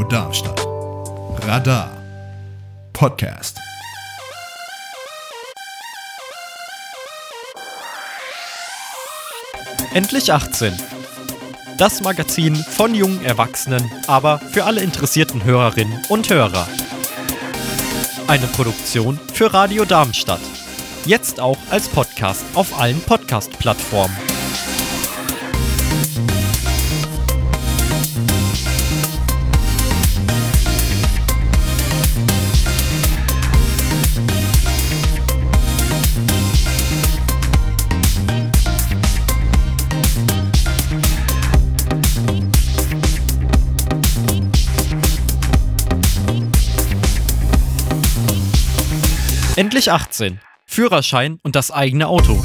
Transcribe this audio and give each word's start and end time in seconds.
Radio 0.00 0.08
Darmstadt. 0.08 0.66
Radar 1.46 1.90
Podcast. 2.94 3.58
Endlich 9.92 10.32
18. 10.32 10.72
Das 11.76 12.00
Magazin 12.00 12.56
von 12.56 12.94
jungen 12.94 13.22
Erwachsenen, 13.22 13.90
aber 14.06 14.38
für 14.38 14.64
alle 14.64 14.80
interessierten 14.80 15.44
Hörerinnen 15.44 16.02
und 16.08 16.30
Hörer. 16.30 16.66
Eine 18.26 18.46
Produktion 18.46 19.20
für 19.34 19.52
Radio 19.52 19.84
Darmstadt. 19.84 20.40
Jetzt 21.04 21.40
auch 21.40 21.58
als 21.70 21.88
Podcast 21.88 22.44
auf 22.54 22.80
allen 22.80 23.02
Podcast-Plattformen. 23.02 24.29
Endlich 49.56 49.90
18. 49.90 50.40
Führerschein 50.64 51.40
und 51.42 51.56
das 51.56 51.72
eigene 51.72 52.06
Auto. 52.06 52.40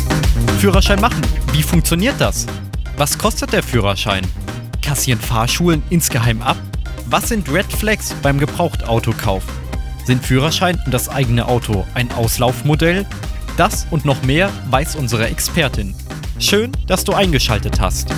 Führerschein 0.59 0.99
machen. 0.99 1.21
Wie 1.51 1.61
funktioniert 1.61 2.15
das? 2.19 2.47
Was 2.97 3.17
kostet 3.17 3.53
der 3.53 3.61
Führerschein? 3.61 4.25
Kassieren 4.81 5.21
Fahrschulen 5.21 5.83
insgeheim 5.91 6.41
ab? 6.41 6.57
Was 7.05 7.29
sind 7.29 7.47
Red 7.51 7.71
Flags 7.71 8.15
beim 8.23 8.39
Gebrauchtautokauf? 8.39 9.43
Sind 10.03 10.25
Führerschein 10.25 10.81
und 10.85 10.93
das 10.93 11.07
eigene 11.07 11.47
Auto 11.47 11.85
ein 11.93 12.11
Auslaufmodell? 12.11 13.05
Das 13.55 13.85
und 13.91 14.03
noch 14.03 14.23
mehr 14.23 14.51
weiß 14.71 14.95
unsere 14.95 15.27
Expertin. 15.27 15.95
Schön, 16.39 16.71
dass 16.87 17.03
du 17.03 17.13
eingeschaltet 17.13 17.79
hast. 17.79 18.09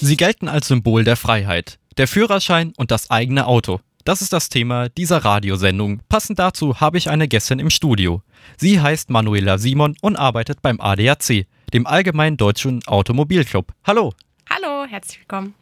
Sie 0.00 0.16
gelten 0.16 0.48
als 0.48 0.68
Symbol 0.68 1.02
der 1.02 1.16
Freiheit 1.16 1.78
der 1.96 2.08
Führerschein 2.08 2.72
und 2.76 2.90
das 2.90 3.10
eigene 3.10 3.46
Auto. 3.46 3.80
Das 4.04 4.20
ist 4.20 4.32
das 4.32 4.48
Thema 4.48 4.88
dieser 4.90 5.24
Radiosendung. 5.24 6.00
Passend 6.08 6.38
dazu 6.38 6.80
habe 6.80 6.98
ich 6.98 7.08
eine 7.08 7.26
Gästin 7.26 7.58
im 7.58 7.70
Studio. 7.70 8.22
Sie 8.58 8.80
heißt 8.80 9.08
Manuela 9.10 9.56
Simon 9.56 9.96
und 10.02 10.16
arbeitet 10.16 10.60
beim 10.60 10.80
ADAC, 10.80 11.46
dem 11.72 11.86
Allgemeinen 11.86 12.36
Deutschen 12.36 12.86
Automobilclub. 12.86 13.72
Hallo. 13.84 14.12
Hallo, 14.50 14.84
herzlich 14.86 15.20
willkommen. 15.20 15.54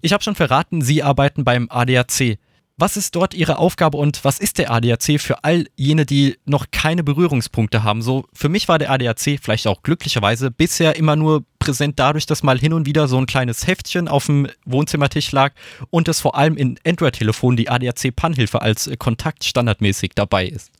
Ich 0.00 0.12
habe 0.14 0.24
schon 0.24 0.34
verraten, 0.34 0.80
Sie 0.80 1.02
arbeiten 1.02 1.44
beim 1.44 1.68
ADAC. 1.70 2.38
Was 2.80 2.96
ist 2.96 3.14
dort 3.14 3.34
Ihre 3.34 3.58
Aufgabe 3.58 3.98
und 3.98 4.24
was 4.24 4.38
ist 4.38 4.56
der 4.56 4.70
ADAC 4.70 5.20
für 5.20 5.44
all 5.44 5.66
jene, 5.76 6.06
die 6.06 6.38
noch 6.46 6.64
keine 6.72 7.04
Berührungspunkte 7.04 7.82
haben? 7.82 8.00
So, 8.00 8.24
für 8.32 8.48
mich 8.48 8.68
war 8.68 8.78
der 8.78 8.90
ADAC 8.90 9.38
vielleicht 9.42 9.66
auch 9.66 9.82
glücklicherweise 9.82 10.50
bisher 10.50 10.96
immer 10.96 11.14
nur 11.14 11.44
präsent 11.58 11.98
dadurch, 11.98 12.24
dass 12.24 12.42
mal 12.42 12.58
hin 12.58 12.72
und 12.72 12.86
wieder 12.86 13.06
so 13.06 13.18
ein 13.18 13.26
kleines 13.26 13.66
Heftchen 13.66 14.08
auf 14.08 14.24
dem 14.24 14.48
Wohnzimmertisch 14.64 15.30
lag 15.30 15.52
und 15.90 16.08
es 16.08 16.20
vor 16.20 16.38
allem 16.38 16.56
in 16.56 16.78
Android-Telefonen 16.86 17.58
die 17.58 17.68
ADAC-PAN-Hilfe 17.68 18.62
als 18.62 18.90
Kontakt 18.98 19.44
standardmäßig 19.44 20.12
dabei 20.14 20.46
ist. 20.46 20.70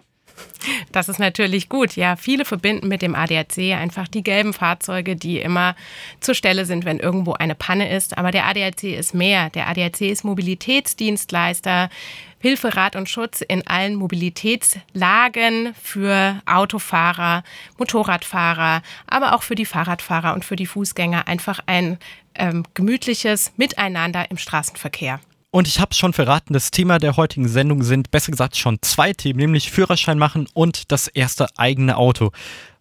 Das 0.92 1.08
ist 1.08 1.18
natürlich 1.18 1.68
gut. 1.68 1.96
Ja, 1.96 2.16
viele 2.16 2.44
verbinden 2.44 2.88
mit 2.88 3.02
dem 3.02 3.14
ADAC 3.14 3.58
einfach 3.74 4.08
die 4.08 4.22
gelben 4.22 4.52
Fahrzeuge, 4.52 5.16
die 5.16 5.38
immer 5.38 5.74
zur 6.20 6.34
Stelle 6.34 6.66
sind, 6.66 6.84
wenn 6.84 6.98
irgendwo 6.98 7.32
eine 7.32 7.54
Panne 7.54 7.94
ist. 7.94 8.18
Aber 8.18 8.30
der 8.30 8.46
ADAC 8.46 8.82
ist 8.84 9.14
mehr. 9.14 9.50
Der 9.50 9.68
ADAC 9.68 10.02
ist 10.02 10.24
Mobilitätsdienstleister. 10.24 11.88
Hilfe, 12.42 12.74
Rat 12.74 12.96
und 12.96 13.08
Schutz 13.08 13.42
in 13.42 13.66
allen 13.66 13.94
Mobilitätslagen 13.96 15.74
für 15.80 16.40
Autofahrer, 16.46 17.44
Motorradfahrer, 17.76 18.82
aber 19.06 19.34
auch 19.34 19.42
für 19.42 19.54
die 19.54 19.66
Fahrradfahrer 19.66 20.32
und 20.32 20.44
für 20.46 20.56
die 20.56 20.66
Fußgänger. 20.66 21.28
Einfach 21.28 21.60
ein 21.66 21.98
ähm, 22.34 22.64
gemütliches 22.72 23.52
Miteinander 23.58 24.30
im 24.30 24.38
Straßenverkehr. 24.38 25.20
Und 25.52 25.66
ich 25.66 25.80
habe 25.80 25.94
schon 25.94 26.12
verraten, 26.12 26.52
das 26.52 26.70
Thema 26.70 26.98
der 26.98 27.16
heutigen 27.16 27.48
Sendung 27.48 27.82
sind 27.82 28.12
besser 28.12 28.30
gesagt 28.30 28.56
schon 28.56 28.78
zwei 28.82 29.12
Themen, 29.12 29.40
nämlich 29.40 29.72
Führerschein 29.72 30.16
machen 30.16 30.46
und 30.54 30.92
das 30.92 31.08
erste 31.08 31.48
eigene 31.56 31.96
Auto. 31.96 32.30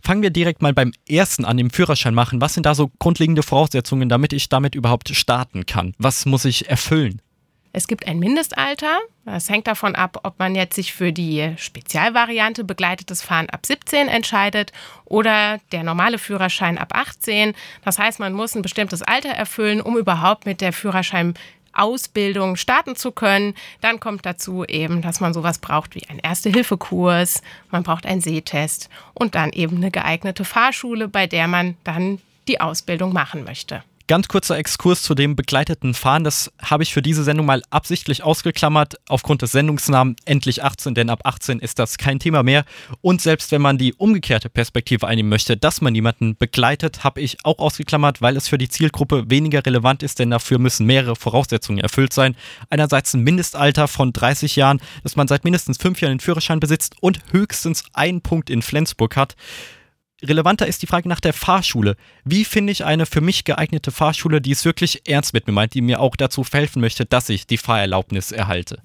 Fangen 0.01 0.21
wir 0.21 0.29
direkt 0.29 0.61
mal 0.61 0.73
beim 0.73 0.91
ersten 1.07 1.45
an, 1.45 1.57
dem 1.57 1.71
Führerschein 1.71 2.13
machen. 2.13 2.41
Was 2.41 2.53
sind 2.53 2.67
da 2.67 2.75
so 2.75 2.91
grundlegende 2.99 3.41
Voraussetzungen, 3.41 4.07
damit 4.07 4.33
ich 4.33 4.49
damit 4.49 4.75
überhaupt 4.75 5.09
starten 5.15 5.65
kann? 5.65 5.95
Was 5.97 6.27
muss 6.27 6.45
ich 6.45 6.69
erfüllen? 6.69 7.23
Es 7.71 7.87
gibt 7.87 8.07
ein 8.07 8.19
Mindestalter. 8.19 8.99
Das 9.25 9.49
hängt 9.49 9.67
davon 9.67 9.95
ab, 9.95 10.21
ob 10.23 10.39
man 10.39 10.55
jetzt 10.55 10.75
sich 10.75 10.93
für 10.93 11.13
die 11.13 11.53
Spezialvariante 11.57 12.63
begleitetes 12.63 13.21
Fahren 13.21 13.49
ab 13.49 13.65
17 13.65 14.07
entscheidet 14.07 14.71
oder 15.05 15.59
der 15.71 15.83
normale 15.83 16.17
Führerschein 16.17 16.79
ab 16.79 16.93
18. 16.93 17.53
Das 17.85 17.99
heißt, 17.99 18.19
man 18.19 18.33
muss 18.33 18.55
ein 18.55 18.63
bestimmtes 18.63 19.03
Alter 19.03 19.29
erfüllen, 19.29 19.81
um 19.81 19.97
überhaupt 19.97 20.47
mit 20.47 20.61
der 20.61 20.73
Führerschein 20.73 21.35
Ausbildung 21.73 22.55
starten 22.55 22.95
zu 22.95 23.11
können. 23.11 23.53
Dann 23.81 23.99
kommt 23.99 24.25
dazu 24.25 24.65
eben, 24.65 25.01
dass 25.01 25.19
man 25.19 25.33
sowas 25.33 25.59
braucht 25.59 25.95
wie 25.95 26.07
einen 26.07 26.19
Erste-Hilfe-Kurs, 26.19 27.41
man 27.71 27.83
braucht 27.83 28.05
einen 28.05 28.21
Sehtest 28.21 28.89
und 29.13 29.35
dann 29.35 29.51
eben 29.51 29.77
eine 29.77 29.91
geeignete 29.91 30.45
Fahrschule, 30.45 31.07
bei 31.07 31.27
der 31.27 31.47
man 31.47 31.75
dann 31.83 32.19
die 32.47 32.61
Ausbildung 32.61 33.13
machen 33.13 33.43
möchte. 33.43 33.83
Ganz 34.09 34.27
kurzer 34.27 34.57
Exkurs 34.57 35.03
zu 35.03 35.13
dem 35.13 35.35
begleiteten 35.35 35.93
Fahren. 35.93 36.23
Das 36.23 36.51
habe 36.59 36.81
ich 36.81 36.95
für 36.95 37.03
diese 37.03 37.23
Sendung 37.23 37.45
mal 37.45 37.61
absichtlich 37.69 38.23
ausgeklammert, 38.23 38.95
aufgrund 39.07 39.43
des 39.43 39.51
Sendungsnamen 39.51 40.15
Endlich 40.25 40.63
18, 40.63 40.95
denn 40.95 41.11
ab 41.11 41.19
18 41.25 41.59
ist 41.59 41.77
das 41.77 41.99
kein 41.99 42.17
Thema 42.17 42.41
mehr. 42.41 42.65
Und 43.01 43.21
selbst 43.21 43.51
wenn 43.51 43.61
man 43.61 43.77
die 43.77 43.93
umgekehrte 43.93 44.49
Perspektive 44.49 45.07
einnehmen 45.07 45.29
möchte, 45.29 45.57
dass 45.57 45.81
man 45.81 45.93
jemanden 45.93 46.35
begleitet, 46.35 47.03
habe 47.03 47.21
ich 47.21 47.45
auch 47.45 47.59
ausgeklammert, 47.59 48.19
weil 48.19 48.35
es 48.35 48.47
für 48.47 48.57
die 48.57 48.67
Zielgruppe 48.67 49.29
weniger 49.29 49.63
relevant 49.63 50.01
ist, 50.01 50.17
denn 50.17 50.31
dafür 50.31 50.57
müssen 50.57 50.87
mehrere 50.87 51.15
Voraussetzungen 51.15 51.77
erfüllt 51.77 52.11
sein. 52.11 52.35
Einerseits 52.71 53.13
ein 53.13 53.21
Mindestalter 53.21 53.87
von 53.87 54.11
30 54.11 54.55
Jahren, 54.55 54.81
dass 55.03 55.17
man 55.17 55.27
seit 55.27 55.43
mindestens 55.43 55.77
fünf 55.77 56.01
Jahren 56.01 56.13
den 56.13 56.19
Führerschein 56.19 56.59
besitzt 56.59 56.95
und 56.99 57.19
höchstens 57.31 57.83
einen 57.93 58.21
Punkt 58.21 58.49
in 58.49 58.63
Flensburg 58.63 59.15
hat 59.15 59.35
relevanter 60.23 60.67
ist 60.67 60.81
die 60.81 60.87
Frage 60.87 61.07
nach 61.07 61.19
der 61.19 61.33
Fahrschule. 61.33 61.95
Wie 62.23 62.45
finde 62.45 62.71
ich 62.71 62.85
eine 62.85 63.05
für 63.05 63.21
mich 63.21 63.43
geeignete 63.43 63.91
Fahrschule, 63.91 64.41
die 64.41 64.51
es 64.51 64.65
wirklich 64.65 65.07
ernst 65.07 65.33
mit 65.33 65.47
mir 65.47 65.53
meint, 65.53 65.73
die 65.73 65.81
mir 65.81 65.99
auch 65.99 66.15
dazu 66.15 66.43
verhelfen 66.43 66.81
möchte, 66.81 67.05
dass 67.05 67.29
ich 67.29 67.47
die 67.47 67.57
Fahrerlaubnis 67.57 68.31
erhalte? 68.31 68.81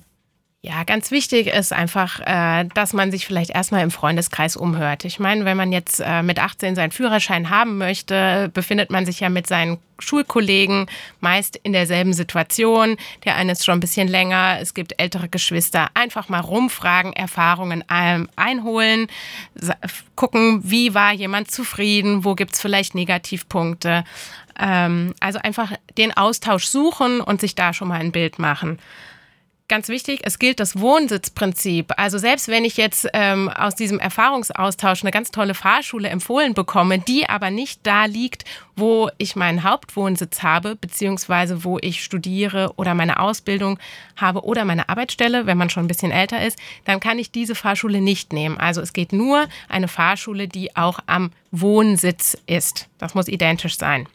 Ja, 0.67 0.83
ganz 0.85 1.11
wichtig 1.11 1.49
ist 1.49 1.75
einfach, 1.75 2.21
äh, 2.21 2.65
dass 2.73 2.95
man 2.95 3.11
sich 3.11 3.27
vielleicht 3.27 3.51
erstmal 3.51 3.83
im 3.83 3.91
Freundeskreis 3.91 4.57
umhört. 4.57 5.05
Ich 5.05 5.19
meine, 5.19 5.45
wenn 5.45 5.59
man 5.59 5.73
jetzt 5.73 6.01
äh, 6.01 6.23
mit 6.23 6.39
18 6.39 6.75
seinen 6.75 6.91
Führerschein 6.91 7.51
haben 7.51 7.77
möchte, 7.77 8.51
befindet 8.55 8.89
man 8.89 9.05
sich 9.05 9.21
ja 9.21 9.29
mit 9.29 9.47
seinen 9.47 9.77
Schulkollegen 9.99 10.87
meist 11.21 11.57
in 11.57 11.75
derselben 11.75 12.15
Situation. 12.15 12.97
Der 13.27 13.37
eine 13.37 13.53
ist 13.53 13.67
schon 13.67 13.75
ein 13.75 13.81
bisschen 13.81 14.09
länger, 14.09 14.57
es 14.59 14.73
gibt 14.73 14.99
ältere 14.99 15.29
Geschwister. 15.29 15.89
Einfach 15.93 16.31
mal 16.31 16.41
rumfragen, 16.41 17.13
Erfahrungen 17.13 17.85
einholen, 17.87 19.09
gucken, 20.17 20.63
wie 20.65 20.95
war 20.95 21.13
jemand 21.13 21.51
zufrieden, 21.51 22.25
wo 22.25 22.35
gibt 22.35 22.55
es 22.55 22.63
vielleicht 22.63 22.95
Negativpunkte. 22.95 24.03
Ähm, 24.59 25.15
also 25.21 25.41
einfach 25.41 25.73
den 25.99 26.17
Austausch 26.17 26.65
suchen 26.65 27.21
und 27.21 27.43
sich 27.43 27.55
da 27.55 27.75
schon 27.75 27.89
mal 27.89 28.01
ein 28.01 28.13
Bild 28.13 28.39
machen 28.39 28.79
ganz 29.75 29.89
wichtig, 29.89 30.21
es 30.23 30.39
gilt 30.39 30.61
das 30.61 30.79
Wohnsitzprinzip. 30.79 31.95
Also 31.97 32.17
selbst 32.17 32.47
wenn 32.47 32.65
ich 32.65 32.77
jetzt 32.77 33.09
ähm, 33.13 33.49
aus 33.49 33.75
diesem 33.75 33.99
Erfahrungsaustausch 33.99 35.03
eine 35.03 35.11
ganz 35.11 35.33
tolle 35.33 35.53
Fahrschule 35.53 36.09
empfohlen 36.09 36.55
bekomme, 36.55 37.01
die 37.01 37.29
aber 37.29 37.51
nicht 37.51 37.81
da 37.85 38.05
liegt, 38.05 38.45
wo 38.77 39.11
ich 39.19 39.35
meinen 39.35 39.65
Hauptwohnsitz 39.65 40.45
habe, 40.45 40.77
beziehungsweise 40.77 41.65
wo 41.65 41.79
ich 41.81 42.05
studiere 42.05 42.75
oder 42.77 42.95
meine 42.95 43.19
Ausbildung 43.19 43.81
habe 44.15 44.45
oder 44.45 44.65
meine 44.65 44.89
Arbeitsstelle, 44.89 45.47
wenn 45.47 45.59
man 45.59 45.71
schon 45.71 45.87
ein 45.87 45.89
bisschen 45.89 46.13
älter 46.13 46.47
ist, 46.47 46.57
dann 46.85 47.01
kann 47.01 47.19
ich 47.19 47.33
diese 47.33 47.57
Fahrschule 47.57 48.01
nicht 48.01 48.33
nehmen. 48.33 48.57
Also 48.57 48.81
es 48.81 48.93
geht 48.93 49.13
nur 49.13 49.49
eine 49.69 49.89
Fahrschule, 49.89 50.47
die 50.47 50.77
auch 50.77 51.01
am 51.07 51.33
Wohnsitz 51.51 52.39
ist. 52.47 52.87
Das 52.99 53.17
muss 53.17 53.27
identisch 53.27 53.77
sein. 53.77 54.07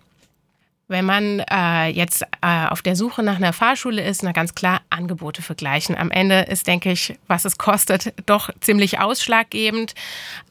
Wenn 0.90 1.06
man 1.06 1.40
äh, 1.52 1.90
jetzt 1.90 2.24
äh, 2.42 2.66
auf 2.68 2.82
der 2.82 2.96
Suche 2.96 3.22
nach 3.22 3.36
einer 3.36 3.54
Fahrschule 3.54 4.04
ist, 4.04 4.24
na 4.24 4.32
ganz 4.32 4.56
klar 4.56 4.82
Angebote 4.90 5.44
vergleichen. 5.44 5.96
Am 5.96 6.10
Ende 6.10 6.42
ist, 6.42 6.66
denke 6.66 6.92
ich, 6.92 7.14
was 7.28 7.46
es 7.46 7.60
kostet, 7.60 8.12
doch 8.26 8.50
ziemlich 8.60 9.00
ausschlaggebend. 9.00 9.94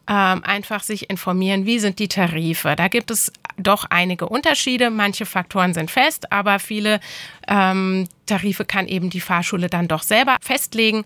Ähm, 0.09 0.45
einfach 0.45 0.85
sich 0.85 1.11
informieren, 1.11 1.67
wie 1.67 1.81
sind 1.81 1.99
die 1.99 2.07
Tarife. 2.07 2.77
Da 2.77 2.87
gibt 2.87 3.11
es 3.11 3.33
doch 3.57 3.87
einige 3.91 4.29
Unterschiede. 4.29 4.91
Manche 4.91 5.27
Faktoren 5.27 5.75
sind 5.75 5.91
fest, 5.91 6.31
aber 6.31 6.61
viele 6.61 7.01
ähm, 7.49 8.09
Tarife 8.27 8.65
kann 8.65 8.87
eben 8.87 9.11
die 9.11 9.21
Fahrschule 9.21 9.69
dann 9.69 9.89
doch 9.89 10.05
selber 10.05 10.37
festlegen 10.41 11.05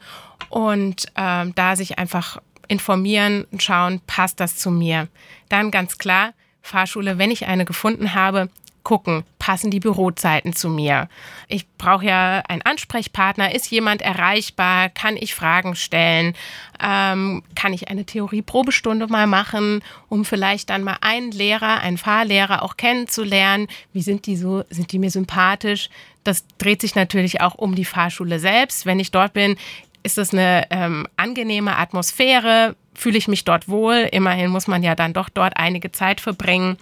und 0.50 1.06
ähm, 1.16 1.54
da 1.54 1.74
sich 1.74 1.98
einfach 1.98 2.36
informieren 2.68 3.46
und 3.50 3.62
schauen, 3.62 4.02
passt 4.06 4.40
das 4.40 4.56
zu 4.56 4.70
mir. 4.70 5.08
Dann 5.48 5.70
ganz 5.70 5.96
klar, 5.96 6.34
Fahrschule, 6.60 7.16
wenn 7.16 7.30
ich 7.30 7.46
eine 7.46 7.64
gefunden 7.64 8.12
habe, 8.14 8.50
gucken, 8.82 9.24
passen 9.38 9.70
die 9.70 9.80
Bürozeiten 9.80 10.52
zu 10.52 10.68
mir? 10.68 11.08
Ich 11.48 11.66
brauche 11.78 12.04
ja 12.04 12.42
einen 12.48 12.62
Ansprechpartner. 12.62 13.54
Ist 13.54 13.70
jemand 13.70 14.02
erreichbar? 14.02 14.88
Kann 14.88 15.16
ich 15.16 15.34
Fragen 15.34 15.74
stellen? 15.74 16.34
Ähm, 16.82 17.42
kann 17.54 17.72
ich 17.72 17.88
eine 17.88 18.04
Theorieprobestunde 18.04 19.06
mal 19.06 19.26
machen, 19.26 19.82
um 20.08 20.24
vielleicht 20.24 20.70
dann 20.70 20.82
mal 20.82 20.98
einen 21.00 21.32
Lehrer, 21.32 21.80
einen 21.80 21.98
Fahrlehrer 21.98 22.62
auch 22.62 22.76
kennenzulernen? 22.76 23.68
Wie 23.92 24.02
sind 24.02 24.26
die 24.26 24.36
so? 24.36 24.64
Sind 24.70 24.92
die 24.92 24.98
mir 24.98 25.10
sympathisch? 25.10 25.88
Das 26.24 26.44
dreht 26.58 26.80
sich 26.80 26.94
natürlich 26.94 27.40
auch 27.40 27.54
um 27.54 27.74
die 27.74 27.84
Fahrschule 27.84 28.38
selbst. 28.38 28.86
Wenn 28.86 29.00
ich 29.00 29.10
dort 29.10 29.32
bin, 29.32 29.56
ist 30.02 30.18
es 30.18 30.32
eine 30.32 30.66
ähm, 30.70 31.06
angenehme 31.16 31.76
Atmosphäre? 31.76 32.76
Fühle 32.94 33.18
ich 33.18 33.28
mich 33.28 33.44
dort 33.44 33.68
wohl? 33.68 34.08
Immerhin 34.12 34.50
muss 34.50 34.66
man 34.66 34.82
ja 34.82 34.94
dann 34.94 35.12
doch 35.12 35.28
dort 35.28 35.56
einige 35.56 35.92
Zeit 35.92 36.20
verbringen. 36.20 36.76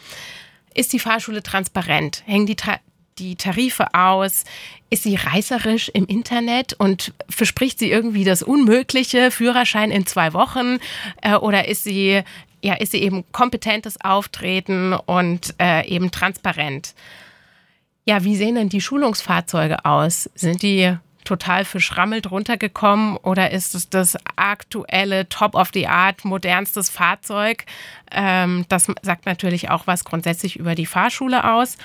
Ist 0.75 0.93
die 0.93 0.99
Fahrschule 0.99 1.43
transparent? 1.43 2.23
Hängen 2.27 2.47
die, 2.47 2.57
Ta 2.57 2.79
die 3.19 3.37
Tarife 3.37 3.95
aus? 3.95 4.45
Ist 4.89 5.03
sie 5.03 5.17
reißerisch 5.17 5.91
im 5.91 6.07
Internet 6.07 6.75
und 6.75 7.13
verspricht 7.29 7.79
sie 7.79 7.91
irgendwie 7.91 8.25
das 8.25 8.43
Unmögliche, 8.43 9.31
Führerschein 9.31 9.91
in 9.91 10.07
zwei 10.07 10.33
Wochen? 10.33 10.79
Äh, 11.23 11.35
oder 11.35 11.69
ist 11.69 11.85
sie, 11.85 12.23
ja, 12.63 12.75
ist 12.75 12.93
sie 12.93 13.03
eben 13.03 13.25
kompetentes 13.33 14.01
Auftreten 14.01 14.93
und 14.93 15.55
äh, 15.61 15.87
eben 15.87 16.11
transparent? 16.11 16.95
Ja, 18.05 18.25
wie 18.25 18.37
sehen 18.37 18.55
denn 18.55 18.69
die 18.69 18.81
Schulungsfahrzeuge 18.81 19.85
aus? 19.85 20.31
Sind 20.35 20.63
die 20.63 20.97
total 21.25 21.65
verschrammelt 21.65 22.31
runtergekommen 22.31 23.17
oder 23.17 23.51
ist 23.51 23.75
es 23.75 23.89
das 23.89 24.17
aktuelle 24.37 25.29
Top-of-the-Art 25.29 26.25
modernstes 26.25 26.91
Fahrzeug? 26.91 27.65
Ähm, 28.11 28.65
das 28.69 28.89
sagt 29.03 29.27
natürlich 29.27 29.71
auch 29.71 29.87
was 29.87 30.05
grundsätzlich 30.05 30.57
über 30.57 30.75
die 30.75 30.87
Fahrschule 30.87 31.53
aus. 31.53 31.77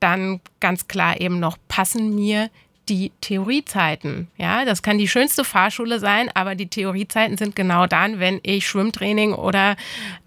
Dann 0.00 0.40
ganz 0.60 0.88
klar 0.88 1.20
eben 1.20 1.40
noch, 1.40 1.56
passen 1.68 2.14
mir 2.14 2.50
die 2.88 3.12
Theoriezeiten. 3.20 4.28
Ja, 4.36 4.64
das 4.64 4.82
kann 4.82 4.98
die 4.98 5.08
schönste 5.08 5.44
Fahrschule 5.44 6.00
sein, 6.00 6.28
aber 6.34 6.56
die 6.56 6.66
Theoriezeiten 6.66 7.38
sind 7.38 7.54
genau 7.54 7.86
dann, 7.86 8.18
wenn 8.18 8.40
ich 8.42 8.66
Schwimmtraining 8.66 9.32
oder 9.32 9.76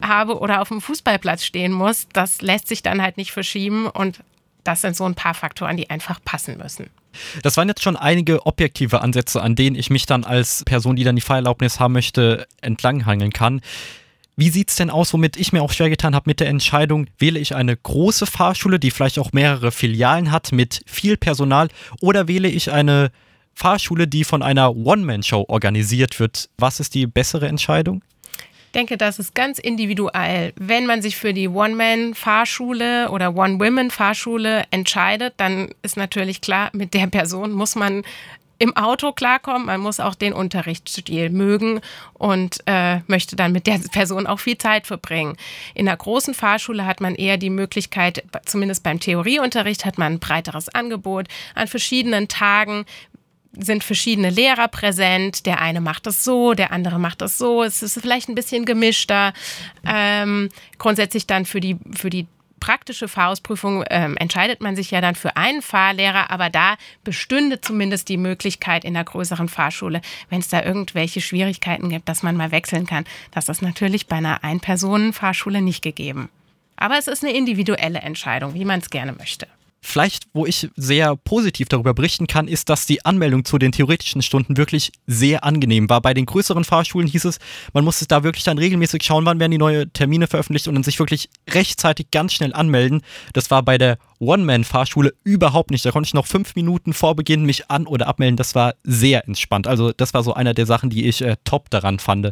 habe 0.01 0.39
oder 0.39 0.61
auf 0.61 0.69
dem 0.69 0.79
Fußballplatz 0.79 1.43
stehen 1.43 1.73
muss. 1.73 2.07
Das 2.13 2.41
lässt 2.41 2.69
sich 2.69 2.81
dann 2.81 3.01
halt 3.01 3.17
nicht 3.17 3.33
verschieben 3.33 3.87
und 3.87 4.21
das 4.63 4.81
sind 4.81 4.95
so 4.95 5.05
ein 5.05 5.15
paar 5.15 5.33
Faktoren, 5.33 5.77
die 5.77 5.89
einfach 5.89 6.19
passen 6.23 6.57
müssen. 6.57 6.87
Das 7.43 7.57
waren 7.57 7.67
jetzt 7.67 7.83
schon 7.83 7.95
einige 7.95 8.45
objektive 8.45 9.01
Ansätze, 9.01 9.41
an 9.41 9.55
denen 9.55 9.75
ich 9.75 9.89
mich 9.89 10.05
dann 10.05 10.23
als 10.23 10.63
Person, 10.65 10.95
die 10.95 11.03
dann 11.03 11.15
die 11.15 11.21
Fahrerlaubnis 11.21 11.79
haben 11.79 11.93
möchte, 11.93 12.47
entlanghangeln 12.61 13.31
kann. 13.31 13.61
Wie 14.35 14.49
sieht 14.49 14.69
es 14.69 14.77
denn 14.77 14.89
aus, 14.89 15.13
womit 15.13 15.37
ich 15.37 15.53
mir 15.53 15.61
auch 15.61 15.71
schwer 15.71 15.91
getan 15.91 16.15
habe 16.15 16.27
mit 16.27 16.39
der 16.39 16.47
Entscheidung, 16.47 17.05
wähle 17.19 17.39
ich 17.39 17.53
eine 17.53 17.77
große 17.77 18.25
Fahrschule, 18.25 18.79
die 18.79 18.89
vielleicht 18.89 19.19
auch 19.19 19.31
mehrere 19.31 19.71
Filialen 19.71 20.31
hat 20.31 20.51
mit 20.51 20.81
viel 20.87 21.17
Personal, 21.17 21.69
oder 22.01 22.27
wähle 22.27 22.47
ich 22.47 22.71
eine 22.71 23.11
Fahrschule, 23.53 24.07
die 24.07 24.23
von 24.23 24.41
einer 24.41 24.75
One-Man-Show 24.75 25.45
organisiert 25.47 26.19
wird? 26.19 26.49
Was 26.57 26.79
ist 26.79 26.95
die 26.95 27.05
bessere 27.05 27.47
Entscheidung? 27.47 28.03
Denke, 28.73 28.97
das 28.97 29.19
ist 29.19 29.35
ganz 29.35 29.59
individuell. 29.59 30.53
Wenn 30.55 30.85
man 30.85 31.01
sich 31.01 31.15
für 31.15 31.33
die 31.33 31.47
One-Man-Fahrschule 31.47 33.09
oder 33.09 33.35
One-Women-Fahrschule 33.35 34.65
entscheidet, 34.71 35.33
dann 35.37 35.69
ist 35.81 35.97
natürlich 35.97 36.41
klar, 36.41 36.69
mit 36.73 36.93
der 36.93 37.07
Person 37.07 37.51
muss 37.51 37.75
man 37.75 38.03
im 38.59 38.77
Auto 38.77 39.11
klarkommen, 39.11 39.65
man 39.65 39.81
muss 39.81 39.99
auch 39.99 40.15
den 40.15 40.31
Unterrichtsstil 40.31 41.29
mögen 41.29 41.81
und 42.13 42.59
äh, 42.65 42.99
möchte 43.07 43.35
dann 43.35 43.51
mit 43.51 43.67
der 43.67 43.79
Person 43.91 44.25
auch 44.25 44.39
viel 44.39 44.57
Zeit 44.57 44.87
verbringen. 44.87 45.35
In 45.73 45.87
der 45.87 45.97
großen 45.97 46.33
Fahrschule 46.33 46.85
hat 46.85 47.01
man 47.01 47.15
eher 47.15 47.37
die 47.37 47.49
Möglichkeit, 47.49 48.23
zumindest 48.45 48.83
beim 48.83 49.01
Theorieunterricht 49.01 49.83
hat 49.83 49.97
man 49.97 50.13
ein 50.13 50.19
breiteres 50.19 50.69
Angebot 50.69 51.27
an 51.55 51.67
verschiedenen 51.67 52.29
Tagen 52.29 52.85
sind 53.57 53.83
verschiedene 53.83 54.29
Lehrer 54.29 54.67
präsent. 54.67 55.45
Der 55.45 55.61
eine 55.61 55.81
macht 55.81 56.07
das 56.07 56.23
so, 56.23 56.53
der 56.53 56.71
andere 56.71 56.99
macht 56.99 57.21
das 57.21 57.37
so. 57.37 57.63
Es 57.63 57.83
ist 57.83 57.99
vielleicht 57.99 58.29
ein 58.29 58.35
bisschen 58.35 58.65
gemischter. 58.65 59.33
Ähm, 59.85 60.49
grundsätzlich 60.77 61.27
dann 61.27 61.45
für 61.45 61.59
die, 61.59 61.77
für 61.95 62.09
die 62.09 62.27
praktische 62.63 63.09
Fahrausprüfung 63.09 63.83
ähm, 63.89 64.15
entscheidet 64.15 64.61
man 64.61 64.77
sich 64.77 64.89
ja 64.89 65.01
dann 65.01 65.15
für 65.15 65.35
einen 65.35 65.61
Fahrlehrer, 65.61 66.31
aber 66.31 66.49
da 66.49 66.77
bestünde 67.03 67.59
zumindest 67.59 68.07
die 68.07 68.15
Möglichkeit 68.15 68.85
in 68.85 68.93
der 68.93 69.03
größeren 69.03 69.49
Fahrschule, 69.49 70.01
wenn 70.29 70.39
es 70.39 70.47
da 70.47 70.63
irgendwelche 70.63 71.19
Schwierigkeiten 71.19 71.89
gibt, 71.89 72.07
dass 72.07 72.23
man 72.23 72.37
mal 72.37 72.51
wechseln 72.51 72.85
kann. 72.85 73.03
Das 73.31 73.49
ist 73.49 73.61
natürlich 73.61 74.07
bei 74.07 74.15
einer 74.15 74.45
Ein-Personen-Fahrschule 74.45 75.61
nicht 75.61 75.81
gegeben. 75.81 76.29
Aber 76.77 76.97
es 76.97 77.07
ist 77.07 77.21
eine 77.21 77.33
individuelle 77.35 77.99
Entscheidung, 77.99 78.53
wie 78.53 78.63
man 78.63 78.79
es 78.79 78.89
gerne 78.89 79.11
möchte. 79.11 79.47
Vielleicht, 79.85 80.27
wo 80.33 80.45
ich 80.45 80.69
sehr 80.77 81.17
positiv 81.17 81.67
darüber 81.67 81.93
berichten 81.93 82.25
kann, 82.25 82.47
ist, 82.47 82.69
dass 82.69 82.85
die 82.85 83.03
Anmeldung 83.03 83.43
zu 83.43 83.57
den 83.57 83.73
theoretischen 83.73 84.21
Stunden 84.21 84.55
wirklich 84.55 84.93
sehr 85.07 85.43
angenehm 85.43 85.89
war. 85.89 86.01
Bei 86.01 86.13
den 86.13 86.25
größeren 86.25 86.63
Fahrschulen 86.63 87.05
hieß 87.05 87.25
es, 87.25 87.37
man 87.73 87.83
musste 87.83 88.07
da 88.07 88.23
wirklich 88.23 88.45
dann 88.45 88.57
regelmäßig 88.57 89.03
schauen, 89.03 89.25
wann 89.25 89.41
werden 89.41 89.51
die 89.51 89.57
neuen 89.57 89.91
Termine 89.91 90.27
veröffentlicht 90.27 90.69
und 90.69 90.75
dann 90.75 90.83
sich 90.83 90.99
wirklich 90.99 91.29
rechtzeitig 91.49 92.11
ganz 92.11 92.31
schnell 92.31 92.53
anmelden. 92.53 93.01
Das 93.33 93.51
war 93.51 93.61
bei 93.61 93.77
der 93.77 93.97
One-Man-Fahrschule 94.19 95.13
überhaupt 95.25 95.69
nicht. 95.69 95.85
Da 95.85 95.91
konnte 95.91 96.07
ich 96.07 96.13
noch 96.13 96.27
fünf 96.27 96.55
Minuten 96.55 96.93
vor 96.93 97.17
Beginn 97.17 97.43
mich 97.43 97.69
an- 97.69 97.85
oder 97.85 98.07
abmelden. 98.07 98.37
Das 98.37 98.55
war 98.55 98.75
sehr 98.83 99.27
entspannt. 99.27 99.67
Also 99.67 99.91
das 99.91 100.13
war 100.13 100.23
so 100.23 100.33
einer 100.33 100.53
der 100.53 100.65
Sachen, 100.65 100.91
die 100.91 101.09
ich 101.09 101.21
äh, 101.21 101.35
top 101.43 101.69
daran 101.69 101.99
fand. 101.99 102.31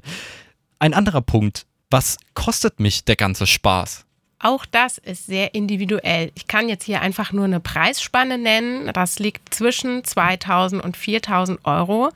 Ein 0.80 0.94
anderer 0.94 1.22
Punkt. 1.22 1.66
Was 1.90 2.18
kostet 2.34 2.80
mich 2.80 3.04
der 3.04 3.18
ganze 3.18 3.46
Spaß? 3.46 4.06
Auch 4.44 4.66
das 4.66 4.98
ist 4.98 5.28
sehr 5.28 5.54
individuell. 5.54 6.32
Ich 6.34 6.48
kann 6.48 6.68
jetzt 6.68 6.84
hier 6.84 7.02
einfach 7.02 7.32
nur 7.32 7.46
eine 7.46 7.60
Preisspanne 7.60 8.40
nennen. 8.40 8.92
Das 8.92 9.20
liegt 9.20 9.54
zwischen 9.54 10.04
2000 10.04 10.84
und 10.84 10.98
4000 10.98 11.60
Euro. 11.64 12.10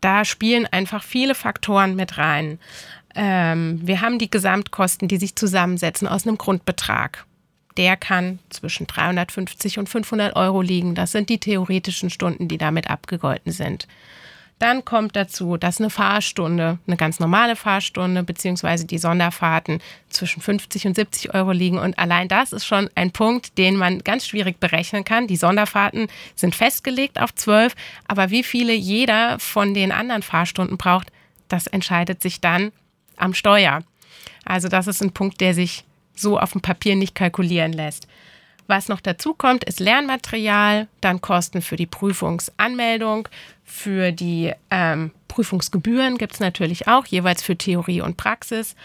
Da 0.00 0.24
spielen 0.24 0.66
einfach 0.66 1.02
viele 1.02 1.34
Faktoren 1.34 1.96
mit 1.96 2.16
rein. 2.16 2.58
Ähm, 3.14 3.78
wir 3.82 4.00
haben 4.00 4.18
die 4.18 4.30
Gesamtkosten, 4.30 5.06
die 5.06 5.18
sich 5.18 5.36
zusammensetzen 5.36 6.08
aus 6.08 6.26
einem 6.26 6.38
Grundbetrag. 6.38 7.26
Der 7.76 7.98
kann 7.98 8.38
zwischen 8.48 8.86
350 8.86 9.78
und 9.78 9.88
500 9.88 10.36
Euro 10.36 10.62
liegen. 10.62 10.94
Das 10.94 11.12
sind 11.12 11.28
die 11.28 11.38
theoretischen 11.38 12.08
Stunden, 12.08 12.48
die 12.48 12.58
damit 12.58 12.88
abgegolten 12.88 13.52
sind. 13.52 13.86
Dann 14.60 14.84
kommt 14.84 15.16
dazu, 15.16 15.56
dass 15.56 15.80
eine 15.80 15.88
Fahrstunde, 15.88 16.78
eine 16.86 16.98
ganz 16.98 17.18
normale 17.18 17.56
Fahrstunde, 17.56 18.22
beziehungsweise 18.22 18.84
die 18.84 18.98
Sonderfahrten 18.98 19.80
zwischen 20.10 20.42
50 20.42 20.86
und 20.86 20.96
70 20.96 21.34
Euro 21.34 21.52
liegen. 21.52 21.78
Und 21.78 21.98
allein 21.98 22.28
das 22.28 22.52
ist 22.52 22.66
schon 22.66 22.90
ein 22.94 23.10
Punkt, 23.10 23.56
den 23.56 23.76
man 23.76 24.00
ganz 24.00 24.26
schwierig 24.26 24.60
berechnen 24.60 25.02
kann. 25.02 25.26
Die 25.26 25.36
Sonderfahrten 25.36 26.08
sind 26.34 26.54
festgelegt 26.54 27.18
auf 27.18 27.34
12, 27.34 27.74
aber 28.06 28.28
wie 28.28 28.42
viele 28.42 28.74
jeder 28.74 29.38
von 29.38 29.72
den 29.72 29.92
anderen 29.92 30.22
Fahrstunden 30.22 30.76
braucht, 30.76 31.10
das 31.48 31.66
entscheidet 31.66 32.20
sich 32.20 32.42
dann 32.42 32.70
am 33.16 33.32
Steuer. 33.32 33.82
Also 34.44 34.68
das 34.68 34.86
ist 34.86 35.00
ein 35.02 35.12
Punkt, 35.12 35.40
der 35.40 35.54
sich 35.54 35.84
so 36.14 36.38
auf 36.38 36.52
dem 36.52 36.60
Papier 36.60 36.96
nicht 36.96 37.14
kalkulieren 37.14 37.72
lässt. 37.72 38.06
Was 38.70 38.86
noch 38.86 39.00
dazu 39.00 39.34
kommt, 39.34 39.64
ist 39.64 39.80
Lernmaterial, 39.80 40.86
dann 41.00 41.20
Kosten 41.20 41.60
für 41.60 41.74
die 41.74 41.86
Prüfungsanmeldung, 41.86 43.28
für 43.64 44.12
die 44.12 44.52
ähm, 44.70 45.10
Prüfungsgebühren 45.26 46.18
gibt 46.18 46.34
es 46.34 46.38
natürlich 46.38 46.86
auch, 46.86 47.04
jeweils 47.04 47.42
für 47.42 47.58
Theorie 47.58 48.00
und 48.00 48.16
Praxis. 48.16 48.76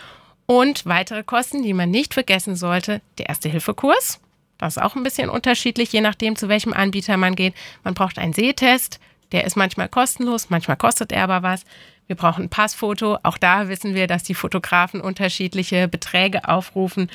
Und 0.47 0.87
weitere 0.87 1.21
Kosten, 1.21 1.61
die 1.61 1.73
man 1.73 1.91
nicht 1.91 2.15
vergessen 2.15 2.55
sollte, 2.55 2.99
der 3.19 3.29
Erste-Hilfe-Kurs. 3.29 4.19
Das 4.57 4.77
ist 4.77 4.81
auch 4.81 4.95
ein 4.95 5.03
bisschen 5.03 5.29
unterschiedlich, 5.29 5.91
je 5.91 6.01
nachdem, 6.01 6.35
zu 6.35 6.49
welchem 6.49 6.73
Anbieter 6.73 7.15
man 7.17 7.35
geht. 7.35 7.53
Man 7.83 7.93
braucht 7.93 8.17
einen 8.17 8.33
Sehtest, 8.33 8.99
der 9.33 9.43
ist 9.43 9.55
manchmal 9.55 9.87
kostenlos, 9.87 10.49
manchmal 10.49 10.77
kostet 10.77 11.11
er 11.11 11.25
aber 11.25 11.43
was. 11.43 11.63
Wir 12.07 12.15
brauchen 12.15 12.45
ein 12.45 12.49
Passfoto. 12.49 13.19
Auch 13.21 13.37
da 13.37 13.67
wissen 13.67 13.93
wir, 13.93 14.07
dass 14.07 14.23
die 14.23 14.33
Fotografen 14.33 14.99
unterschiedliche 14.99 15.87
Beträge 15.87 16.49
aufrufen. 16.49 17.11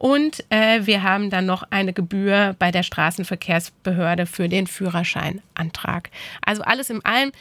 Und 0.00 0.46
äh, 0.48 0.86
wir 0.86 1.02
haben 1.02 1.28
dann 1.28 1.44
noch 1.44 1.62
eine 1.68 1.92
Gebühr 1.92 2.56
bei 2.58 2.70
der 2.70 2.82
Straßenverkehrsbehörde 2.82 4.24
für 4.24 4.48
den 4.48 4.66
Führerscheinantrag. 4.66 6.08
Also 6.40 6.62
alles 6.62 6.88
in 6.88 7.04
allem 7.04 7.32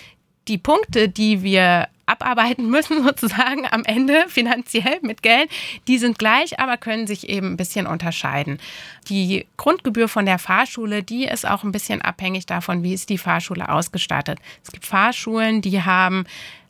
die 0.50 0.58
Punkte, 0.58 1.08
die 1.08 1.42
wir 1.42 1.88
abarbeiten 2.06 2.70
müssen, 2.70 3.02
sozusagen 3.06 3.66
am 3.72 3.86
Ende 3.86 4.26
finanziell 4.28 5.00
mit 5.04 5.22
Geld, 5.22 5.50
die 5.88 5.98
sind 5.98 6.20
gleich, 6.20 6.60
aber 6.60 6.76
können 6.76 7.08
sich 7.08 7.30
eben 7.30 7.54
ein 7.54 7.58
bisschen 7.58 7.88
unterscheiden. 7.88 8.60
Die 9.08 9.48
Grundgebühr 9.56 10.10
von 10.10 10.26
der 10.26 10.38
Fahrschule, 10.38 11.02
die 11.02 11.24
ist 11.24 11.48
auch 11.48 11.64
ein 11.64 11.72
bisschen 11.72 12.02
abhängig 12.02 12.46
davon, 12.46 12.84
wie 12.84 12.94
ist 12.94 13.08
die 13.08 13.18
Fahrschule 13.18 13.70
ausgestattet. 13.70 14.38
Es 14.66 14.74
gibt 14.74 14.86
Fahrschulen, 14.86 15.62
die 15.62 15.82
haben 15.82 16.26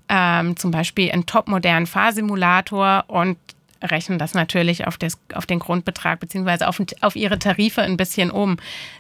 ähm, 0.07 0.55
zum 0.55 0.69
Beispiel 0.69 1.11
einen 1.11 1.25
topmodernen 1.25 1.87
Fahrsimulator 1.87 3.05
und 3.07 3.39
rechnen 3.81 4.19
das 4.19 4.33
natürlich 4.33 4.87
auf, 4.87 4.97
des, 4.97 5.19
auf 5.33 5.45
den 5.45 5.59
Grundbetrag 5.59 6.19
beziehungsweise 6.19 6.67
auf, 6.67 6.81
auf 7.01 7.15
ihre 7.15 7.39
Tarife 7.39 7.81
ein 7.81 7.97
bisschen 7.97 8.31
um. 8.31 8.57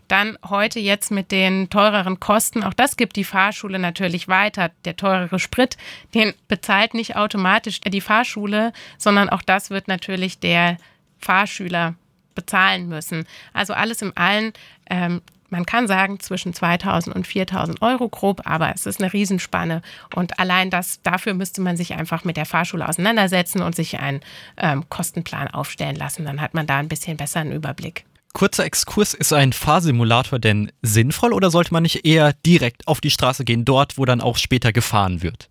Dann 0.07 0.37
heute 0.47 0.79
jetzt 0.79 1.11
mit 1.11 1.31
den 1.31 1.69
teureren 1.69 2.19
Kosten, 2.19 2.63
auch 2.63 2.73
das 2.73 2.97
gibt 2.97 3.15
die 3.15 3.23
Fahrschule 3.23 3.79
natürlich 3.79 4.27
weiter. 4.27 4.71
Der 4.85 4.95
teurere 4.95 5.39
Sprit, 5.39 5.77
den 6.13 6.33
bezahlt 6.47 6.93
nicht 6.93 7.15
automatisch 7.15 7.81
die 7.81 8.01
Fahrschule, 8.01 8.73
sondern 8.97 9.29
auch 9.29 9.41
das 9.41 9.69
wird 9.69 9.87
natürlich 9.87 10.39
der 10.39 10.77
Fahrschüler 11.19 11.95
bezahlen 12.35 12.87
müssen. 12.87 13.25
Also 13.53 13.73
alles 13.73 14.01
im 14.01 14.13
Allen 14.15 14.53
Ähm, 14.91 15.21
man 15.49 15.65
kann 15.65 15.87
sagen 15.87 16.19
zwischen 16.19 16.53
2000 16.53 17.15
und 17.15 17.27
4000 17.27 17.81
Euro 17.81 18.09
grob, 18.09 18.41
aber 18.45 18.71
es 18.73 18.85
ist 18.85 19.01
eine 19.01 19.11
Riesenspanne. 19.11 19.81
Und 20.15 20.39
allein 20.39 20.69
das, 20.69 21.01
dafür 21.01 21.33
müsste 21.33 21.61
man 21.61 21.77
sich 21.77 21.93
einfach 21.93 22.23
mit 22.23 22.37
der 22.37 22.45
Fahrschule 22.45 22.87
auseinandersetzen 22.87 23.61
und 23.61 23.75
sich 23.75 23.99
einen 23.99 24.21
ähm, 24.57 24.89
Kostenplan 24.89 25.47
aufstellen 25.47 25.95
lassen. 25.95 26.25
Dann 26.25 26.41
hat 26.41 26.53
man 26.53 26.67
da 26.67 26.77
ein 26.77 26.89
bisschen 26.89 27.17
besseren 27.17 27.51
Überblick. 27.51 28.05
Kurzer 28.33 28.63
Exkurs, 28.63 29.13
ist 29.13 29.33
ein 29.33 29.53
Fahrsimulator 29.53 30.37
denn 30.37 30.71
sinnvoll 30.81 31.33
oder 31.33 31.49
sollte 31.49 31.73
man 31.73 31.83
nicht 31.83 32.05
eher 32.05 32.33
direkt 32.45 32.87
auf 32.87 33.01
die 33.01 33.09
Straße 33.09 33.43
gehen, 33.43 33.65
dort, 33.65 33.97
wo 33.97 34.05
dann 34.05 34.21
auch 34.21 34.37
später 34.37 34.71
gefahren 34.71 35.23
wird? 35.23 35.49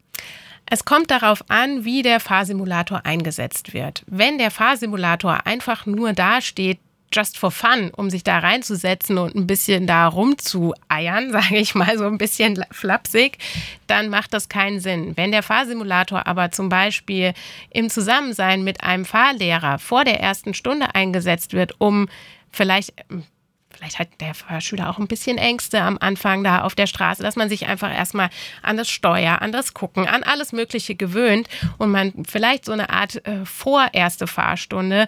Es 0.70 0.84
kommt 0.84 1.10
darauf 1.10 1.44
an, 1.48 1.84
wie 1.84 2.02
der 2.02 2.20
Fahrsimulator 2.20 3.04
eingesetzt 3.04 3.72
wird. 3.72 4.04
Wenn 4.06 4.38
der 4.38 4.50
Fahrsimulator 4.50 5.46
einfach 5.46 5.86
nur 5.86 6.12
dasteht, 6.12 6.78
just 7.12 7.38
for 7.38 7.50
fun, 7.50 7.90
um 7.96 8.10
sich 8.10 8.24
da 8.24 8.38
reinzusetzen 8.38 9.18
und 9.18 9.34
ein 9.34 9.46
bisschen 9.46 9.86
da 9.86 10.06
rumzueiern, 10.06 11.32
sage 11.32 11.58
ich 11.58 11.74
mal 11.74 11.96
so 11.98 12.06
ein 12.06 12.18
bisschen 12.18 12.64
flapsig, 12.70 13.38
dann 13.86 14.08
macht 14.08 14.34
das 14.34 14.48
keinen 14.48 14.80
Sinn. 14.80 15.16
Wenn 15.16 15.32
der 15.32 15.42
Fahrsimulator 15.42 16.26
aber 16.26 16.50
zum 16.50 16.68
Beispiel 16.68 17.32
im 17.70 17.90
Zusammensein 17.90 18.64
mit 18.64 18.82
einem 18.82 19.04
Fahrlehrer 19.04 19.78
vor 19.78 20.04
der 20.04 20.20
ersten 20.20 20.54
Stunde 20.54 20.94
eingesetzt 20.94 21.52
wird, 21.52 21.74
um 21.78 22.08
vielleicht 22.50 22.92
vielleicht 23.78 23.98
hat 24.00 24.08
der 24.20 24.34
Fahrschüler 24.34 24.90
auch 24.90 24.98
ein 24.98 25.06
bisschen 25.06 25.38
Ängste 25.38 25.80
am 25.80 25.98
Anfang 26.00 26.42
da 26.42 26.62
auf 26.62 26.74
der 26.74 26.88
Straße, 26.88 27.22
dass 27.22 27.36
man 27.36 27.48
sich 27.48 27.66
einfach 27.66 27.94
erstmal 27.94 28.28
an 28.62 28.76
das 28.76 28.88
Steuer, 28.88 29.40
an 29.40 29.52
das 29.52 29.72
Gucken, 29.72 30.08
an 30.08 30.24
alles 30.24 30.52
Mögliche 30.52 30.96
gewöhnt 30.96 31.48
und 31.78 31.90
man 31.90 32.12
vielleicht 32.28 32.64
so 32.64 32.72
eine 32.72 32.90
Art 32.90 33.24
äh, 33.26 33.44
vorerste 33.44 34.26
Fahrstunde 34.26 35.06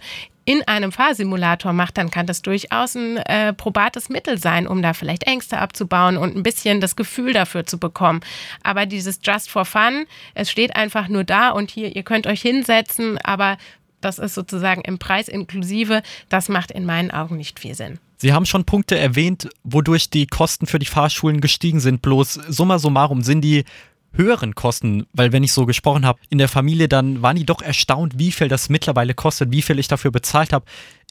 in 0.50 0.66
einem 0.66 0.90
Fahrsimulator 0.90 1.72
macht, 1.72 1.96
dann 1.96 2.10
kann 2.10 2.26
das 2.26 2.42
durchaus 2.42 2.96
ein 2.96 3.18
äh, 3.18 3.52
probates 3.52 4.08
Mittel 4.08 4.36
sein, 4.36 4.66
um 4.66 4.82
da 4.82 4.94
vielleicht 4.94 5.22
Ängste 5.22 5.58
abzubauen 5.58 6.16
und 6.16 6.36
ein 6.36 6.42
bisschen 6.42 6.80
das 6.80 6.96
Gefühl 6.96 7.32
dafür 7.32 7.66
zu 7.66 7.78
bekommen. 7.78 8.20
Aber 8.64 8.84
dieses 8.84 9.20
Just 9.22 9.48
for 9.48 9.64
Fun, 9.64 10.06
es 10.34 10.50
steht 10.50 10.74
einfach 10.74 11.06
nur 11.06 11.22
da 11.22 11.50
und 11.50 11.70
hier, 11.70 11.94
ihr 11.94 12.02
könnt 12.02 12.26
euch 12.26 12.42
hinsetzen, 12.42 13.16
aber 13.18 13.58
das 14.00 14.18
ist 14.18 14.34
sozusagen 14.34 14.80
im 14.80 14.98
Preis 14.98 15.28
inklusive, 15.28 16.02
das 16.28 16.48
macht 16.48 16.72
in 16.72 16.84
meinen 16.84 17.12
Augen 17.12 17.36
nicht 17.36 17.60
viel 17.60 17.76
Sinn. 17.76 18.00
Sie 18.16 18.32
haben 18.32 18.44
schon 18.44 18.64
Punkte 18.64 18.98
erwähnt, 18.98 19.48
wodurch 19.62 20.10
die 20.10 20.26
Kosten 20.26 20.66
für 20.66 20.80
die 20.80 20.86
Fahrschulen 20.86 21.40
gestiegen 21.40 21.78
sind. 21.78 22.02
Bloß 22.02 22.40
summa 22.48 22.80
summarum 22.80 23.22
sind 23.22 23.42
die 23.42 23.64
höheren 24.12 24.54
Kosten, 24.54 25.06
weil 25.12 25.32
wenn 25.32 25.44
ich 25.44 25.52
so 25.52 25.66
gesprochen 25.66 26.06
habe 26.06 26.18
in 26.28 26.38
der 26.38 26.48
Familie, 26.48 26.88
dann 26.88 27.22
waren 27.22 27.36
die 27.36 27.46
doch 27.46 27.62
erstaunt, 27.62 28.18
wie 28.18 28.32
viel 28.32 28.48
das 28.48 28.68
mittlerweile 28.68 29.14
kostet, 29.14 29.52
wie 29.52 29.62
viel 29.62 29.78
ich 29.78 29.88
dafür 29.88 30.10
bezahlt 30.10 30.52
habe. 30.52 30.64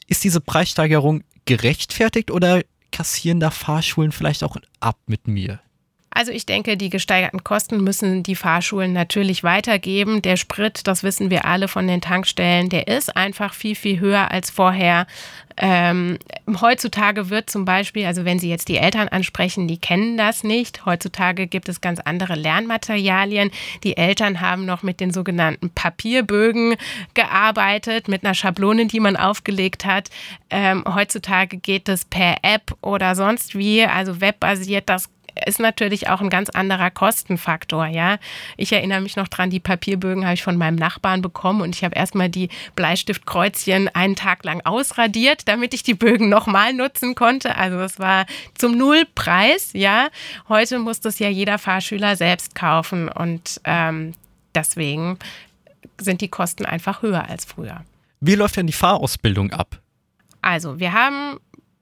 Ist 0.06 0.24
diese 0.24 0.40
Preissteigerung 0.40 1.22
gerechtfertigt 1.44 2.30
oder 2.30 2.62
kassieren 2.92 3.40
da 3.40 3.50
Fahrschulen 3.50 4.12
vielleicht 4.12 4.44
auch 4.44 4.56
ab 4.80 4.98
mit 5.06 5.28
mir? 5.28 5.60
Also 6.12 6.32
ich 6.32 6.44
denke, 6.44 6.76
die 6.76 6.90
gesteigerten 6.90 7.44
Kosten 7.44 7.84
müssen 7.84 8.24
die 8.24 8.34
Fahrschulen 8.34 8.92
natürlich 8.92 9.44
weitergeben. 9.44 10.22
Der 10.22 10.36
Sprit, 10.36 10.86
das 10.88 11.04
wissen 11.04 11.30
wir 11.30 11.44
alle 11.44 11.68
von 11.68 11.86
den 11.86 12.00
Tankstellen, 12.00 12.68
der 12.68 12.88
ist 12.88 13.16
einfach 13.16 13.54
viel, 13.54 13.76
viel 13.76 14.00
höher 14.00 14.30
als 14.30 14.50
vorher. 14.50 15.06
Ähm, 15.56 16.18
heutzutage 16.60 17.28
wird 17.30 17.50
zum 17.50 17.64
Beispiel, 17.64 18.06
also 18.06 18.24
wenn 18.24 18.38
Sie 18.38 18.48
jetzt 18.48 18.68
die 18.68 18.78
Eltern 18.78 19.08
ansprechen, 19.08 19.68
die 19.68 19.78
kennen 19.78 20.16
das 20.16 20.42
nicht. 20.42 20.86
Heutzutage 20.86 21.46
gibt 21.46 21.68
es 21.68 21.80
ganz 21.80 22.00
andere 22.00 22.34
Lernmaterialien. 22.34 23.50
Die 23.84 23.96
Eltern 23.96 24.40
haben 24.40 24.64
noch 24.64 24.82
mit 24.82 25.00
den 25.00 25.12
sogenannten 25.12 25.70
Papierbögen 25.70 26.76
gearbeitet, 27.14 28.08
mit 28.08 28.24
einer 28.24 28.34
Schablone, 28.34 28.86
die 28.86 29.00
man 29.00 29.16
aufgelegt 29.16 29.84
hat. 29.84 30.08
Ähm, 30.48 30.84
heutzutage 30.92 31.58
geht 31.58 31.88
es 31.88 32.04
per 32.04 32.36
App 32.42 32.74
oder 32.80 33.14
sonst 33.14 33.54
wie, 33.54 33.84
also 33.84 34.20
webbasiert. 34.20 34.88
Das 34.88 35.08
ist 35.46 35.60
natürlich 35.60 36.08
auch 36.08 36.20
ein 36.20 36.30
ganz 36.30 36.50
anderer 36.50 36.90
Kostenfaktor, 36.90 37.86
ja. 37.86 38.18
Ich 38.56 38.72
erinnere 38.72 39.00
mich 39.00 39.16
noch 39.16 39.28
dran, 39.28 39.50
die 39.50 39.60
Papierbögen 39.60 40.24
habe 40.24 40.34
ich 40.34 40.42
von 40.42 40.56
meinem 40.56 40.76
Nachbarn 40.76 41.22
bekommen 41.22 41.60
und 41.60 41.74
ich 41.74 41.84
habe 41.84 41.96
erstmal 41.96 42.28
die 42.28 42.48
Bleistiftkreuzchen 42.76 43.88
einen 43.88 44.16
Tag 44.16 44.44
lang 44.44 44.60
ausradiert, 44.64 45.48
damit 45.48 45.74
ich 45.74 45.82
die 45.82 45.94
Bögen 45.94 46.28
nochmal 46.28 46.72
nutzen 46.72 47.14
konnte. 47.14 47.56
Also 47.56 47.78
es 47.80 47.98
war 47.98 48.26
zum 48.56 48.76
Nullpreis, 48.76 49.70
ja. 49.72 50.08
Heute 50.48 50.78
muss 50.78 51.00
das 51.00 51.18
ja 51.18 51.28
jeder 51.28 51.58
Fahrschüler 51.58 52.16
selbst 52.16 52.54
kaufen 52.54 53.08
und 53.08 53.60
ähm, 53.64 54.14
deswegen 54.54 55.18
sind 56.00 56.20
die 56.20 56.28
Kosten 56.28 56.64
einfach 56.64 57.02
höher 57.02 57.28
als 57.28 57.44
früher. 57.44 57.84
Wie 58.20 58.34
läuft 58.34 58.56
denn 58.56 58.66
die 58.66 58.72
Fahrausbildung 58.72 59.52
ab? 59.52 59.80
Also, 60.42 60.80
wir 60.80 60.92
haben 60.92 61.38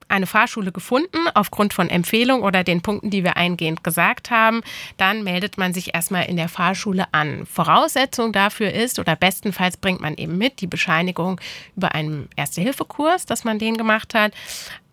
eine 0.09 0.27
Fahrschule 0.27 0.71
gefunden 0.71 1.17
aufgrund 1.33 1.73
von 1.73 1.89
Empfehlung 1.89 2.43
oder 2.43 2.63
den 2.63 2.81
Punkten, 2.81 3.09
die 3.09 3.23
wir 3.23 3.37
eingehend 3.37 3.83
gesagt 3.83 4.31
haben, 4.31 4.61
dann 4.97 5.23
meldet 5.23 5.57
man 5.57 5.73
sich 5.73 5.93
erstmal 5.93 6.25
in 6.25 6.37
der 6.37 6.49
Fahrschule 6.49 7.05
an. 7.11 7.45
Voraussetzung 7.45 8.33
dafür 8.33 8.73
ist 8.73 8.99
oder 8.99 9.15
bestenfalls 9.15 9.77
bringt 9.77 10.01
man 10.01 10.15
eben 10.15 10.37
mit 10.37 10.61
die 10.61 10.67
Bescheinigung 10.67 11.39
über 11.75 11.95
einen 11.95 12.29
Erste-Hilfe-Kurs, 12.35 13.25
dass 13.25 13.43
man 13.43 13.59
den 13.59 13.77
gemacht 13.77 14.13
hat 14.13 14.33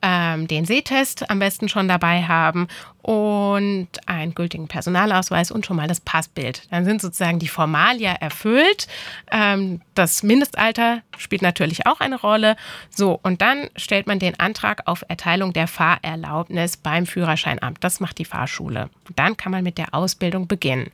ähm, 0.02 0.46
den 0.46 0.64
Sehtest 0.64 1.30
am 1.30 1.38
besten 1.38 1.68
schon 1.68 1.88
dabei 1.88 2.22
haben 2.22 2.68
und 3.02 3.88
einen 4.06 4.34
gültigen 4.34 4.68
Personalausweis 4.68 5.50
und 5.50 5.64
schon 5.64 5.76
mal 5.76 5.88
das 5.88 6.00
Passbild. 6.00 6.62
Dann 6.70 6.84
sind 6.84 7.00
sozusagen 7.00 7.38
die 7.38 7.48
Formalia 7.48 8.12
erfüllt. 8.12 8.88
Ähm, 9.30 9.80
das 9.94 10.22
Mindestalter 10.22 11.02
spielt 11.16 11.42
natürlich 11.42 11.86
auch 11.86 12.00
eine 12.00 12.20
Rolle. 12.20 12.56
So, 12.90 13.18
und 13.22 13.40
dann 13.42 13.68
stellt 13.76 14.06
man 14.06 14.18
den 14.18 14.38
Antrag 14.38 14.82
auf 14.86 15.04
Erteilung 15.08 15.52
der 15.52 15.68
Fahrerlaubnis 15.68 16.76
beim 16.76 17.06
Führerscheinamt. 17.06 17.78
Das 17.82 18.00
macht 18.00 18.18
die 18.18 18.24
Fahrschule. 18.24 18.90
Dann 19.14 19.36
kann 19.36 19.52
man 19.52 19.64
mit 19.64 19.78
der 19.78 19.94
Ausbildung 19.94 20.46
beginnen. 20.46 20.90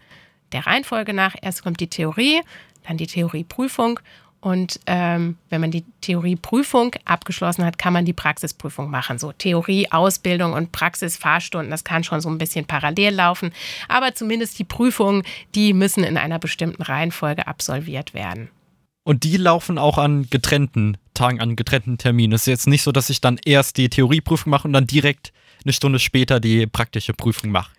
Der 0.53 0.67
Reihenfolge 0.67 1.15
nach, 1.15 1.35
erst 1.41 1.63
kommt 1.63 1.81
die 1.81 1.89
Theorie, 1.89 2.41
dann 2.87 2.97
die 2.97 3.07
Theorieprüfung 3.07 4.01
und 4.43 4.81
ähm, 4.89 5.37
wenn 5.51 5.61
man 5.61 5.71
die 5.71 5.85
Theorieprüfung 6.01 6.97
abgeschlossen 7.05 7.65
hat, 7.65 7.79
kann 7.79 7.93
man 7.93 8.05
die 8.05 8.13
Praxisprüfung 8.13 8.91
machen. 8.91 9.21
So 9.21 9.31
Theorie, 9.31 9.87
Ausbildung 9.93 10.53
und 10.53 10.73
Praxis, 10.73 11.17
Fahrstunden, 11.17 11.71
das 11.71 11.85
kann 11.85 12.03
schon 12.03 12.21
so 12.21 12.29
ein 12.29 12.39
bisschen 12.39 12.65
parallel 12.65 13.15
laufen. 13.15 13.53
Aber 13.87 14.17
zumindest 14.17 14.59
die 14.59 14.65
Prüfungen, 14.65 15.23
die 15.55 15.73
müssen 15.73 16.03
in 16.03 16.17
einer 16.17 16.41
bestimmten 16.41 16.83
Reihenfolge 16.83 17.47
absolviert 17.47 18.15
werden. 18.15 18.49
Und 19.05 19.23
die 19.23 19.37
laufen 19.37 19.79
auch 19.79 19.97
an 19.97 20.27
getrennten 20.29 20.97
Tagen, 21.15 21.41
an 21.41 21.55
getrennten 21.55 21.97
Terminen. 21.97 22.33
Es 22.33 22.43
ist 22.43 22.47
jetzt 22.47 22.67
nicht 22.67 22.83
so, 22.83 22.91
dass 22.91 23.11
ich 23.11 23.21
dann 23.21 23.39
erst 23.45 23.77
die 23.77 23.91
Theorieprüfung 23.91 24.51
mache 24.51 24.67
und 24.67 24.73
dann 24.73 24.89
direkt 24.89 25.33
eine 25.65 25.73
Stunde 25.73 26.01
später 26.01 26.41
die 26.41 26.67
praktische 26.67 27.13
Prüfung 27.13 27.53
mache. 27.53 27.71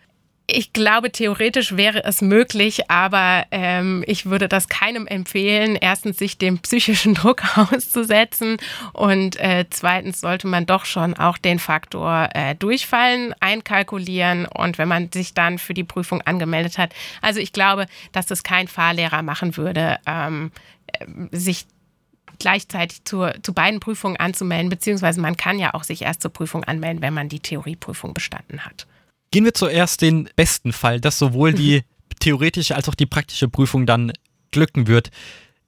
Ich 0.45 0.73
glaube, 0.73 1.09
theoretisch 1.09 1.77
wäre 1.77 2.03
es 2.03 2.21
möglich, 2.21 2.91
aber 2.91 3.45
ähm, 3.51 4.03
ich 4.07 4.25
würde 4.25 4.49
das 4.49 4.67
keinem 4.67 5.07
empfehlen. 5.07 5.77
Erstens, 5.79 6.17
sich 6.17 6.37
dem 6.37 6.59
psychischen 6.59 7.13
Druck 7.15 7.43
auszusetzen 7.57 8.57
und 8.91 9.37
äh, 9.39 9.65
zweitens 9.69 10.19
sollte 10.19 10.47
man 10.47 10.65
doch 10.65 10.83
schon 10.83 11.13
auch 11.13 11.37
den 11.37 11.59
Faktor 11.59 12.27
äh, 12.33 12.55
Durchfallen 12.55 13.33
einkalkulieren 13.39 14.45
und 14.45 14.77
wenn 14.77 14.89
man 14.89 15.09
sich 15.13 15.33
dann 15.33 15.59
für 15.59 15.73
die 15.73 15.85
Prüfung 15.85 16.21
angemeldet 16.21 16.77
hat. 16.77 16.93
Also 17.21 17.39
ich 17.39 17.53
glaube, 17.53 17.85
dass 18.11 18.25
das 18.25 18.43
kein 18.43 18.67
Fahrlehrer 18.67 19.21
machen 19.21 19.55
würde, 19.55 19.97
ähm, 20.05 20.51
äh, 20.87 21.05
sich 21.31 21.67
gleichzeitig 22.37 23.05
zur, 23.05 23.33
zu 23.43 23.53
beiden 23.53 23.79
Prüfungen 23.79 24.17
anzumelden, 24.17 24.69
beziehungsweise 24.69 25.21
man 25.21 25.37
kann 25.37 25.57
ja 25.57 25.73
auch 25.73 25.83
sich 25.83 26.01
erst 26.01 26.21
zur 26.21 26.33
Prüfung 26.33 26.65
anmelden, 26.65 27.01
wenn 27.01 27.13
man 27.13 27.29
die 27.29 27.39
Theorieprüfung 27.39 28.13
bestanden 28.13 28.65
hat. 28.65 28.87
Gehen 29.33 29.45
wir 29.45 29.55
zuerst 29.55 30.03
den 30.03 30.29
besten 30.35 30.73
Fall, 30.73 31.01
dass 31.01 31.17
sowohl 31.17 31.53
die 31.53 31.81
theoretische 32.19 32.75
als 32.75 32.87
auch 32.87 32.93
die 32.93 33.07
praktische 33.07 33.47
Prüfung 33.47 33.87
dann 33.87 34.13
glücken 34.51 34.85
wird. 34.85 35.09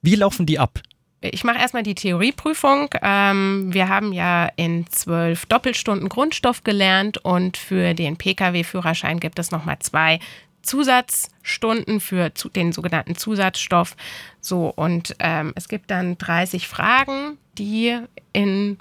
Wie 0.02 0.14
laufen 0.14 0.46
die 0.46 0.60
ab? 0.60 0.78
Ich 1.20 1.42
mache 1.42 1.58
erstmal 1.58 1.82
die 1.82 1.96
Theorieprüfung. 1.96 2.90
Ähm, 3.02 3.74
wir 3.74 3.88
haben 3.88 4.12
ja 4.12 4.48
in 4.54 4.86
zwölf 4.86 5.46
Doppelstunden 5.46 6.08
Grundstoff 6.08 6.62
gelernt 6.62 7.18
und 7.18 7.56
für 7.56 7.94
den 7.94 8.16
Pkw-Führerschein 8.16 9.18
gibt 9.18 9.40
es 9.40 9.50
nochmal 9.50 9.80
zwei 9.80 10.20
Zusatzstunden 10.62 11.98
für 11.98 12.30
den 12.54 12.70
sogenannten 12.70 13.16
Zusatzstoff. 13.16 13.96
So, 14.40 14.68
und 14.68 15.16
ähm, 15.18 15.52
es 15.56 15.66
gibt 15.66 15.90
dann 15.90 16.18
30 16.18 16.68
Fragen, 16.68 17.36
die 17.58 17.98
in 18.32 18.78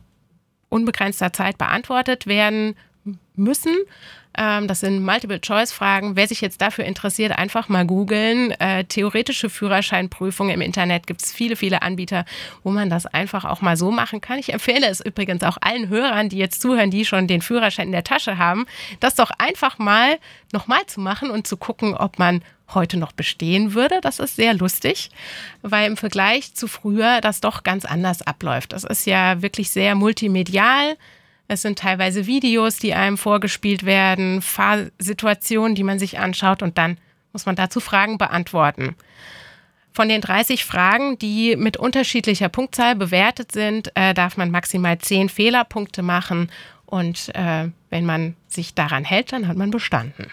unbegrenzter 0.69 1.33
Zeit 1.33 1.57
beantwortet 1.57 2.27
werden 2.27 2.75
müssen. 3.35 3.75
Ähm, 4.37 4.67
das 4.67 4.81
sind 4.81 5.03
Multiple-Choice-Fragen. 5.03 6.15
Wer 6.15 6.27
sich 6.27 6.41
jetzt 6.41 6.61
dafür 6.61 6.85
interessiert, 6.85 7.37
einfach 7.37 7.69
mal 7.69 7.85
googeln. 7.85 8.51
Äh, 8.51 8.83
theoretische 8.85 9.49
Führerscheinprüfung 9.49 10.49
im 10.49 10.61
Internet 10.61 11.07
gibt 11.07 11.23
es 11.23 11.31
viele, 11.31 11.55
viele 11.55 11.81
Anbieter, 11.81 12.25
wo 12.63 12.71
man 12.71 12.89
das 12.89 13.05
einfach 13.05 13.45
auch 13.45 13.61
mal 13.61 13.77
so 13.77 13.91
machen 13.91 14.21
kann. 14.21 14.39
Ich 14.39 14.51
empfehle 14.51 14.87
es 14.87 14.99
übrigens 14.99 15.43
auch 15.43 15.57
allen 15.61 15.89
Hörern, 15.89 16.29
die 16.29 16.37
jetzt 16.37 16.61
zuhören, 16.61 16.91
die 16.91 17.05
schon 17.05 17.27
den 17.27 17.41
Führerschein 17.41 17.87
in 17.87 17.93
der 17.93 18.03
Tasche 18.03 18.37
haben, 18.37 18.65
das 18.99 19.15
doch 19.15 19.31
einfach 19.37 19.77
mal 19.77 20.17
nochmal 20.51 20.85
zu 20.87 20.99
machen 20.99 21.29
und 21.29 21.47
zu 21.47 21.57
gucken, 21.57 21.95
ob 21.95 22.19
man 22.19 22.43
heute 22.73 22.97
noch 22.97 23.11
bestehen 23.11 23.73
würde. 23.73 24.01
Das 24.01 24.19
ist 24.19 24.35
sehr 24.35 24.53
lustig, 24.53 25.11
weil 25.61 25.87
im 25.87 25.97
Vergleich 25.97 26.55
zu 26.55 26.67
früher 26.67 27.21
das 27.21 27.39
doch 27.39 27.63
ganz 27.63 27.85
anders 27.85 28.21
abläuft. 28.23 28.73
Das 28.73 28.83
ist 28.83 29.05
ja 29.05 29.41
wirklich 29.41 29.69
sehr 29.69 29.95
multimedial 29.95 30.97
Es 31.47 31.61
sind 31.61 31.79
teilweise 31.79 32.25
Videos, 32.25 32.77
die 32.77 32.93
einem 32.93 33.17
vorgespielt 33.17 33.85
werden, 33.85 34.41
Fahrsituationen, 34.41 35.75
die 35.75 35.83
man 35.83 35.99
sich 35.99 36.17
anschaut 36.17 36.63
und 36.63 36.77
dann 36.77 36.97
muss 37.33 37.45
man 37.45 37.55
dazu 37.55 37.79
Fragen 37.79 38.17
beantworten. 38.17 38.95
Von 39.91 40.09
den 40.09 40.21
30 40.21 40.65
Fragen, 40.65 41.17
die 41.19 41.55
mit 41.55 41.77
unterschiedlicher 41.77 42.49
Punktzahl 42.49 42.95
bewertet 42.95 43.51
sind, 43.53 43.91
äh, 43.95 44.13
darf 44.13 44.35
man 44.35 44.51
maximal 44.51 44.97
10 44.97 45.29
Fehlerpunkte 45.29 46.01
machen. 46.01 46.51
Und 46.95 47.35
äh, 47.35 47.67
wenn 47.89 48.05
man 48.05 48.37
sich 48.47 48.73
daran 48.73 49.03
hält, 49.03 49.33
dann 49.33 49.49
hat 49.49 49.57
man 49.57 49.69
bestanden. 49.69 50.27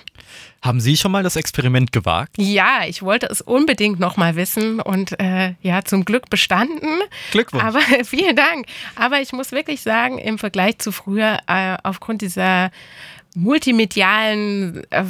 Haben 0.62 0.80
Sie 0.80 0.96
schon 0.96 1.10
mal 1.10 1.24
das 1.24 1.34
Experiment 1.34 1.90
gewagt? 1.90 2.36
Ja, 2.38 2.84
ich 2.86 3.02
wollte 3.02 3.26
es 3.26 3.40
unbedingt 3.40 3.98
noch 3.98 4.16
mal 4.16 4.36
wissen 4.36 4.78
und 4.78 5.18
äh, 5.18 5.54
ja, 5.60 5.82
zum 5.82 6.04
Glück 6.04 6.30
bestanden. 6.30 7.00
Glückwunsch. 7.32 7.64
Aber 7.64 7.80
vielen 8.04 8.36
Dank. 8.36 8.66
Aber 8.94 9.20
ich 9.20 9.32
muss 9.32 9.50
wirklich 9.50 9.80
sagen, 9.80 10.18
im 10.18 10.38
Vergleich 10.38 10.78
zu 10.78 10.92
früher, 10.92 11.38
äh, 11.48 11.78
aufgrund 11.82 12.22
dieser 12.22 12.70
multimedialen, 13.34 14.84
äh, 14.90 15.02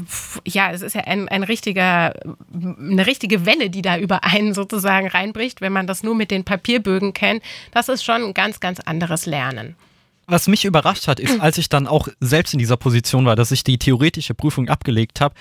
ja, 0.46 0.70
es 0.70 0.80
ist 0.80 0.94
ja 0.94 1.02
ein, 1.02 1.28
ein 1.28 1.42
richtiger, 1.42 2.14
eine 2.54 3.06
richtige 3.06 3.44
Welle, 3.44 3.68
die 3.68 3.82
da 3.82 3.98
über 3.98 4.24
einen 4.24 4.54
sozusagen 4.54 5.06
reinbricht, 5.06 5.60
wenn 5.60 5.74
man 5.74 5.86
das 5.86 6.02
nur 6.02 6.14
mit 6.14 6.30
den 6.30 6.44
Papierbögen 6.44 7.12
kennt. 7.12 7.42
Das 7.72 7.90
ist 7.90 8.04
schon 8.04 8.22
ein 8.22 8.32
ganz, 8.32 8.58
ganz 8.60 8.80
anderes 8.80 9.26
Lernen. 9.26 9.76
Was 10.32 10.48
mich 10.48 10.64
überrascht 10.64 11.08
hat, 11.08 11.20
ist, 11.20 11.42
als 11.42 11.58
ich 11.58 11.68
dann 11.68 11.86
auch 11.86 12.08
selbst 12.18 12.54
in 12.54 12.58
dieser 12.58 12.78
Position 12.78 13.26
war, 13.26 13.36
dass 13.36 13.50
ich 13.50 13.64
die 13.64 13.76
theoretische 13.76 14.32
Prüfung 14.32 14.70
abgelegt 14.70 15.20
habe, 15.20 15.34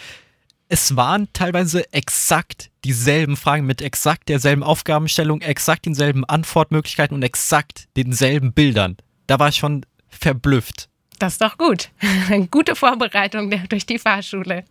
es 0.67 0.97
waren 0.97 1.29
teilweise 1.31 1.93
exakt 1.93 2.71
dieselben 2.83 3.37
Fragen 3.37 3.65
mit 3.65 3.81
exakt 3.81 4.27
derselben 4.27 4.63
Aufgabenstellung, 4.63 5.39
exakt 5.39 5.85
denselben 5.85 6.25
Antwortmöglichkeiten 6.25 7.15
und 7.15 7.23
exakt 7.23 7.87
denselben 7.95 8.51
Bildern. 8.51 8.97
Da 9.27 9.39
war 9.39 9.47
ich 9.47 9.55
schon 9.55 9.85
verblüfft. 10.09 10.89
Das 11.19 11.33
ist 11.33 11.41
doch 11.41 11.57
gut. 11.57 11.87
Eine 12.29 12.47
gute 12.51 12.75
Vorbereitung 12.75 13.49
durch 13.69 13.85
die 13.85 13.97
Fahrschule. 13.97 14.65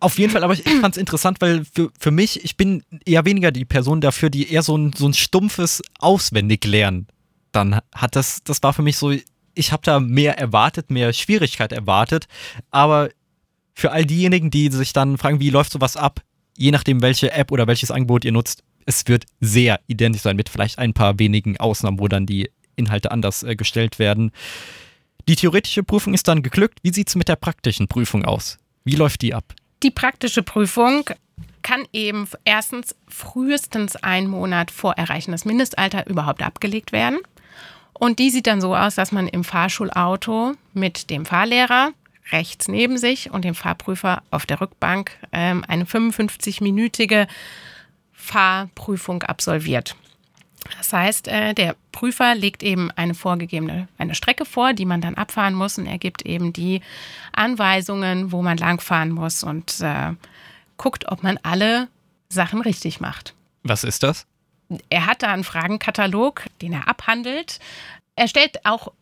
Auf 0.00 0.18
jeden 0.18 0.32
Fall, 0.32 0.44
aber 0.44 0.52
ich, 0.52 0.64
fand 0.64 0.96
es 0.96 1.00
interessant, 1.00 1.40
weil 1.40 1.64
für, 1.64 1.90
für 1.98 2.10
mich, 2.10 2.44
ich 2.44 2.58
bin 2.58 2.84
eher 3.06 3.24
weniger 3.24 3.52
die 3.52 3.64
Person 3.64 4.02
dafür, 4.02 4.28
die 4.28 4.52
eher 4.52 4.62
so 4.62 4.76
ein, 4.76 4.92
so 4.92 5.06
ein 5.06 5.14
stumpfes 5.14 5.82
Auswendiglernen 5.98 7.06
dann 7.52 7.80
hat. 7.94 8.16
Das, 8.16 8.42
das 8.44 8.62
war 8.62 8.72
für 8.72 8.82
mich 8.82 8.96
so, 8.96 9.12
ich 9.54 9.72
habe 9.72 9.82
da 9.84 10.00
mehr 10.00 10.38
erwartet, 10.38 10.90
mehr 10.90 11.12
Schwierigkeit 11.12 11.72
erwartet, 11.72 12.26
aber 12.70 13.10
für 13.74 13.92
all 13.92 14.04
diejenigen, 14.04 14.50
die 14.50 14.70
sich 14.70 14.92
dann 14.92 15.18
fragen, 15.18 15.40
wie 15.40 15.50
läuft 15.50 15.72
sowas 15.72 15.96
ab, 15.96 16.20
je 16.56 16.70
nachdem, 16.70 17.02
welche 17.02 17.32
App 17.32 17.50
oder 17.52 17.66
welches 17.66 17.90
Angebot 17.90 18.24
ihr 18.24 18.32
nutzt, 18.32 18.62
es 18.86 19.06
wird 19.06 19.24
sehr 19.40 19.80
identisch 19.86 20.22
sein, 20.22 20.36
mit 20.36 20.48
vielleicht 20.48 20.78
ein 20.78 20.94
paar 20.94 21.18
wenigen 21.18 21.58
Ausnahmen, 21.58 21.98
wo 21.98 22.08
dann 22.08 22.26
die 22.26 22.50
Inhalte 22.76 23.10
anders 23.10 23.42
äh, 23.42 23.56
gestellt 23.56 23.98
werden. 23.98 24.32
Die 25.28 25.36
theoretische 25.36 25.82
Prüfung 25.82 26.14
ist 26.14 26.28
dann 26.28 26.42
geglückt. 26.42 26.80
Wie 26.82 26.92
sieht 26.92 27.08
es 27.08 27.16
mit 27.16 27.28
der 27.28 27.36
praktischen 27.36 27.88
Prüfung 27.88 28.24
aus? 28.24 28.58
Wie 28.84 28.96
läuft 28.96 29.22
die 29.22 29.34
ab? 29.34 29.54
Die 29.82 29.90
praktische 29.90 30.42
Prüfung 30.42 31.04
kann 31.62 31.84
eben 31.92 32.26
erstens 32.44 32.94
frühestens 33.08 33.96
einen 33.96 34.28
Monat 34.28 34.70
vor 34.70 34.94
Erreichen 34.94 35.32
des 35.32 35.44
Mindestalter 35.44 36.06
überhaupt 36.06 36.42
abgelegt 36.42 36.92
werden. 36.92 37.18
Und 38.00 38.18
die 38.18 38.30
sieht 38.30 38.46
dann 38.46 38.62
so 38.62 38.74
aus, 38.74 38.94
dass 38.94 39.12
man 39.12 39.28
im 39.28 39.44
Fahrschulauto 39.44 40.54
mit 40.72 41.10
dem 41.10 41.26
Fahrlehrer 41.26 41.92
rechts 42.32 42.66
neben 42.66 42.96
sich 42.96 43.30
und 43.30 43.44
dem 43.44 43.54
Fahrprüfer 43.54 44.22
auf 44.30 44.46
der 44.46 44.62
Rückbank 44.62 45.10
ähm, 45.32 45.62
eine 45.68 45.84
55-minütige 45.84 47.28
Fahrprüfung 48.14 49.22
absolviert. 49.22 49.96
Das 50.78 50.94
heißt, 50.94 51.28
äh, 51.28 51.52
der 51.52 51.76
Prüfer 51.92 52.34
legt 52.34 52.62
eben 52.62 52.90
eine 52.92 53.12
vorgegebene 53.12 53.86
eine 53.98 54.14
Strecke 54.14 54.46
vor, 54.46 54.72
die 54.72 54.86
man 54.86 55.02
dann 55.02 55.16
abfahren 55.16 55.52
muss 55.52 55.76
und 55.76 55.84
er 55.84 55.98
gibt 55.98 56.22
eben 56.22 56.54
die 56.54 56.80
Anweisungen, 57.32 58.32
wo 58.32 58.40
man 58.40 58.56
langfahren 58.56 59.10
muss 59.10 59.42
und 59.42 59.78
äh, 59.82 60.14
guckt, 60.78 61.06
ob 61.08 61.22
man 61.22 61.38
alle 61.42 61.88
Sachen 62.30 62.62
richtig 62.62 62.98
macht. 62.98 63.34
Was 63.62 63.84
ist 63.84 64.02
das? 64.02 64.26
Er 64.88 65.06
hat 65.06 65.22
da 65.22 65.32
einen 65.32 65.44
Fragenkatalog, 65.44 66.44
den 66.62 66.72
er 66.72 66.88
abhandelt. 66.88 67.58
Er 68.16 68.28
stellt 68.28 68.64
auch 68.64 68.92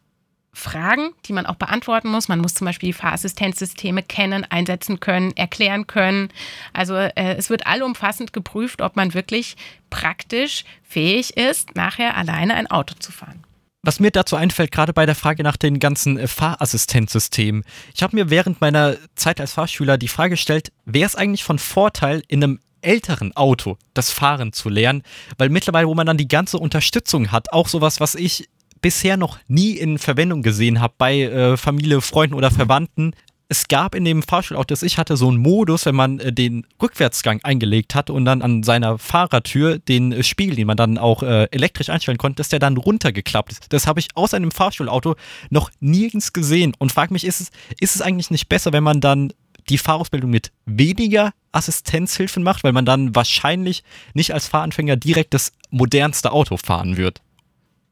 Fragen, 0.53 1.13
die 1.27 1.33
man 1.33 1.47
auch 1.47 1.55
beantworten 1.55 2.09
muss. 2.09 2.29
Man 2.29 2.41
muss 2.41 2.55
zum 2.55 2.65
Beispiel 2.65 2.89
die 2.89 2.95
Fahrassistenzsysteme 2.95 4.03
kennen, 4.03 4.45
einsetzen 4.45 4.99
können, 4.99 5.37
erklären 5.37 5.87
können. 5.87 6.31
Also 6.73 6.95
äh, 6.97 7.13
es 7.37 7.49
wird 7.49 7.67
allumfassend 7.67 8.33
geprüft, 8.33 8.83
ob 8.83 8.97
man 8.97 9.15
wirklich 9.15 9.57
praktisch 9.91 10.65
fähig 10.83 11.37
ist, 11.37 11.77
nachher 11.77 12.17
alleine 12.17 12.55
ein 12.55 12.67
Auto 12.67 12.95
zu 12.99 13.13
fahren. 13.13 13.45
Was 13.83 14.01
mir 14.01 14.11
dazu 14.11 14.35
einfällt, 14.35 14.73
gerade 14.73 14.93
bei 14.93 15.07
der 15.07 15.15
Frage 15.15 15.45
nach 15.45 15.57
den 15.57 15.79
ganzen 15.79 16.19
äh, 16.19 16.27
Fahrassistenzsystemen. 16.27 17.65
Ich 17.95 18.03
habe 18.03 18.17
mir 18.17 18.29
während 18.29 18.61
meiner 18.61 18.97
Zeit 19.15 19.41
als 19.41 19.53
Fahrschüler 19.53 19.97
die 19.97 20.09
Frage 20.09 20.31
gestellt, 20.31 20.73
wäre 20.85 21.07
es 21.07 21.15
eigentlich 21.15 21.45
von 21.45 21.59
Vorteil, 21.59 22.23
in 22.27 22.43
einem 22.43 22.61
älteren 22.83 23.35
Auto 23.37 23.77
das 23.95 24.11
Fahren 24.11 24.53
zu 24.53 24.69
lernen, 24.69 25.03
weil 25.37 25.49
mittlerweile, 25.49 25.89
wo 25.89 25.95
man 25.95 26.07
dann 26.07 26.17
die 26.17 26.29
ganze 26.29 26.59
Unterstützung 26.59 27.33
hat, 27.33 27.53
auch 27.53 27.69
sowas, 27.69 28.01
was 28.01 28.15
ich 28.15 28.49
bisher 28.81 29.17
noch 29.17 29.39
nie 29.49 29.73
in 29.73 29.99
Verwendung 29.99 30.43
gesehen 30.43 30.81
habe 30.81 30.95
bei 30.99 31.23
äh, 31.23 31.57
Familie, 31.57 32.01
Freunden 32.01 32.35
oder 32.35 32.51
Verwandten. 32.51 33.13
Es 33.51 33.67
gab 33.67 33.95
in 33.95 34.05
dem 34.05 34.23
Fahrschulauto, 34.23 34.67
das 34.67 34.83
ich 34.83 34.99
hatte, 34.99 35.17
so 35.17 35.29
einen 35.29 35.39
Modus, 35.39 35.87
wenn 35.87 35.95
man 35.95 36.19
äh, 36.19 36.33
den 36.33 36.67
Rückwärtsgang 36.83 37.41
eingelegt 37.43 37.95
hat 37.95 38.11
und 38.11 38.25
dann 38.25 38.43
an 38.43 38.63
seiner 38.63 38.99
Fahrertür 38.99 39.79
den 39.79 40.13
äh, 40.13 40.23
Spiegel, 40.23 40.57
den 40.57 40.67
man 40.67 40.77
dann 40.77 40.99
auch 40.99 41.23
äh, 41.23 41.45
elektrisch 41.51 41.89
einstellen 41.89 42.19
konnte, 42.19 42.37
dass 42.37 42.51
der 42.51 42.59
dann 42.59 42.77
runtergeklappt 42.77 43.53
ist. 43.53 43.73
Das 43.73 43.87
habe 43.87 44.01
ich 44.01 44.09
aus 44.15 44.35
einem 44.35 44.51
Fahrschulauto 44.51 45.17
noch 45.51 45.71
nirgends 45.81 46.33
gesehen 46.33 46.75
und 46.79 46.93
frage 46.93 47.13
mich, 47.13 47.25
ist 47.25 47.41
es, 47.41 47.51
ist 47.81 47.97
es 47.97 48.03
eigentlich 48.03 48.31
nicht 48.31 48.49
besser, 48.49 48.73
wenn 48.73 48.85
man 48.85 49.01
dann 49.01 49.33
die 49.69 49.79
Fahrausbildung 49.79 50.31
mit 50.31 50.53
weniger 50.67 51.33
Assistenzhilfen 51.53 52.43
macht, 52.43 52.65
weil 52.65 52.73
man 52.73 52.85
dann 52.85 53.15
wahrscheinlich 53.15 53.83
nicht 54.15 54.33
als 54.35 54.49
Fahranfänger 54.49 54.97
direkt 54.97 55.35
das 55.35 55.53
modernste 55.71 56.33
Auto 56.33 56.57
fahren 56.57 56.97
wird? 56.97 57.21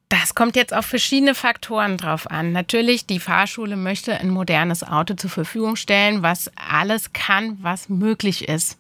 Das 0.09 0.37
kommt 0.37 0.55
jetzt 0.55 0.73
auf 0.73 0.87
verschiedene 0.87 1.35
Faktoren 1.35 1.97
drauf 1.97 2.31
an. 2.31 2.53
Natürlich, 2.53 3.07
die 3.07 3.19
Fahrschule 3.19 3.77
möchte 3.77 4.19
ein 4.19 4.31
modernes 4.31 4.85
Auto 4.85 5.15
zur 5.15 5.31
Verfügung 5.31 5.75
stellen, 5.75 6.23
was 6.23 6.51
alles 6.55 7.13
kann, 7.13 7.59
was 7.61 7.89
möglich 7.89 8.49
ist. 8.49 8.79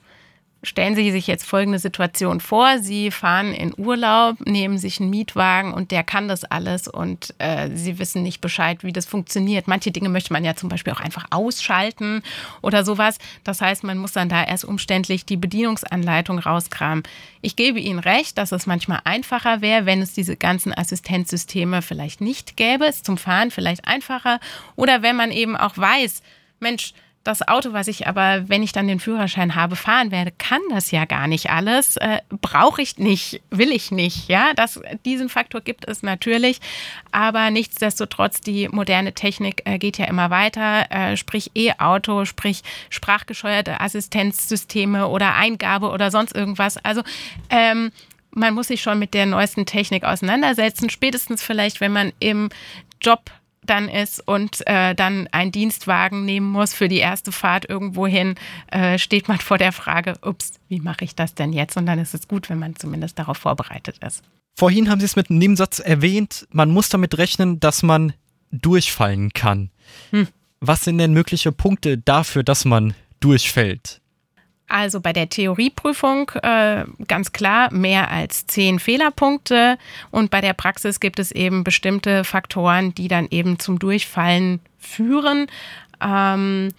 Stellen 0.62 0.96
Sie 0.96 1.12
sich 1.12 1.26
jetzt 1.26 1.46
folgende 1.46 1.78
Situation 1.78 2.40
vor. 2.40 2.78
Sie 2.80 3.10
fahren 3.10 3.52
in 3.52 3.74
Urlaub, 3.76 4.40
nehmen 4.46 4.78
sich 4.78 5.00
einen 5.00 5.10
Mietwagen 5.10 5.72
und 5.72 5.90
der 5.90 6.02
kann 6.02 6.28
das 6.28 6.44
alles 6.44 6.88
und 6.88 7.34
äh, 7.38 7.68
Sie 7.74 7.98
wissen 7.98 8.22
nicht 8.22 8.40
Bescheid, 8.40 8.82
wie 8.82 8.92
das 8.92 9.06
funktioniert. 9.06 9.68
Manche 9.68 9.92
Dinge 9.92 10.08
möchte 10.08 10.32
man 10.32 10.44
ja 10.44 10.56
zum 10.56 10.68
Beispiel 10.68 10.92
auch 10.94 11.00
einfach 11.00 11.26
ausschalten 11.30 12.22
oder 12.62 12.84
sowas. 12.84 13.18
Das 13.44 13.60
heißt, 13.60 13.84
man 13.84 13.98
muss 13.98 14.12
dann 14.12 14.30
da 14.30 14.42
erst 14.42 14.64
umständlich 14.64 15.26
die 15.26 15.36
Bedienungsanleitung 15.36 16.38
rauskramen. 16.38 17.04
Ich 17.42 17.54
gebe 17.54 17.78
Ihnen 17.78 17.98
recht, 17.98 18.38
dass 18.38 18.50
es 18.50 18.66
manchmal 18.66 19.00
einfacher 19.04 19.60
wäre, 19.60 19.86
wenn 19.86 20.00
es 20.00 20.14
diese 20.14 20.36
ganzen 20.36 20.72
Assistenzsysteme 20.72 21.82
vielleicht 21.82 22.20
nicht 22.22 22.56
gäbe. 22.56 22.86
Es 22.86 23.02
zum 23.02 23.18
Fahren 23.18 23.50
vielleicht 23.50 23.86
einfacher. 23.86 24.40
Oder 24.74 25.02
wenn 25.02 25.16
man 25.16 25.30
eben 25.30 25.54
auch 25.56 25.76
weiß, 25.76 26.22
Mensch, 26.60 26.94
das 27.26 27.46
Auto, 27.46 27.72
was 27.72 27.88
ich 27.88 28.06
aber, 28.06 28.48
wenn 28.48 28.62
ich 28.62 28.72
dann 28.72 28.86
den 28.86 29.00
Führerschein 29.00 29.54
habe, 29.54 29.76
fahren 29.76 30.10
werde, 30.10 30.32
kann 30.36 30.60
das 30.70 30.90
ja 30.90 31.04
gar 31.04 31.26
nicht 31.26 31.50
alles. 31.50 31.96
Äh, 31.96 32.20
Brauche 32.40 32.82
ich 32.82 32.98
nicht, 32.98 33.42
will 33.50 33.72
ich 33.72 33.90
nicht. 33.90 34.28
Ja, 34.28 34.52
das, 34.54 34.80
diesen 35.04 35.28
Faktor 35.28 35.60
gibt 35.60 35.88
es 35.88 36.02
natürlich. 36.02 36.60
Aber 37.12 37.50
nichtsdestotrotz, 37.50 38.40
die 38.40 38.68
moderne 38.68 39.12
Technik 39.12 39.62
äh, 39.64 39.78
geht 39.78 39.98
ja 39.98 40.06
immer 40.06 40.30
weiter. 40.30 40.90
Äh, 40.90 41.16
sprich 41.16 41.50
E-Auto, 41.54 42.24
sprich 42.24 42.62
sprachgescheuerte 42.90 43.80
Assistenzsysteme 43.80 45.08
oder 45.08 45.34
Eingabe 45.34 45.90
oder 45.90 46.10
sonst 46.10 46.34
irgendwas. 46.34 46.76
Also, 46.78 47.02
ähm, 47.50 47.90
man 48.30 48.54
muss 48.54 48.68
sich 48.68 48.82
schon 48.82 48.98
mit 48.98 49.14
der 49.14 49.26
neuesten 49.26 49.66
Technik 49.66 50.04
auseinandersetzen. 50.04 50.90
Spätestens 50.90 51.42
vielleicht, 51.42 51.80
wenn 51.80 51.92
man 51.92 52.12
im 52.18 52.50
Job 53.00 53.30
dann 53.66 53.88
ist 53.88 54.26
und 54.26 54.66
äh, 54.66 54.94
dann 54.94 55.28
einen 55.32 55.52
Dienstwagen 55.52 56.24
nehmen 56.24 56.50
muss 56.50 56.74
für 56.74 56.88
die 56.88 56.98
erste 56.98 57.32
Fahrt 57.32 57.68
irgendwo 57.68 58.06
hin, 58.06 58.34
äh, 58.70 58.98
steht 58.98 59.28
man 59.28 59.38
vor 59.38 59.58
der 59.58 59.72
Frage, 59.72 60.14
ups, 60.22 60.54
wie 60.68 60.80
mache 60.80 61.04
ich 61.04 61.14
das 61.14 61.34
denn 61.34 61.52
jetzt? 61.52 61.76
Und 61.76 61.86
dann 61.86 61.98
ist 61.98 62.14
es 62.14 62.28
gut, 62.28 62.48
wenn 62.50 62.58
man 62.58 62.76
zumindest 62.76 63.18
darauf 63.18 63.38
vorbereitet 63.38 63.98
ist. 64.04 64.22
Vorhin 64.58 64.88
haben 64.88 65.00
Sie 65.00 65.06
es 65.06 65.16
mit 65.16 65.28
einem 65.28 65.38
Nebensatz 65.38 65.80
erwähnt, 65.80 66.46
man 66.50 66.70
muss 66.70 66.88
damit 66.88 67.18
rechnen, 67.18 67.60
dass 67.60 67.82
man 67.82 68.14
durchfallen 68.50 69.32
kann. 69.32 69.70
Hm. 70.10 70.28
Was 70.60 70.84
sind 70.84 70.98
denn 70.98 71.12
mögliche 71.12 71.52
Punkte 71.52 71.98
dafür, 71.98 72.42
dass 72.42 72.64
man 72.64 72.94
durchfällt? 73.20 74.00
Also 74.68 75.00
bei 75.00 75.12
der 75.12 75.28
Theorieprüfung 75.28 76.30
äh, 76.42 76.84
ganz 77.06 77.32
klar 77.32 77.72
mehr 77.72 78.10
als 78.10 78.46
zehn 78.46 78.78
Fehlerpunkte 78.80 79.78
und 80.10 80.30
bei 80.30 80.40
der 80.40 80.54
Praxis 80.54 80.98
gibt 80.98 81.20
es 81.20 81.30
eben 81.30 81.62
bestimmte 81.62 82.24
Faktoren, 82.24 82.92
die 82.94 83.06
dann 83.08 83.28
eben 83.30 83.58
zum 83.60 83.78
Durchfallen 83.78 84.60
führen. 84.78 85.46
Ähm, 86.00 86.70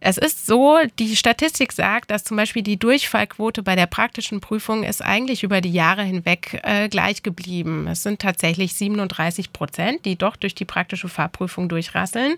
Es 0.00 0.16
ist 0.16 0.46
so, 0.46 0.78
die 1.00 1.16
Statistik 1.16 1.72
sagt, 1.72 2.12
dass 2.12 2.22
zum 2.22 2.36
Beispiel 2.36 2.62
die 2.62 2.76
Durchfallquote 2.78 3.64
bei 3.64 3.74
der 3.74 3.86
praktischen 3.86 4.40
Prüfung 4.40 4.84
ist 4.84 5.02
eigentlich 5.04 5.42
über 5.42 5.60
die 5.60 5.72
Jahre 5.72 6.04
hinweg 6.04 6.60
äh, 6.62 6.88
gleich 6.88 7.24
geblieben. 7.24 7.88
Es 7.88 8.04
sind 8.04 8.20
tatsächlich 8.20 8.74
37 8.74 9.52
Prozent, 9.52 10.04
die 10.04 10.14
doch 10.16 10.36
durch 10.36 10.54
die 10.54 10.64
praktische 10.64 11.08
Fahrprüfung 11.08 11.68
durchrasseln. 11.68 12.36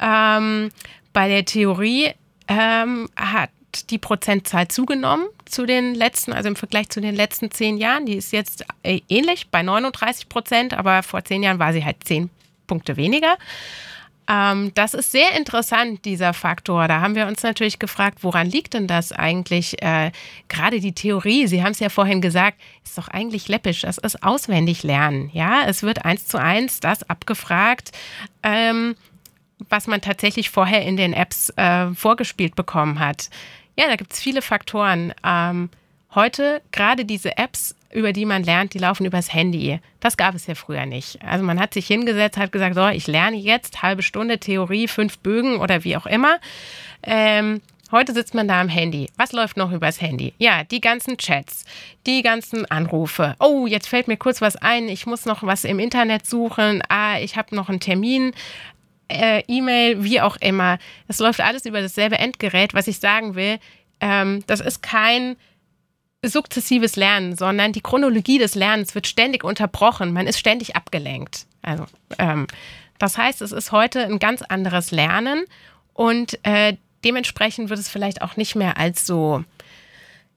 Ähm, 0.00 0.70
bei 1.12 1.28
der 1.28 1.44
Theorie 1.44 2.10
ähm, 2.48 3.08
hat 3.14 3.50
die 3.90 3.98
Prozentzahl 3.98 4.68
zugenommen 4.68 5.26
zu 5.44 5.66
den 5.66 5.94
letzten, 5.94 6.32
also 6.32 6.48
im 6.48 6.56
Vergleich 6.56 6.88
zu 6.88 7.00
den 7.00 7.14
letzten 7.14 7.50
zehn 7.50 7.76
Jahren. 7.76 8.06
Die 8.06 8.16
ist 8.16 8.32
jetzt 8.32 8.64
äh, 8.82 9.00
ähnlich 9.08 9.48
bei 9.50 9.62
39 9.62 10.28
Prozent, 10.28 10.74
aber 10.74 11.02
vor 11.02 11.24
zehn 11.24 11.42
Jahren 11.42 11.58
war 11.58 11.72
sie 11.72 11.84
halt 11.84 12.04
zehn 12.04 12.30
Punkte 12.66 12.96
weniger. 12.96 13.36
Ähm, 14.28 14.70
das 14.74 14.94
ist 14.94 15.10
sehr 15.10 15.36
interessant, 15.36 16.04
dieser 16.04 16.32
Faktor. 16.32 16.86
Da 16.86 17.00
haben 17.00 17.16
wir 17.16 17.26
uns 17.26 17.42
natürlich 17.42 17.80
gefragt, 17.80 18.18
woran 18.22 18.46
liegt 18.46 18.74
denn 18.74 18.86
das 18.86 19.12
eigentlich? 19.12 19.82
Äh, 19.82 20.12
Gerade 20.48 20.78
die 20.78 20.92
Theorie, 20.92 21.48
Sie 21.48 21.62
haben 21.62 21.72
es 21.72 21.80
ja 21.80 21.88
vorhin 21.88 22.20
gesagt, 22.20 22.60
ist 22.84 22.96
doch 22.96 23.08
eigentlich 23.08 23.48
läppisch. 23.48 23.80
Das 23.80 23.98
ist 23.98 24.22
auswendig 24.22 24.84
lernen. 24.84 25.30
Ja, 25.32 25.62
es 25.66 25.82
wird 25.82 26.04
eins 26.04 26.28
zu 26.28 26.38
eins 26.38 26.78
das 26.78 27.08
abgefragt. 27.10 27.90
Ähm, 28.42 28.94
was 29.68 29.86
man 29.86 30.00
tatsächlich 30.00 30.48
vorher 30.50 30.82
in 30.82 30.96
den 30.96 31.12
Apps 31.12 31.50
äh, 31.56 31.92
vorgespielt 31.94 32.56
bekommen 32.56 32.98
hat. 32.98 33.28
Ja, 33.80 33.88
da 33.88 33.96
gibt 33.96 34.12
es 34.12 34.20
viele 34.20 34.42
Faktoren. 34.42 35.14
Ähm, 35.24 35.70
heute 36.14 36.60
gerade 36.70 37.06
diese 37.06 37.38
Apps 37.38 37.74
über 37.90 38.12
die 38.12 38.26
man 38.26 38.44
lernt, 38.44 38.74
die 38.74 38.78
laufen 38.78 39.06
übers 39.06 39.32
Handy. 39.32 39.80
Das 40.00 40.18
gab 40.18 40.34
es 40.34 40.46
ja 40.46 40.54
früher 40.54 40.84
nicht. 40.84 41.18
Also 41.24 41.42
man 41.46 41.58
hat 41.58 41.72
sich 41.72 41.86
hingesetzt, 41.86 42.36
hat 42.36 42.52
gesagt, 42.52 42.74
so, 42.74 42.86
ich 42.88 43.06
lerne 43.06 43.38
jetzt 43.38 43.80
halbe 43.80 44.02
Stunde 44.02 44.38
Theorie, 44.38 44.86
fünf 44.86 45.18
Bögen 45.20 45.56
oder 45.56 45.82
wie 45.82 45.96
auch 45.96 46.04
immer. 46.04 46.38
Ähm, 47.02 47.62
heute 47.90 48.12
sitzt 48.12 48.34
man 48.34 48.46
da 48.46 48.60
am 48.60 48.68
Handy. 48.68 49.08
Was 49.16 49.32
läuft 49.32 49.56
noch 49.56 49.72
übers 49.72 50.02
Handy? 50.02 50.34
Ja, 50.36 50.62
die 50.62 50.82
ganzen 50.82 51.16
Chats, 51.16 51.64
die 52.06 52.20
ganzen 52.20 52.70
Anrufe. 52.70 53.34
Oh, 53.40 53.66
jetzt 53.66 53.88
fällt 53.88 54.08
mir 54.08 54.18
kurz 54.18 54.42
was 54.42 54.56
ein. 54.56 54.90
Ich 54.90 55.06
muss 55.06 55.24
noch 55.24 55.42
was 55.42 55.64
im 55.64 55.78
Internet 55.78 56.26
suchen. 56.26 56.82
Ah, 56.90 57.18
ich 57.18 57.38
habe 57.38 57.56
noch 57.56 57.70
einen 57.70 57.80
Termin. 57.80 58.34
Äh, 59.10 59.42
E-Mail, 59.48 60.04
wie 60.04 60.20
auch 60.20 60.36
immer. 60.36 60.78
Das 61.08 61.18
läuft 61.18 61.40
alles 61.40 61.66
über 61.66 61.80
dasselbe 61.80 62.18
Endgerät. 62.18 62.74
Was 62.74 62.88
ich 62.88 63.00
sagen 63.00 63.34
will, 63.34 63.58
ähm, 64.00 64.42
das 64.46 64.60
ist 64.60 64.82
kein 64.82 65.36
sukzessives 66.22 66.96
Lernen, 66.96 67.36
sondern 67.36 67.72
die 67.72 67.80
Chronologie 67.80 68.38
des 68.38 68.54
Lernens 68.54 68.94
wird 68.94 69.06
ständig 69.06 69.44
unterbrochen. 69.44 70.12
Man 70.12 70.26
ist 70.26 70.38
ständig 70.38 70.76
abgelenkt. 70.76 71.46
Also, 71.62 71.86
ähm, 72.18 72.46
das 72.98 73.16
heißt, 73.16 73.40
es 73.42 73.52
ist 73.52 73.72
heute 73.72 74.04
ein 74.04 74.18
ganz 74.18 74.42
anderes 74.42 74.90
Lernen 74.90 75.44
und 75.94 76.38
äh, 76.44 76.76
dementsprechend 77.04 77.70
wird 77.70 77.78
es 77.78 77.88
vielleicht 77.88 78.20
auch 78.22 78.36
nicht 78.36 78.54
mehr 78.54 78.76
als 78.76 79.06
so 79.06 79.44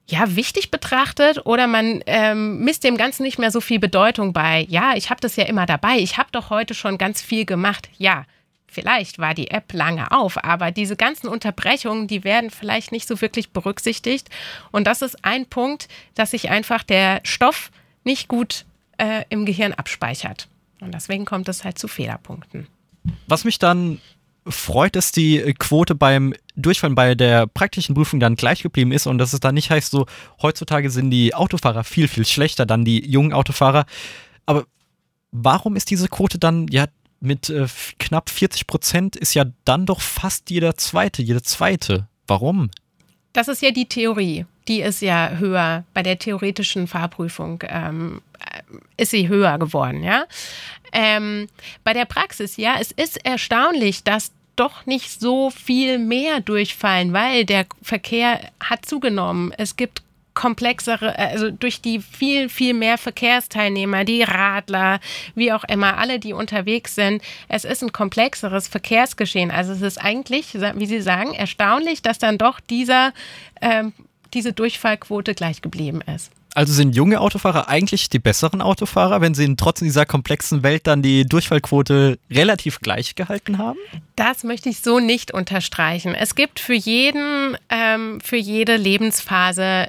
ja, 0.06 0.36
wichtig 0.36 0.70
betrachtet 0.70 1.46
oder 1.46 1.66
man 1.66 2.02
ähm, 2.06 2.58
misst 2.58 2.84
dem 2.84 2.96
Ganzen 2.96 3.22
nicht 3.22 3.38
mehr 3.38 3.50
so 3.50 3.60
viel 3.60 3.78
Bedeutung 3.78 4.32
bei. 4.32 4.66
Ja, 4.68 4.94
ich 4.96 5.10
habe 5.10 5.20
das 5.20 5.36
ja 5.36 5.44
immer 5.44 5.66
dabei. 5.66 5.98
Ich 5.98 6.18
habe 6.18 6.28
doch 6.32 6.50
heute 6.50 6.74
schon 6.74 6.98
ganz 6.98 7.22
viel 7.22 7.46
gemacht. 7.46 7.88
Ja, 7.96 8.24
Vielleicht 8.74 9.18
war 9.18 9.34
die 9.34 9.50
App 9.50 9.72
lange 9.72 10.10
auf, 10.10 10.42
aber 10.42 10.70
diese 10.70 10.96
ganzen 10.96 11.28
Unterbrechungen, 11.28 12.08
die 12.08 12.24
werden 12.24 12.50
vielleicht 12.50 12.92
nicht 12.92 13.06
so 13.06 13.20
wirklich 13.20 13.50
berücksichtigt. 13.50 14.28
Und 14.72 14.86
das 14.86 15.00
ist 15.00 15.24
ein 15.24 15.46
Punkt, 15.46 15.88
dass 16.14 16.32
sich 16.32 16.50
einfach 16.50 16.82
der 16.82 17.20
Stoff 17.22 17.70
nicht 18.02 18.28
gut 18.28 18.64
äh, 18.98 19.24
im 19.28 19.46
Gehirn 19.46 19.72
abspeichert. 19.72 20.48
Und 20.80 20.92
deswegen 20.92 21.24
kommt 21.24 21.48
es 21.48 21.64
halt 21.64 21.78
zu 21.78 21.88
Fehlerpunkten. 21.88 22.66
Was 23.28 23.44
mich 23.44 23.58
dann 23.58 24.00
freut, 24.46 24.96
dass 24.96 25.12
die 25.12 25.54
Quote 25.58 25.94
beim 25.94 26.34
Durchfallen 26.56 26.94
bei 26.94 27.14
der 27.14 27.46
praktischen 27.46 27.94
Prüfung 27.94 28.20
dann 28.20 28.36
gleich 28.36 28.62
geblieben 28.62 28.92
ist 28.92 29.06
und 29.06 29.18
dass 29.18 29.32
es 29.32 29.40
dann 29.40 29.54
nicht 29.54 29.70
heißt, 29.70 29.90
so 29.90 30.06
heutzutage 30.42 30.90
sind 30.90 31.10
die 31.10 31.34
Autofahrer 31.34 31.84
viel, 31.84 32.08
viel 32.08 32.26
schlechter, 32.26 32.66
dann 32.66 32.84
die 32.84 33.08
jungen 33.08 33.32
Autofahrer. 33.32 33.86
Aber 34.46 34.66
warum 35.32 35.76
ist 35.76 35.90
diese 35.90 36.08
Quote 36.08 36.38
dann 36.38 36.68
ja 36.68 36.86
mit 37.24 37.50
äh, 37.50 37.66
knapp 37.98 38.30
40 38.30 38.66
Prozent 38.66 39.16
ist 39.16 39.34
ja 39.34 39.44
dann 39.64 39.86
doch 39.86 40.00
fast 40.00 40.50
jeder 40.50 40.76
Zweite, 40.76 41.22
jede 41.22 41.42
Zweite. 41.42 42.08
Warum? 42.26 42.70
Das 43.32 43.48
ist 43.48 43.62
ja 43.62 43.70
die 43.70 43.86
Theorie. 43.86 44.46
Die 44.68 44.80
ist 44.80 45.02
ja 45.02 45.32
höher. 45.38 45.84
Bei 45.92 46.02
der 46.02 46.18
theoretischen 46.18 46.86
Fahrprüfung 46.86 47.62
ähm, 47.68 48.22
äh, 48.38 49.02
ist 49.02 49.10
sie 49.10 49.28
höher 49.28 49.58
geworden, 49.58 50.02
ja. 50.02 50.24
Ähm, 50.92 51.48
bei 51.82 51.92
der 51.92 52.04
Praxis, 52.04 52.56
ja, 52.56 52.76
es 52.80 52.92
ist 52.92 53.24
erstaunlich, 53.26 54.04
dass 54.04 54.32
doch 54.56 54.86
nicht 54.86 55.20
so 55.20 55.50
viel 55.50 55.98
mehr 55.98 56.40
durchfallen, 56.40 57.12
weil 57.12 57.44
der 57.44 57.66
Verkehr 57.82 58.52
hat 58.60 58.86
zugenommen. 58.86 59.52
Es 59.58 59.76
gibt 59.76 60.02
komplexere, 60.34 61.16
äh, 61.16 61.28
also 61.28 61.50
durch 61.50 61.80
die 61.80 62.00
viel, 62.00 62.48
viel 62.48 62.74
mehr 62.74 62.98
Verkehrsteilnehmer, 62.98 64.04
die 64.04 64.22
Radler, 64.22 65.00
wie 65.34 65.52
auch 65.52 65.64
immer, 65.64 65.96
alle, 65.98 66.18
die 66.18 66.32
unterwegs 66.32 66.94
sind. 66.94 67.22
Es 67.48 67.64
ist 67.64 67.82
ein 67.82 67.92
komplexeres 67.92 68.68
Verkehrsgeschehen. 68.68 69.50
Also 69.50 69.72
es 69.72 69.82
ist 69.82 69.98
eigentlich, 69.98 70.54
wie 70.54 70.86
Sie 70.86 71.00
sagen, 71.00 71.34
erstaunlich, 71.34 72.02
dass 72.02 72.18
dann 72.18 72.38
doch 72.38 72.60
dieser, 72.60 73.12
ähm, 73.60 73.92
diese 74.34 74.52
Durchfallquote 74.52 75.34
gleich 75.34 75.62
geblieben 75.62 76.00
ist. 76.14 76.30
Also 76.54 76.72
sind 76.72 76.94
junge 76.94 77.20
Autofahrer 77.20 77.68
eigentlich 77.68 78.08
die 78.10 78.20
besseren 78.20 78.62
Autofahrer, 78.62 79.20
wenn 79.20 79.34
sie 79.34 79.44
in 79.44 79.56
trotz 79.56 79.80
dieser 79.80 80.06
komplexen 80.06 80.62
Welt 80.62 80.86
dann 80.86 81.02
die 81.02 81.26
Durchfallquote 81.26 82.18
relativ 82.30 82.78
gleich 82.78 83.16
gehalten 83.16 83.58
haben? 83.58 83.78
Das 84.14 84.44
möchte 84.44 84.68
ich 84.68 84.80
so 84.80 85.00
nicht 85.00 85.34
unterstreichen. 85.34 86.14
Es 86.14 86.36
gibt 86.36 86.60
für 86.60 86.74
jeden, 86.74 87.56
ähm, 87.70 88.20
für 88.22 88.36
jede 88.36 88.76
Lebensphase 88.76 89.88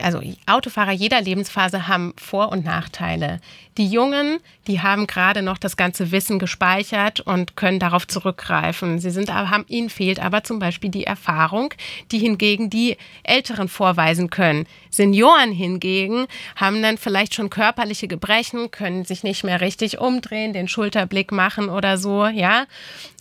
also 0.00 0.20
Autofahrer 0.46 0.92
jeder 0.92 1.20
Lebensphase 1.20 1.88
haben 1.88 2.14
Vor- 2.16 2.52
und 2.52 2.64
Nachteile. 2.64 3.40
Die 3.76 3.88
Jungen, 3.88 4.38
die 4.68 4.80
haben 4.82 5.08
gerade 5.08 5.42
noch 5.42 5.58
das 5.58 5.76
ganze 5.76 6.12
Wissen 6.12 6.38
gespeichert 6.38 7.20
und 7.20 7.56
können 7.56 7.80
darauf 7.80 8.06
zurückgreifen. 8.06 9.00
Sie 9.00 9.10
sind, 9.10 9.34
haben, 9.34 9.64
ihnen 9.66 9.90
fehlt 9.90 10.20
aber 10.20 10.44
zum 10.44 10.60
Beispiel 10.60 10.90
die 10.90 11.04
Erfahrung, 11.04 11.74
die 12.12 12.18
hingegen 12.18 12.70
die 12.70 12.96
Älteren 13.24 13.68
vorweisen 13.68 14.30
können. 14.30 14.66
Senioren 14.90 15.50
hingegen 15.50 16.26
haben 16.54 16.82
dann 16.82 16.98
vielleicht 16.98 17.34
schon 17.34 17.50
körperliche 17.50 18.06
Gebrechen, 18.06 18.70
können 18.70 19.04
sich 19.04 19.24
nicht 19.24 19.42
mehr 19.42 19.60
richtig 19.60 19.98
umdrehen, 19.98 20.52
den 20.52 20.68
Schulterblick 20.68 21.32
machen 21.32 21.68
oder 21.68 21.98
so, 21.98 22.26
ja. 22.26 22.66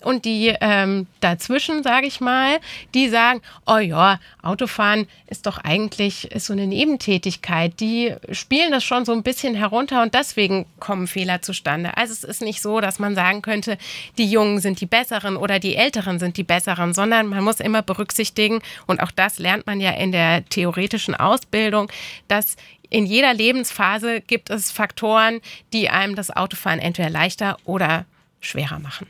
Und 0.04 0.26
die 0.26 0.54
ähm, 0.62 1.08
dazwischen, 1.20 1.82
sage 1.82 2.06
ich 2.06 2.20
mal, 2.20 2.60
die 2.94 3.10
sagen, 3.10 3.42
oh 3.66 3.78
ja, 3.78 4.20
Autofahren 4.44 5.08
ist 5.28 5.48
doch 5.48 5.58
eigentlich 5.58 6.32
ist 6.32 6.46
so 6.46 6.53
eine 6.54 6.68
Nebentätigkeit. 6.68 7.80
Die 7.80 8.16
spielen 8.32 8.72
das 8.72 8.84
schon 8.84 9.06
so 9.06 9.12
ein 9.12 9.24
bisschen 9.24 9.56
herunter 9.56 10.02
und 10.02 10.14
deswegen 10.14 10.66
kommen 10.80 11.08
Fehler 11.08 11.42
zustande. 11.42 11.98
Also 11.98 12.14
es 12.14 12.24
ist 12.24 12.42
nicht 12.42 12.62
so, 12.62 12.80
dass 12.80 13.00
man 13.00 13.16
sagen 13.16 13.42
könnte, 13.42 13.78
die 14.18 14.30
Jungen 14.30 14.60
sind 14.60 14.80
die 14.80 14.86
Besseren 14.86 15.36
oder 15.36 15.60
die 15.60 15.76
Älteren 15.76 16.20
sind 16.20 16.38
die 16.38 16.44
Besseren, 16.44 16.94
sondern 16.94 17.28
man 17.28 17.44
muss 17.44 17.60
immer 17.60 17.82
berücksichtigen, 17.82 18.62
und 18.88 19.02
auch 19.02 19.12
das 19.12 19.40
lernt 19.40 19.68
man 19.68 19.82
ja 19.82 19.92
in 19.92 20.12
der 20.12 20.46
theoretischen 20.46 21.16
Ausbildung, 21.16 21.92
dass 22.28 22.56
in 22.90 23.06
jeder 23.06 23.34
Lebensphase 23.34 24.22
gibt 24.22 24.50
es 24.50 24.72
Faktoren, 24.72 25.42
die 25.74 25.90
einem 25.90 26.16
das 26.16 26.30
Autofahren 26.30 26.80
entweder 26.80 27.10
leichter 27.10 27.58
oder 27.66 28.06
schwerer 28.40 28.80
machen. 28.80 29.08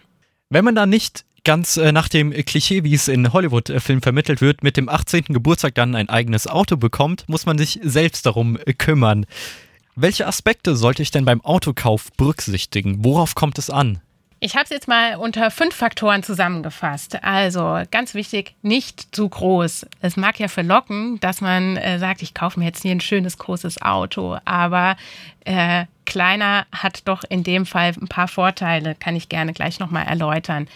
Wenn 0.49 0.63
man 0.63 0.75
da 0.75 0.85
nicht 0.85 1.25
ganz 1.43 1.77
äh, 1.77 1.91
nach 1.91 2.07
dem 2.07 2.31
Klischee, 2.31 2.83
wie 2.83 2.93
es 2.93 3.07
in 3.07 3.33
Hollywood-Filmen 3.33 4.01
vermittelt 4.01 4.41
wird, 4.41 4.63
mit 4.63 4.77
dem 4.77 4.89
18. 4.89 5.25
Geburtstag 5.25 5.75
dann 5.75 5.95
ein 5.95 6.09
eigenes 6.09 6.47
Auto 6.47 6.77
bekommt, 6.77 7.27
muss 7.27 7.45
man 7.45 7.57
sich 7.57 7.79
selbst 7.83 8.25
darum 8.25 8.57
äh, 8.65 8.73
kümmern. 8.73 9.25
Welche 9.95 10.25
Aspekte 10.25 10.75
sollte 10.75 11.03
ich 11.03 11.11
denn 11.11 11.25
beim 11.25 11.41
Autokauf 11.41 12.11
berücksichtigen? 12.17 13.03
Worauf 13.03 13.35
kommt 13.35 13.59
es 13.59 13.69
an? 13.69 14.01
Ich 14.39 14.55
habe 14.55 14.65
es 14.65 14.71
jetzt 14.71 14.89
mal 14.89 15.15
unter 15.15 15.51
fünf 15.51 15.73
Faktoren 15.73 16.21
zusammengefasst. 16.21 17.23
Also 17.23 17.81
ganz 17.91 18.13
wichtig, 18.13 18.55
nicht 18.61 19.15
zu 19.15 19.29
groß. 19.29 19.85
Es 20.01 20.17
mag 20.17 20.37
ja 20.37 20.49
verlocken, 20.49 21.17
dass 21.21 21.39
man 21.39 21.77
äh, 21.77 21.97
sagt, 21.97 22.21
ich 22.21 22.33
kaufe 22.33 22.59
mir 22.59 22.65
jetzt 22.65 22.81
hier 22.81 22.91
ein 22.91 22.99
schönes 22.99 23.37
großes 23.37 23.81
Auto, 23.81 24.37
aber 24.43 24.97
äh, 25.45 25.85
kleiner 26.05 26.65
hat 26.73 27.07
doch 27.07 27.23
in 27.23 27.43
dem 27.43 27.65
Fall 27.65 27.93
ein 28.01 28.09
paar 28.09 28.27
Vorteile, 28.27 28.95
kann 28.95 29.15
ich 29.15 29.29
gerne 29.29 29.53
gleich 29.53 29.79
nochmal 29.79 30.07
erläutern. 30.07 30.67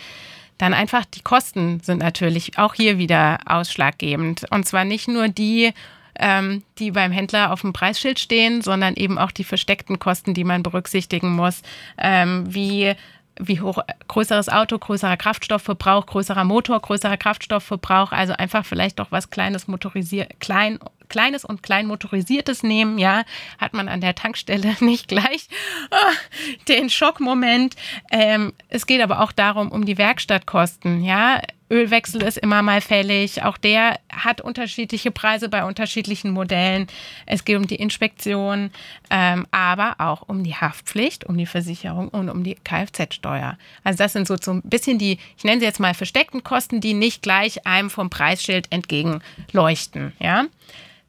Dann 0.58 0.74
einfach 0.74 1.06
die 1.06 1.22
Kosten 1.22 1.80
sind 1.82 2.00
natürlich 2.00 2.58
auch 2.58 2.74
hier 2.74 2.98
wieder 2.98 3.39
ausschlaggebend. 3.46 4.46
Und 4.50 4.65
zwar 4.65 4.86
nicht 4.86 5.08
nur 5.08 5.28
die, 5.28 5.72
ähm, 6.20 6.63
die 6.80 6.91
beim 6.91 7.12
Händler 7.12 7.52
auf 7.52 7.62
dem 7.62 7.74
Preisschild 7.74 8.20
stehen, 8.20 8.62
sondern 8.62 8.96
eben 8.96 9.17
auch 9.17 9.32
die 9.32 9.43
versteckten 9.43 10.00
Kosten, 10.00 10.34
die 10.34 10.43
man 10.43 10.63
berücksichtigen 10.63 11.32
muss, 11.36 11.62
ähm, 11.98 12.54
wie 12.54 12.96
wie 13.39 13.62
hoch 13.62 13.80
größeres 14.08 14.50
Auto, 14.50 14.78
größerer 14.78 15.17
Kraftstoffverbrauch, 15.17 16.06
größerer 16.06 16.43
Motor, 16.43 16.80
größerer 16.80 17.17
Kraftstoffverbrauch, 17.17 18.12
also 18.12 18.34
einfach 18.34 18.65
vielleicht 18.65 19.00
doch 19.00 19.12
was 19.12 19.30
kleines 19.30 19.67
motorisiert, 19.67 20.39
klein, 20.39 20.80
kleines 21.10 21.45
und 21.45 21.63
klein 21.63 21.88
motorisiertes 21.88 22.63
nehmen, 22.63 22.97
ja, 22.97 23.23
hat 23.58 23.73
man 23.73 23.89
an 23.89 24.02
der 24.02 24.15
Tankstelle 24.15 24.76
nicht 24.80 25.08
gleich 25.08 25.47
oh, 25.91 26.65
den 26.67 26.89
Schockmoment. 26.89 27.76
Ähm, 28.12 28.54
es 28.69 28.86
geht 28.86 29.02
aber 29.02 29.21
auch 29.21 29.32
darum, 29.32 29.71
um 29.71 29.86
die 29.86 29.97
Werkstattkosten, 29.97 31.04
ja. 31.04 31.41
Ölwechsel 31.69 32.23
ist 32.23 32.38
immer 32.38 32.62
mal 32.62 32.82
fällig. 32.82 33.43
Auch 33.43 33.58
der 33.58 33.99
hat 34.12 34.41
unterschiedliche 34.41 35.12
Preise 35.12 35.49
bei 35.49 35.65
unterschiedlichen 35.65 36.32
Modellen. 36.32 36.88
Es 37.25 37.45
geht 37.45 37.58
um 37.58 37.67
die 37.67 37.75
Inspektion, 37.75 38.71
ähm, 39.10 39.45
aber 39.51 39.95
auch 39.99 40.23
um 40.27 40.43
die 40.43 40.56
Haftpflicht, 40.56 41.25
um 41.25 41.38
die 41.38 41.45
Versicherung 41.45 42.10
und 42.10 42.30
um 42.30 42.43
die 42.43 42.56
Kfz-Steuer. 42.56 43.58
Also 43.84 43.97
das 43.97 44.13
sind 44.13 44.27
so, 44.27 44.38
so 44.41 44.51
ein 44.51 44.62
bisschen 44.62 44.97
die, 44.97 45.19
ich 45.38 45.43
nenne 45.43 45.60
sie 45.60 45.65
jetzt 45.65 45.80
mal 45.80 45.93
versteckten 45.93 46.43
Kosten, 46.43 46.82
die 46.82 46.93
nicht 46.93 47.21
gleich 47.21 47.65
einem 47.65 47.89
vom 47.89 48.10
Preisschild 48.10 48.71
entgegenleuchten. 48.71 50.13
Ja. 50.19 50.45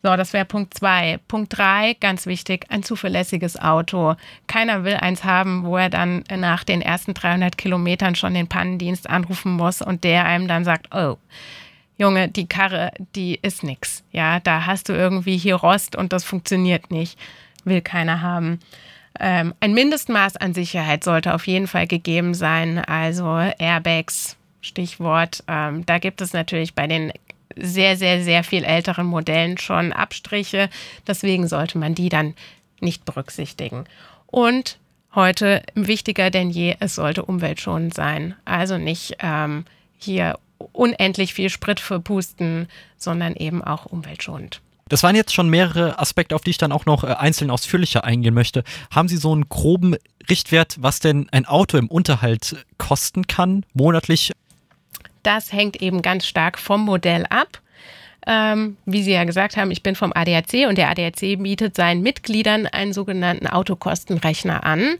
So, 0.02 0.16
das 0.16 0.32
wäre 0.32 0.44
Punkt 0.44 0.74
zwei. 0.74 1.18
Punkt 1.26 1.56
drei, 1.56 1.96
ganz 2.00 2.26
wichtig, 2.26 2.66
ein 2.68 2.82
zuverlässiges 2.82 3.58
Auto. 3.58 4.14
Keiner 4.46 4.84
will 4.84 4.94
eins 4.94 5.24
haben, 5.24 5.64
wo 5.64 5.76
er 5.76 5.90
dann 5.90 6.22
nach 6.37 6.62
den 6.62 6.82
ersten 6.82 7.14
300 7.14 7.58
Kilometern 7.58 8.14
schon 8.14 8.34
den 8.34 8.48
Pannendienst 8.48 9.11
anrufen 9.11 9.52
muss 9.52 9.82
und 9.82 10.04
der 10.04 10.24
einem 10.24 10.46
dann 10.46 10.64
sagt, 10.64 10.94
oh, 10.94 11.16
Junge, 11.96 12.28
die 12.28 12.46
Karre, 12.46 12.92
die 13.16 13.40
ist 13.42 13.64
nix. 13.64 14.04
Ja, 14.12 14.38
da 14.38 14.66
hast 14.66 14.88
du 14.88 14.92
irgendwie 14.92 15.37
hier 15.37 15.56
Rost 15.56 15.96
und 15.96 16.12
das 16.12 16.22
funktioniert 16.22 16.92
nicht. 16.92 17.18
Will 17.64 17.80
keiner 17.80 18.22
haben. 18.22 18.61
Ähm, 19.18 19.52
ein 19.58 19.74
Mindestmaß 19.74 20.37
an 20.37 20.54
Sicherheit 20.54 21.02
sollte 21.02 21.34
auf 21.34 21.48
jeden 21.48 21.66
Fall 21.66 21.88
gegeben 21.88 22.34
sein. 22.34 22.78
Also 22.78 23.37
Airbags, 23.58 24.37
Stichwort. 24.61 25.42
Ähm, 25.48 25.84
da 25.87 25.98
gibt 25.98 26.20
es 26.20 26.32
natürlich 26.32 26.74
bei 26.74 26.87
den 26.87 27.12
sehr, 27.56 27.96
sehr, 27.96 28.22
sehr 28.22 28.44
viel 28.44 28.64
älteren 28.64 29.06
Modellen 29.06 29.58
schon 29.58 29.92
Abstriche. 29.92 30.68
Deswegen 31.06 31.48
sollte 31.48 31.78
man 31.78 31.94
die 31.94 32.08
dann 32.08 32.34
nicht 32.80 33.04
berücksichtigen. 33.04 33.84
Und 34.26 34.78
heute 35.14 35.62
wichtiger 35.74 36.30
denn 36.30 36.50
je, 36.50 36.76
es 36.80 36.94
sollte 36.94 37.24
umweltschonend 37.24 37.94
sein. 37.94 38.34
Also 38.44 38.78
nicht 38.78 39.16
ähm, 39.20 39.64
hier 39.96 40.38
unendlich 40.72 41.34
viel 41.34 41.50
Sprit 41.50 41.80
verpusten, 41.80 42.68
sondern 42.96 43.34
eben 43.34 43.62
auch 43.62 43.87
umweltschonend. 43.87 44.61
Das 44.88 45.02
waren 45.02 45.16
jetzt 45.16 45.34
schon 45.34 45.50
mehrere 45.50 45.98
Aspekte, 45.98 46.34
auf 46.34 46.42
die 46.42 46.50
ich 46.50 46.58
dann 46.58 46.72
auch 46.72 46.87
noch 46.87 47.04
äh, 47.04 47.08
einzeln 47.08 47.50
ausführlicher 47.50 48.04
eingehen 48.04 48.34
möchte. 48.34 48.64
Haben 48.90 49.08
Sie 49.08 49.18
so 49.18 49.32
einen 49.32 49.48
groben 49.48 49.96
Richtwert, 50.28 50.76
was 50.80 51.00
denn 51.00 51.28
ein 51.30 51.46
Auto 51.46 51.76
im 51.76 51.88
Unterhalt 51.88 52.64
kosten 52.78 53.26
kann, 53.26 53.64
monatlich? 53.74 54.32
Das 55.28 55.52
hängt 55.52 55.82
eben 55.82 56.00
ganz 56.00 56.26
stark 56.26 56.58
vom 56.58 56.86
Modell 56.86 57.26
ab. 57.28 57.60
Ähm, 58.26 58.78
wie 58.86 59.02
Sie 59.02 59.12
ja 59.12 59.24
gesagt 59.24 59.58
haben, 59.58 59.70
ich 59.70 59.82
bin 59.82 59.94
vom 59.94 60.10
ADAC 60.14 60.66
und 60.66 60.78
der 60.78 60.88
ADAC 60.88 61.36
bietet 61.42 61.76
seinen 61.76 62.02
Mitgliedern 62.02 62.66
einen 62.66 62.94
sogenannten 62.94 63.46
Autokostenrechner 63.46 64.64
an. 64.64 64.96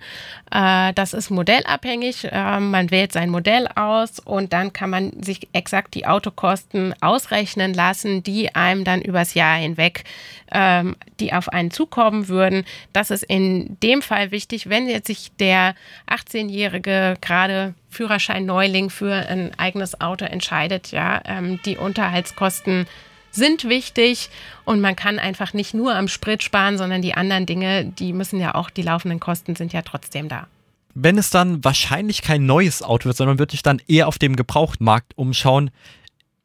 Äh, 0.53 0.93
das 0.93 1.15
ist 1.15 1.31
modellabhängig. 1.31 2.25
Äh, 2.31 2.61
man 2.61 2.91
wählt 2.91 3.13
sein 3.13 3.31
Modell 3.31 3.69
aus 3.75 4.19
und 4.19 4.53
dann 4.53 4.75
kann 4.75 4.91
man 4.91 5.23
sich 5.23 5.49
exakt 5.55 5.95
die 5.95 6.07
Autokosten 6.07 6.95
ausrechnen 7.01 7.73
lassen, 7.73 8.23
die 8.23 8.55
einem 8.55 8.85
dann 8.85 9.01
übers 9.01 9.33
Jahr 9.33 9.57
hinweg, 9.57 10.05
ähm, 10.53 10.95
die 11.21 11.33
auf 11.33 11.49
einen 11.49 11.71
zukommen 11.71 12.29
würden. 12.29 12.67
Das 12.93 13.11
ist 13.11 13.25
in 13.25 13.79
dem 13.83 14.03
Fall 14.03 14.31
wichtig, 14.31 14.69
wenn 14.69 14.91
jetzt 14.91 15.07
sich 15.07 15.33
der 15.39 15.75
18-Jährige 16.07 17.17
gerade 17.23 17.73
Führerschein 17.91 18.47
Neuling 18.47 18.91
für 18.91 19.13
ein 19.13 19.59
eigenes 19.59 20.01
Auto 20.01 20.25
entscheidet, 20.25 20.91
ja, 20.91 21.21
ähm, 21.25 21.61
die 21.65 21.77
Unterhaltskosten 21.77 22.87
sind 23.31 23.69
wichtig 23.69 24.31
und 24.65 24.81
man 24.81 24.97
kann 24.97 25.19
einfach 25.19 25.53
nicht 25.53 25.75
nur 25.75 25.95
am 25.95 26.09
Sprit 26.09 26.43
sparen, 26.43 26.79
sondern 26.79 27.03
die 27.03 27.15
anderen 27.15 27.47
Dinge, 27.47 27.85
die 27.85 28.13
müssen 28.13 28.41
ja 28.41 28.55
auch, 28.55 28.71
die 28.71 28.83
laufenden 28.83 29.21
Kosten 29.21 29.57
sind 29.57 29.73
ja 29.73 29.83
trotzdem 29.83 30.29
da. 30.29 30.47
Wenn 30.95 31.19
es 31.19 31.31
dann 31.31 31.63
wahrscheinlich 31.65 32.23
kein 32.23 32.47
neues 32.47 32.83
Auto 32.83 33.07
wird, 33.07 33.17
sondern 33.17 33.39
würde 33.39 33.55
ich 33.55 33.63
dann 33.63 33.81
eher 33.87 34.09
auf 34.09 34.19
dem 34.19 34.35
Gebrauchtmarkt 34.37 35.17
umschauen, 35.17 35.71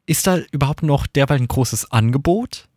ist 0.06 0.26
da 0.26 0.38
überhaupt 0.52 0.82
noch 0.82 1.06
derweil 1.06 1.38
ein 1.38 1.48
großes 1.48 1.90
Angebot? 1.90 2.68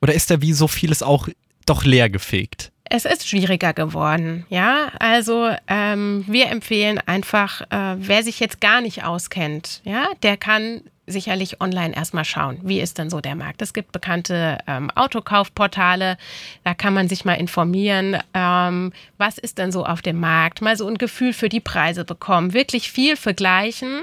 Oder 0.00 0.14
ist 0.14 0.30
da 0.30 0.40
wie 0.40 0.54
so 0.54 0.66
vieles 0.66 1.02
auch 1.02 1.28
doch 1.66 1.84
leer 1.84 2.08
gefegt? 2.08 2.69
Es 2.92 3.04
ist 3.04 3.28
schwieriger 3.28 3.72
geworden, 3.72 4.44
ja. 4.48 4.90
Also 4.98 5.48
ähm, 5.68 6.24
wir 6.26 6.48
empfehlen 6.48 6.98
einfach, 7.06 7.60
äh, 7.70 7.94
wer 7.96 8.24
sich 8.24 8.40
jetzt 8.40 8.60
gar 8.60 8.80
nicht 8.80 9.04
auskennt, 9.04 9.80
ja, 9.84 10.08
der 10.24 10.36
kann 10.36 10.82
sicherlich 11.10 11.60
online 11.60 11.94
erstmal 11.94 12.24
schauen, 12.24 12.58
wie 12.62 12.80
ist 12.80 12.98
denn 12.98 13.10
so 13.10 13.20
der 13.20 13.34
Markt. 13.34 13.62
Es 13.62 13.72
gibt 13.72 13.92
bekannte 13.92 14.58
ähm, 14.66 14.90
Autokaufportale, 14.94 16.16
da 16.64 16.74
kann 16.74 16.94
man 16.94 17.08
sich 17.08 17.24
mal 17.24 17.34
informieren, 17.34 18.16
ähm, 18.34 18.92
was 19.18 19.38
ist 19.38 19.58
denn 19.58 19.72
so 19.72 19.84
auf 19.84 20.02
dem 20.02 20.20
Markt, 20.20 20.62
mal 20.62 20.76
so 20.76 20.86
ein 20.86 20.98
Gefühl 20.98 21.32
für 21.32 21.48
die 21.48 21.60
Preise 21.60 22.04
bekommen, 22.04 22.52
wirklich 22.52 22.90
viel 22.90 23.16
vergleichen. 23.16 24.02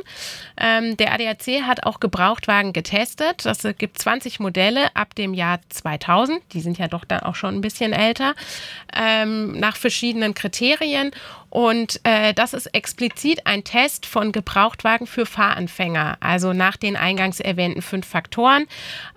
Ähm, 0.60 0.98
der 0.98 1.14
ADAC 1.14 1.64
hat 1.64 1.84
auch 1.84 2.00
Gebrauchtwagen 2.00 2.74
getestet. 2.74 3.46
Das 3.46 3.66
gibt 3.78 4.00
20 4.00 4.40
Modelle 4.40 4.96
ab 4.96 5.16
dem 5.16 5.34
Jahr 5.34 5.60
2000, 5.70 6.42
die 6.54 6.62
sind 6.62 6.78
ja 6.78 6.88
doch 6.88 7.06
dann 7.06 7.22
auch 7.22 7.36
schon 7.36 7.56
ein 7.56 7.62
bisschen 7.62 7.94
älter, 7.94 8.36
ähm, 8.96 9.60
nach 9.60 9.76
verschiedenen 9.76 10.34
Kriterien. 10.34 11.12
Und 11.50 12.02
äh, 12.04 12.34
das 12.34 12.54
ist 12.54 12.68
explizit 12.68 13.46
ein 13.46 13.64
Test 13.64 14.06
von 14.06 14.32
Gebrauchtwagen 14.32 15.08
für 15.08 15.26
Fahranfänger, 15.26 16.18
also 16.20 16.54
nach 16.54 16.78
den 16.78 16.96
eingangs 16.96 17.40
erwähnten 17.40 17.82
fünf 17.82 18.06
Faktoren. 18.06 18.66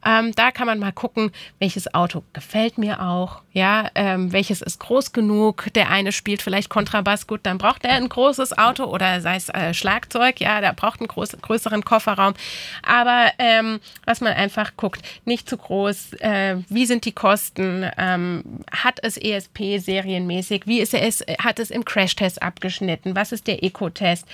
Ähm, 0.06 0.32
da 0.34 0.50
kann 0.50 0.66
man 0.66 0.78
mal 0.78 0.92
gucken, 0.92 1.32
welches 1.58 1.92
Auto 1.92 2.22
gefällt 2.32 2.78
mir 2.78 3.02
auch, 3.02 3.42
ja, 3.52 3.90
ähm, 3.94 4.32
welches 4.32 4.62
ist 4.62 4.78
groß 4.78 5.12
genug. 5.12 5.66
Der 5.74 5.90
eine 5.90 6.12
spielt 6.12 6.40
vielleicht 6.40 6.70
Kontrabass, 6.70 7.26
gut, 7.26 7.40
dann 7.42 7.58
braucht 7.58 7.84
er 7.84 7.94
ein 7.94 8.08
großes 8.08 8.56
Auto 8.56 8.84
oder 8.84 9.20
sei 9.20 9.36
es 9.36 9.48
äh, 9.48 9.74
Schlagzeug, 9.74 10.40
ja, 10.40 10.60
der 10.60 10.72
braucht 10.72 11.00
einen 11.00 11.08
groß, 11.08 11.36
größeren 11.42 11.84
Kofferraum. 11.84 12.34
Aber 12.82 13.32
ähm, 13.38 13.80
was 14.04 14.20
man 14.20 14.32
einfach 14.34 14.76
guckt, 14.76 15.02
nicht 15.24 15.48
zu 15.48 15.56
groß, 15.56 16.14
äh, 16.20 16.58
wie 16.68 16.86
sind 16.86 17.04
die 17.04 17.12
Kosten, 17.12 17.90
ähm, 17.98 18.60
hat 18.70 19.00
es 19.02 19.16
ESP 19.16 19.78
serienmäßig, 19.78 20.66
wie 20.66 20.80
ist 20.80 20.94
es, 20.94 21.24
hat 21.40 21.58
es 21.58 21.70
im 21.70 21.84
Crashtest 22.20 22.42
abgeschnitten, 22.42 23.16
was 23.16 23.32
ist 23.32 23.46
der 23.46 23.62
Eco-Test, 23.64 24.26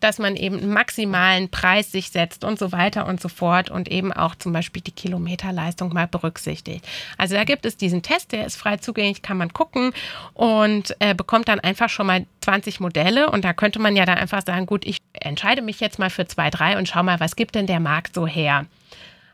dass 0.00 0.18
man 0.18 0.36
eben 0.36 0.72
maximalen 0.72 1.48
Preis 1.48 1.90
sich 1.90 2.10
setzt 2.10 2.44
und 2.44 2.58
so 2.58 2.72
weiter 2.72 3.06
und 3.06 3.20
so 3.20 3.28
fort 3.28 3.70
und 3.70 3.90
eben 3.90 4.12
auch 4.12 4.34
zum 4.34 4.52
Beispiel 4.52 4.82
die 4.82 4.92
Kilometerleistung 4.92 5.92
mal 5.92 6.06
berücksichtigt. 6.06 6.86
Also 7.18 7.34
da 7.34 7.44
gibt 7.44 7.66
es 7.66 7.76
diesen 7.76 8.02
Test, 8.02 8.32
der 8.32 8.46
ist 8.46 8.56
frei 8.56 8.76
zugänglich, 8.76 9.22
kann 9.22 9.36
man 9.36 9.52
gucken 9.52 9.92
und 10.34 10.94
äh, 11.00 11.14
bekommt 11.14 11.48
dann 11.48 11.60
einfach 11.60 11.88
schon 11.88 12.06
mal 12.06 12.26
20 12.42 12.80
Modelle 12.80 13.30
und 13.30 13.44
da 13.44 13.52
könnte 13.52 13.78
man 13.78 13.96
ja 13.96 14.04
dann 14.04 14.18
einfach 14.18 14.42
sagen, 14.44 14.66
gut, 14.66 14.84
ich 14.84 14.98
entscheide 15.12 15.62
mich 15.62 15.80
jetzt 15.80 15.98
mal 15.98 16.10
für 16.10 16.26
zwei, 16.26 16.50
drei 16.50 16.78
und 16.78 16.88
schau 16.88 17.02
mal, 17.02 17.18
was 17.20 17.36
gibt 17.36 17.54
denn 17.54 17.66
der 17.66 17.80
Markt 17.80 18.14
so 18.14 18.26
her. 18.26 18.66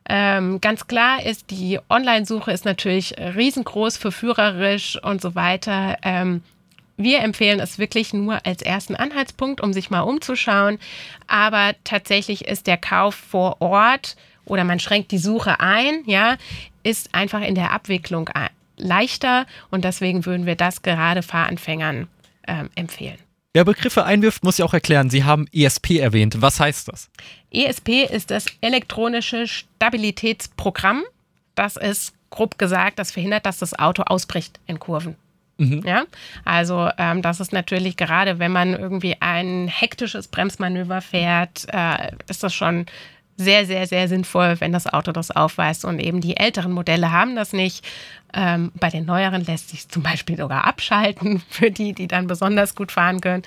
Ähm, 0.09 0.61
ganz 0.61 0.87
klar 0.87 1.25
ist, 1.25 1.51
die 1.51 1.79
Online-Suche 1.89 2.51
ist 2.51 2.65
natürlich 2.65 3.15
riesengroß, 3.19 3.97
verführerisch 3.97 4.99
und 5.03 5.21
so 5.21 5.35
weiter. 5.35 5.99
Ähm, 6.03 6.43
wir 7.03 7.21
empfehlen 7.21 7.61
es 7.61 7.79
wirklich 7.79 8.13
nur 8.13 8.45
als 8.45 8.63
ersten 8.63 8.97
Anhaltspunkt, 8.97 9.61
um 9.61 9.73
sich 9.73 9.91
mal 9.91 10.01
umzuschauen. 10.01 10.79
Aber 11.27 11.75
tatsächlich 11.85 12.47
ist 12.47 12.67
der 12.67 12.77
Kauf 12.77 13.15
vor 13.15 13.61
Ort 13.61 14.17
oder 14.45 14.65
man 14.65 14.81
schränkt 14.81 15.11
die 15.13 15.19
Suche 15.19 15.61
ein, 15.61 16.03
ja, 16.07 16.37
ist 16.83 17.15
einfach 17.15 17.43
in 17.43 17.55
der 17.55 17.73
Abwicklung 17.73 18.31
leichter 18.77 19.47
und 19.71 19.85
deswegen 19.85 20.25
würden 20.27 20.47
wir 20.47 20.57
das 20.57 20.83
gerade 20.83 21.23
Fahranfängern 21.23 22.09
ähm, 22.47 22.71
empfehlen. 22.75 23.19
Wer 23.53 23.65
Begriffe 23.65 24.05
einwirft, 24.05 24.45
muss 24.45 24.59
ja 24.59 24.65
auch 24.65 24.75
erklären. 24.75 25.11
Sie 25.11 25.25
haben 25.25 25.47
ESP 25.53 25.99
erwähnt. 25.99 26.41
Was 26.41 26.61
heißt 26.61 26.89
das? 26.89 27.11
ESP 27.51 28.05
ist 28.05 28.31
das 28.31 28.47
elektronische 28.61 29.49
Stabilitätsprogramm. 29.49 31.03
Das 31.57 31.77
ist 31.77 32.15
grob 32.31 32.59
gesagt, 32.59 33.01
das 33.01 33.11
verhindert, 33.11 33.47
dass 33.47 33.59
das 33.59 33.77
Auto 33.77 34.03
ausbricht 34.03 34.61
in 34.67 34.79
Kurven. 34.79 35.17
Mhm. 35.61 35.83
Ja, 35.85 36.05
also 36.47 36.89
ähm, 36.97 37.21
das 37.21 37.39
ist 37.39 37.53
natürlich 37.53 37.99
gerade, 37.99 38.39
wenn 38.39 38.51
man 38.51 38.73
irgendwie 38.73 39.17
ein 39.21 39.69
hektisches 39.69 40.27
Bremsmanöver 40.27 41.03
fährt, 41.03 41.67
äh, 41.71 42.13
ist 42.29 42.43
das 42.43 42.55
schon 42.55 42.87
sehr, 43.37 43.67
sehr, 43.67 43.87
sehr 43.87 44.09
sinnvoll, 44.09 44.57
wenn 44.61 44.73
das 44.73 44.87
Auto 44.87 45.13
das 45.13 45.31
aufweist. 45.31 45.85
Und 45.85 45.99
eben 45.99 46.23
die 46.23 46.39
älteren 46.39 46.73
Modelle 46.73 47.13
haben 47.13 47.37
das 47.37 47.53
nicht. 47.53 47.85
Ähm, 48.33 48.73
bei 48.81 48.89
den 48.89 49.05
neueren 49.05 49.45
lässt 49.45 49.69
sich 49.69 49.89
zum 49.89 50.03
Beispiel 50.03 50.39
sogar 50.39 50.65
abschalten 50.65 51.43
für 51.51 51.71
die, 51.71 51.93
die 51.93 52.09
dann 52.09 52.27
besonders 52.27 52.75
gut 52.75 52.91
fahren 52.91 53.21
können. 53.21 53.43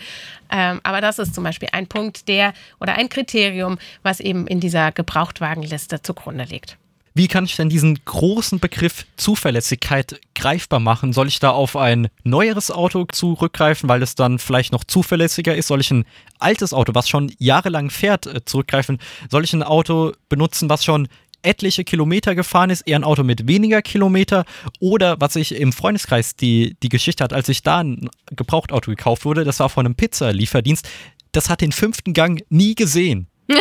Ähm, 0.52 0.82
aber 0.84 1.02
das 1.02 1.18
ist 1.18 1.34
zum 1.34 1.44
Beispiel 1.44 1.70
ein 1.72 1.88
Punkt, 1.88 2.28
der 2.28 2.54
oder 2.80 2.94
ein 2.94 3.10
Kriterium, 3.10 3.80
was 4.04 4.20
eben 4.20 4.46
in 4.46 4.60
dieser 4.60 4.92
Gebrauchtwagenliste 4.92 6.04
zugrunde 6.04 6.44
liegt. 6.44 6.78
Wie 7.16 7.28
kann 7.28 7.46
ich 7.46 7.56
denn 7.56 7.70
diesen 7.70 8.04
großen 8.06 8.60
Begriff 8.60 9.06
Zuverlässigkeit 9.18 10.20
greifbar 10.34 10.80
machen? 10.80 11.14
Soll 11.14 11.28
ich 11.28 11.40
da 11.40 11.52
auf 11.52 11.76
ein 11.76 12.08
neueres 12.24 12.72
Auto 12.72 13.06
zurückgreifen, 13.12 13.88
weil 13.88 14.02
es 14.02 14.16
dann 14.16 14.40
vielleicht 14.40 14.72
noch 14.72 14.84
zuverlässiger 14.84 15.56
ist? 15.56 15.68
Soll 15.68 15.82
ich 15.82 15.92
ein 15.92 16.06
altes 16.40 16.74
Auto, 16.74 16.96
was 16.96 17.08
schon 17.08 17.32
jahrelang 17.38 17.92
fährt, 17.92 18.26
äh, 18.26 18.44
zurückgreifen? 18.44 18.98
Soll 19.30 19.44
ich 19.44 19.54
ein 19.54 19.62
Auto 19.62 20.14
benutzen, 20.28 20.70
was 20.70 20.84
schon 20.84 21.08
etliche 21.44 21.84
Kilometer 21.84 22.34
gefahren 22.36 22.70
ist, 22.70 22.82
eher 22.82 22.98
ein 22.98 23.04
Auto 23.04 23.24
mit 23.24 23.48
weniger 23.48 23.82
Kilometer 23.82 24.46
oder 24.80 25.20
was 25.20 25.36
ich 25.36 25.54
im 25.54 25.74
Freundeskreis 25.74 26.36
die, 26.36 26.78
die 26.82 26.90
Geschichte 26.90 27.24
hat, 27.24 27.34
als 27.34 27.50
ich 27.50 27.62
da 27.62 27.80
ein 27.80 28.10
Gebrauchtauto 28.28 28.90
gekauft 28.90 29.26
wurde, 29.26 29.44
das 29.44 29.60
war 29.60 29.70
von 29.70 29.86
einem 29.86 29.96
Pizzalieferdienst, 29.96 30.88
das 31.34 31.50
hat 31.50 31.62
den 31.62 31.74
fünften 31.74 32.14
Gang 32.14 32.44
nie 32.50 32.76
gesehen. 32.76 33.28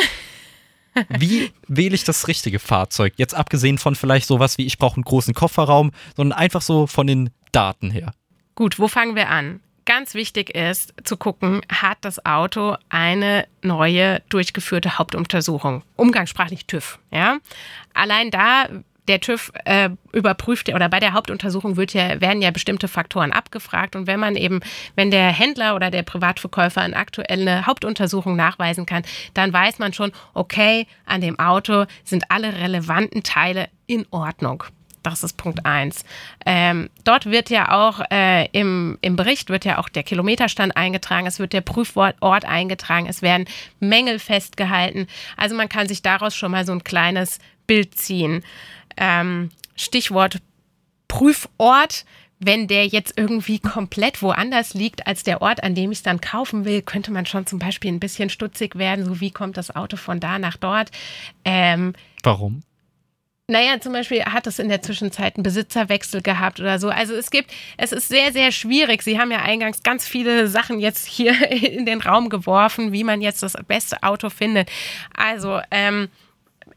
Wie 1.08 1.52
wähle 1.68 1.94
ich 1.94 2.04
das 2.04 2.28
richtige 2.28 2.58
Fahrzeug? 2.58 3.14
Jetzt 3.16 3.34
abgesehen 3.34 3.78
von 3.78 3.94
vielleicht 3.94 4.26
sowas 4.26 4.58
wie, 4.58 4.66
ich 4.66 4.78
brauche 4.78 4.96
einen 4.96 5.04
großen 5.04 5.34
Kofferraum, 5.34 5.92
sondern 6.16 6.38
einfach 6.38 6.62
so 6.62 6.86
von 6.86 7.06
den 7.06 7.30
Daten 7.52 7.90
her. 7.90 8.12
Gut, 8.54 8.78
wo 8.78 8.88
fangen 8.88 9.16
wir 9.16 9.28
an? 9.30 9.60
Ganz 9.84 10.14
wichtig 10.14 10.54
ist 10.54 10.94
zu 11.02 11.16
gucken, 11.16 11.60
hat 11.68 11.98
das 12.02 12.24
Auto 12.24 12.76
eine 12.88 13.46
neue 13.62 14.20
durchgeführte 14.28 14.98
Hauptuntersuchung? 14.98 15.82
Umgangssprachlich 15.96 16.66
TÜV. 16.66 17.00
Ja? 17.10 17.38
Allein 17.92 18.30
da 18.30 18.68
der 19.08 19.20
TÜV 19.20 19.52
äh, 19.64 19.90
überprüft 20.12 20.68
oder 20.68 20.88
bei 20.88 21.00
der 21.00 21.12
Hauptuntersuchung 21.12 21.76
wird 21.76 21.92
ja, 21.92 22.20
werden 22.20 22.42
ja 22.42 22.50
bestimmte 22.50 22.88
Faktoren 22.88 23.32
abgefragt. 23.32 23.96
Und 23.96 24.06
wenn 24.06 24.20
man 24.20 24.36
eben, 24.36 24.60
wenn 24.94 25.10
der 25.10 25.28
Händler 25.28 25.74
oder 25.74 25.90
der 25.90 26.02
Privatverkäufer 26.02 26.80
eine 26.82 26.96
aktuelle 26.96 27.66
Hauptuntersuchung 27.66 28.36
nachweisen 28.36 28.86
kann, 28.86 29.02
dann 29.34 29.52
weiß 29.52 29.78
man 29.78 29.92
schon, 29.92 30.12
okay, 30.34 30.86
an 31.04 31.20
dem 31.20 31.38
Auto 31.38 31.86
sind 32.04 32.30
alle 32.30 32.52
relevanten 32.54 33.22
Teile 33.22 33.68
in 33.86 34.06
Ordnung. 34.10 34.64
Das 35.02 35.24
ist 35.24 35.36
Punkt 35.36 35.66
eins. 35.66 36.04
Ähm, 36.46 36.88
dort 37.02 37.26
wird 37.26 37.50
ja 37.50 37.72
auch 37.72 38.00
äh, 38.12 38.46
im, 38.52 38.98
im 39.00 39.16
Bericht 39.16 39.50
wird 39.50 39.64
ja 39.64 39.78
auch 39.78 39.88
der 39.88 40.04
Kilometerstand 40.04 40.76
eingetragen, 40.76 41.26
es 41.26 41.40
wird 41.40 41.52
der 41.52 41.60
Prüfort 41.60 42.14
eingetragen, 42.20 43.06
es 43.08 43.20
werden 43.20 43.46
Mängel 43.80 44.20
festgehalten. 44.20 45.08
Also 45.36 45.56
man 45.56 45.68
kann 45.68 45.88
sich 45.88 46.02
daraus 46.02 46.36
schon 46.36 46.52
mal 46.52 46.64
so 46.64 46.72
ein 46.72 46.84
kleines 46.84 47.40
Bild 47.66 47.96
ziehen. 47.96 48.44
Ähm, 48.96 49.50
Stichwort 49.76 50.38
Prüfort. 51.08 52.04
Wenn 52.44 52.66
der 52.66 52.88
jetzt 52.88 53.16
irgendwie 53.16 53.60
komplett 53.60 54.20
woanders 54.20 54.74
liegt 54.74 55.06
als 55.06 55.22
der 55.22 55.42
Ort, 55.42 55.62
an 55.62 55.76
dem 55.76 55.92
ich 55.92 55.98
es 55.98 56.02
dann 56.02 56.20
kaufen 56.20 56.64
will, 56.64 56.82
könnte 56.82 57.12
man 57.12 57.24
schon 57.24 57.46
zum 57.46 57.60
Beispiel 57.60 57.92
ein 57.92 58.00
bisschen 58.00 58.30
stutzig 58.30 58.74
werden. 58.74 59.04
So 59.04 59.20
wie 59.20 59.30
kommt 59.30 59.56
das 59.56 59.76
Auto 59.76 59.96
von 59.96 60.18
da 60.18 60.40
nach 60.40 60.56
dort? 60.56 60.90
Ähm, 61.44 61.92
Warum? 62.24 62.64
Naja, 63.48 63.78
zum 63.80 63.92
Beispiel 63.92 64.24
hat 64.24 64.46
es 64.46 64.58
in 64.58 64.68
der 64.68 64.82
Zwischenzeit 64.82 65.36
einen 65.36 65.42
Besitzerwechsel 65.42 66.22
gehabt 66.22 66.58
oder 66.58 66.78
so. 66.78 66.88
Also 66.88 67.14
es 67.14 67.30
gibt, 67.30 67.52
es 67.76 67.92
ist 67.92 68.08
sehr, 68.08 68.32
sehr 68.32 68.50
schwierig. 68.50 69.02
Sie 69.02 69.20
haben 69.20 69.30
ja 69.30 69.42
eingangs 69.42 69.82
ganz 69.82 70.08
viele 70.08 70.48
Sachen 70.48 70.80
jetzt 70.80 71.06
hier 71.06 71.50
in 71.50 71.84
den 71.84 72.00
Raum 72.00 72.28
geworfen, 72.28 72.92
wie 72.92 73.04
man 73.04 73.20
jetzt 73.20 73.42
das 73.42 73.52
beste 73.68 74.02
Auto 74.02 74.30
findet. 74.30 74.70
Also, 75.14 75.60
ähm, 75.70 76.08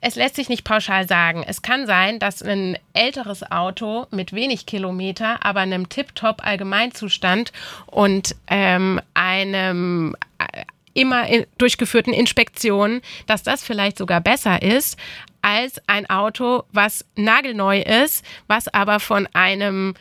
es 0.08 0.16
lässt 0.16 0.36
sich 0.36 0.50
nicht 0.50 0.64
pauschal 0.64 1.08
sagen. 1.08 1.44
Es 1.48 1.64
kann 1.64 1.88
sein, 1.88 2.20
dass 2.20 2.44
ein 2.44 2.78
älteres 2.94 3.42
Auto 3.52 4.06
mit 4.12 4.34
wenig 4.34 4.68
Kilometer, 4.68 5.44
aber 5.44 5.62
einem 5.62 5.90
Tip-Top 5.90 6.46
Allgemeinzustand 6.46 7.52
und 7.88 8.36
ähm, 8.46 9.02
einem 9.16 10.16
äh, 10.38 10.64
immer 10.94 11.26
durchgeführten 11.58 12.14
Inspektionen, 12.14 13.02
dass 13.26 13.42
das 13.42 13.64
vielleicht 13.64 13.98
sogar 13.98 14.22
besser 14.22 14.62
ist 14.62 14.96
als 15.42 15.82
ein 15.88 16.08
Auto, 16.08 16.66
was 16.72 17.04
nagelneu 17.16 17.82
ist, 17.82 18.24
was 18.46 18.68
aber 18.68 19.00
von 19.00 19.28
einem 19.34 19.96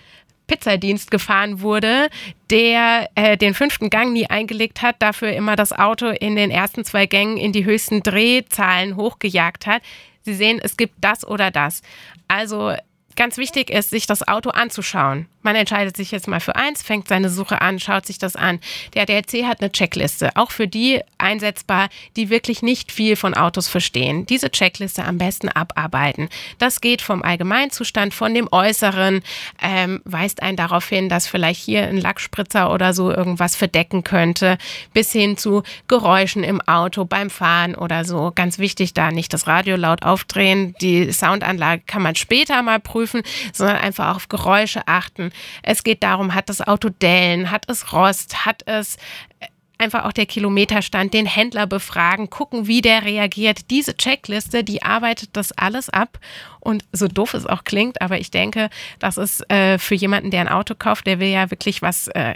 Pizzadienst 0.47 1.11
gefahren 1.11 1.61
wurde, 1.61 2.09
der 2.51 3.09
äh, 3.15 3.37
den 3.37 3.55
fünften 3.55 3.91
Gang 3.91 4.13
nie 4.13 4.27
eingelegt 4.27 4.83
hat, 4.83 4.97
dafür 5.01 5.33
immer 5.33 5.57
das 5.57 5.73
Auto 5.73 6.07
in 6.07 6.37
den 6.37 6.51
ersten 6.51 6.85
zwei 6.85 7.07
Gängen 7.07 7.37
in 7.37 7.53
die 7.53 7.65
höchsten 7.65 8.03
Drehzahlen 8.03 8.97
hochgejagt 8.97 9.67
hat. 9.67 9.83
Sie 10.23 10.35
sehen, 10.35 10.61
es 10.63 10.77
gibt 10.77 10.95
das 11.01 11.27
oder 11.27 11.51
das. 11.51 11.83
Also 12.29 12.75
ganz 13.17 13.37
wichtig 13.37 13.71
ist, 13.71 13.91
sich 13.91 14.07
das 14.07 14.27
Auto 14.27 14.51
anzuschauen. 14.51 15.27
Man 15.45 15.57
entscheidet 15.57 15.95
sich 15.95 16.11
jetzt 16.11 16.27
mal 16.27 16.41
für 16.41 16.57
eins, 16.57 16.83
fängt 16.83 17.07
seine 17.07 17.29
Suche 17.29 17.61
an, 17.61 17.79
schaut 17.79 18.07
sich 18.07 18.17
das 18.17 18.35
an. 18.35 18.61
Der 18.95 19.05
DLC 19.05 19.45
hat 19.45 19.61
eine 19.61 19.71
Checkliste, 19.71 20.31
auch 20.37 20.51
für 20.51 20.67
die 20.67 21.03
einsetzbar, 21.19 21.91
die 22.17 22.31
wirklich 22.31 22.63
nicht 22.63 22.91
viel 22.91 23.15
von 23.15 23.35
Autos 23.35 23.69
verstehen. 23.69 24.25
Diese 24.25 24.51
Checkliste 24.51 25.05
am 25.05 25.19
besten 25.19 25.51
abarbeiten. 25.51 26.31
Das 26.59 26.81
geht 26.81 27.03
vom 27.03 27.23
Allgemeinzustand, 27.23 28.15
von 28.15 28.33
dem 28.33 28.49
Äußeren, 28.51 29.21
ähm, 29.63 30.01
weist 30.05 30.43
einen 30.43 30.57
darauf 30.57 30.89
hin, 30.89 31.11
dass 31.11 31.27
vielleicht 31.27 31.61
hier 31.63 31.89
ein 31.89 31.99
Lackspritzer 31.99 32.73
oder 32.73 32.95
so 32.95 33.11
irgendwas 33.11 33.55
verdecken 33.55 34.03
könnte, 34.03 34.57
bis 34.95 35.13
hin 35.13 35.37
zu 35.37 35.63
Geräuschen 35.89 36.43
im 36.43 36.63
Auto 36.63 37.05
beim 37.05 37.29
Fahren 37.29 37.75
oder 37.75 38.07
so. 38.07 38.33
Ganz 38.35 38.59
wichtig, 38.59 38.95
da 38.95 39.11
nicht 39.11 39.35
das 39.35 39.47
Radio 39.47 39.77
laut 39.77 40.05
aufdrehen. 40.05 40.75
Die 40.81 41.13
Soundanlage 41.13 41.83
kann 41.87 42.01
man 42.01 42.15
später 42.15 42.63
mal 42.63 42.81
prüfen, 42.81 43.04
sondern 43.53 43.77
einfach 43.77 44.17
auf 44.17 44.29
Geräusche 44.29 44.87
achten. 44.87 45.33
Es 45.63 45.85
geht 45.85 46.03
darum, 46.03 46.35
hat 46.35 46.49
das 46.49 46.61
Auto 46.61 46.89
Dellen, 46.89 47.51
hat 47.51 47.69
es 47.69 47.93
Rost, 47.93 48.47
hat 48.47 48.63
es 48.67 48.97
äh, 49.41 49.47
einfach 49.79 50.05
auch 50.05 50.13
der 50.13 50.27
Kilometerstand, 50.27 51.13
den 51.15 51.27
Händler 51.27 51.67
befragen, 51.67 52.31
gucken, 52.31 52.67
wie 52.67 52.81
der 52.81 53.05
reagiert. 53.05 53.71
Diese 53.71 53.97
Checkliste, 53.97 54.65
die 54.65 54.83
arbeitet 54.83 55.31
das 55.33 55.53
alles 55.53 55.91
ab. 55.91 56.19
Und 56.61 56.85
so 56.93 57.09
doof 57.09 57.35
es 57.35 57.45
auch 57.45 57.65
klingt, 57.65 58.01
aber 58.01 58.19
ich 58.19 58.31
denke, 58.31 58.71
das 58.99 59.19
ist 59.19 59.51
äh, 59.51 59.79
für 59.79 59.95
jemanden, 59.95 60.31
der 60.31 60.41
ein 60.41 60.49
Auto 60.49 60.75
kauft, 60.75 61.07
der 61.07 61.21
will 61.21 61.29
ja 61.29 61.51
wirklich 61.51 61.83
was, 61.83 62.09
äh, 62.09 62.35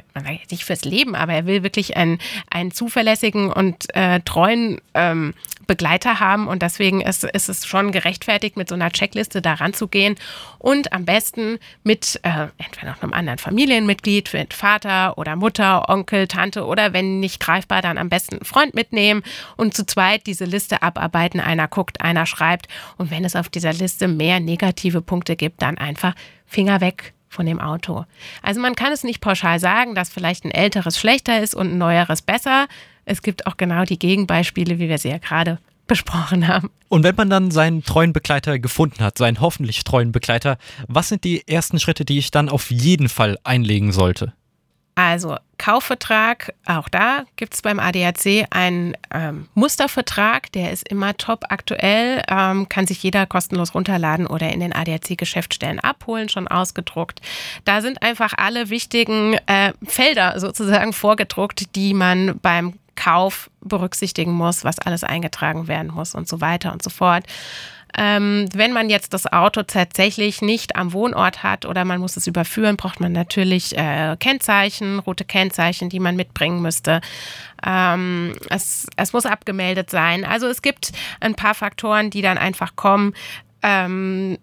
nicht 0.50 0.64
fürs 0.64 0.84
Leben, 0.84 1.14
aber 1.14 1.32
er 1.32 1.46
will 1.46 1.62
wirklich 1.62 1.96
einen, 1.96 2.18
einen 2.50 2.70
zuverlässigen 2.70 3.50
und 3.50 3.86
äh, 3.94 4.20
treuen 4.20 4.82
ähm, 4.92 5.32
Begleiter 5.68 6.18
haben. 6.18 6.48
Und 6.48 6.62
deswegen 6.62 7.00
ist, 7.00 7.22
ist 7.22 7.48
es 7.48 7.64
schon 7.64 7.92
gerechtfertigt, 7.92 8.56
mit 8.56 8.68
so 8.68 8.74
einer 8.74 8.90
Checkliste 8.90 9.40
da 9.40 9.54
ranzugehen. 9.54 10.16
Und 10.58 10.92
am 10.92 11.04
besten 11.04 11.60
mit 11.84 12.18
äh, 12.24 12.48
entweder 12.58 12.90
noch 12.90 13.02
einem 13.02 13.12
anderen 13.12 13.38
Familienmitglied, 13.38 14.32
mit 14.32 14.52
Vater 14.52 15.16
oder 15.16 15.36
Mutter, 15.36 15.88
Onkel, 15.88 16.26
Tante 16.26 16.64
oder 16.64 16.92
wenn 16.92 17.20
nicht 17.20 17.38
greifbar, 17.38 17.82
dann 17.82 17.98
am 17.98 18.08
besten 18.08 18.36
einen 18.36 18.44
Freund 18.44 18.74
mitnehmen 18.74 19.22
und 19.56 19.74
zu 19.74 19.86
zweit 19.86 20.26
diese 20.26 20.46
Liste 20.46 20.82
abarbeiten. 20.82 21.38
Einer 21.38 21.68
guckt, 21.68 22.00
einer 22.00 22.26
schreibt. 22.26 22.66
Und 22.96 23.12
wenn 23.12 23.24
es 23.24 23.36
auf 23.36 23.48
dieser 23.48 23.72
Liste 23.72 24.08
mehr 24.08 24.40
negative 24.40 25.02
Punkte 25.02 25.36
gibt, 25.36 25.62
dann 25.62 25.78
einfach 25.78 26.14
Finger 26.46 26.80
weg 26.80 27.14
von 27.38 27.46
dem 27.46 27.60
Auto. 27.60 28.04
Also 28.42 28.60
man 28.60 28.74
kann 28.74 28.90
es 28.90 29.04
nicht 29.04 29.20
pauschal 29.20 29.60
sagen, 29.60 29.94
dass 29.94 30.08
vielleicht 30.08 30.44
ein 30.44 30.50
älteres 30.50 30.98
schlechter 30.98 31.40
ist 31.40 31.54
und 31.54 31.68
ein 31.70 31.78
neueres 31.78 32.20
besser. 32.20 32.66
Es 33.04 33.22
gibt 33.22 33.46
auch 33.46 33.56
genau 33.56 33.84
die 33.84 33.96
Gegenbeispiele, 33.96 34.80
wie 34.80 34.88
wir 34.88 34.98
sie 34.98 35.10
ja 35.10 35.18
gerade 35.18 35.60
besprochen 35.86 36.48
haben. 36.48 36.68
Und 36.88 37.04
wenn 37.04 37.14
man 37.14 37.30
dann 37.30 37.52
seinen 37.52 37.84
treuen 37.84 38.12
Begleiter 38.12 38.58
gefunden 38.58 39.04
hat, 39.04 39.18
seinen 39.18 39.40
hoffentlich 39.40 39.84
treuen 39.84 40.10
Begleiter, 40.10 40.58
was 40.88 41.10
sind 41.10 41.22
die 41.22 41.46
ersten 41.46 41.78
Schritte, 41.78 42.04
die 42.04 42.18
ich 42.18 42.32
dann 42.32 42.48
auf 42.48 42.72
jeden 42.72 43.08
Fall 43.08 43.38
einlegen 43.44 43.92
sollte? 43.92 44.32
Also 44.98 45.36
Kaufvertrag, 45.58 46.54
auch 46.66 46.88
da 46.88 47.22
gibt 47.36 47.54
es 47.54 47.62
beim 47.62 47.78
ADAC 47.78 48.48
einen 48.50 48.96
ähm, 49.14 49.46
Mustervertrag, 49.54 50.50
der 50.50 50.72
ist 50.72 50.88
immer 50.88 51.16
top 51.16 51.44
aktuell, 51.50 52.20
ähm, 52.28 52.68
kann 52.68 52.88
sich 52.88 53.00
jeder 53.04 53.24
kostenlos 53.24 53.76
runterladen 53.76 54.26
oder 54.26 54.50
in 54.52 54.58
den 54.58 54.72
ADAC-Geschäftsstellen 54.72 55.78
abholen, 55.78 56.28
schon 56.28 56.48
ausgedruckt. 56.48 57.20
Da 57.64 57.80
sind 57.80 58.02
einfach 58.02 58.34
alle 58.36 58.70
wichtigen 58.70 59.34
äh, 59.46 59.72
Felder 59.86 60.40
sozusagen 60.40 60.92
vorgedruckt, 60.92 61.76
die 61.76 61.94
man 61.94 62.40
beim 62.40 62.74
Kauf 62.96 63.50
berücksichtigen 63.60 64.32
muss, 64.32 64.64
was 64.64 64.80
alles 64.80 65.04
eingetragen 65.04 65.68
werden 65.68 65.92
muss 65.94 66.16
und 66.16 66.26
so 66.26 66.40
weiter 66.40 66.72
und 66.72 66.82
so 66.82 66.90
fort. 66.90 67.22
Ähm, 67.96 68.48
wenn 68.52 68.72
man 68.72 68.90
jetzt 68.90 69.14
das 69.14 69.30
Auto 69.32 69.62
tatsächlich 69.62 70.42
nicht 70.42 70.76
am 70.76 70.92
Wohnort 70.92 71.42
hat 71.42 71.64
oder 71.64 71.84
man 71.84 72.00
muss 72.00 72.16
es 72.16 72.26
überführen, 72.26 72.76
braucht 72.76 73.00
man 73.00 73.12
natürlich 73.12 73.76
äh, 73.76 74.16
Kennzeichen, 74.18 74.98
rote 74.98 75.24
Kennzeichen, 75.24 75.88
die 75.88 76.00
man 76.00 76.16
mitbringen 76.16 76.60
müsste. 76.60 77.00
Ähm, 77.64 78.34
es, 78.50 78.86
es 78.96 79.12
muss 79.12 79.26
abgemeldet 79.26 79.90
sein. 79.90 80.24
Also 80.24 80.46
es 80.46 80.62
gibt 80.62 80.92
ein 81.20 81.34
paar 81.34 81.54
Faktoren, 81.54 82.10
die 82.10 82.22
dann 82.22 82.38
einfach 82.38 82.76
kommen. 82.76 83.14
Ähm, 83.62 84.38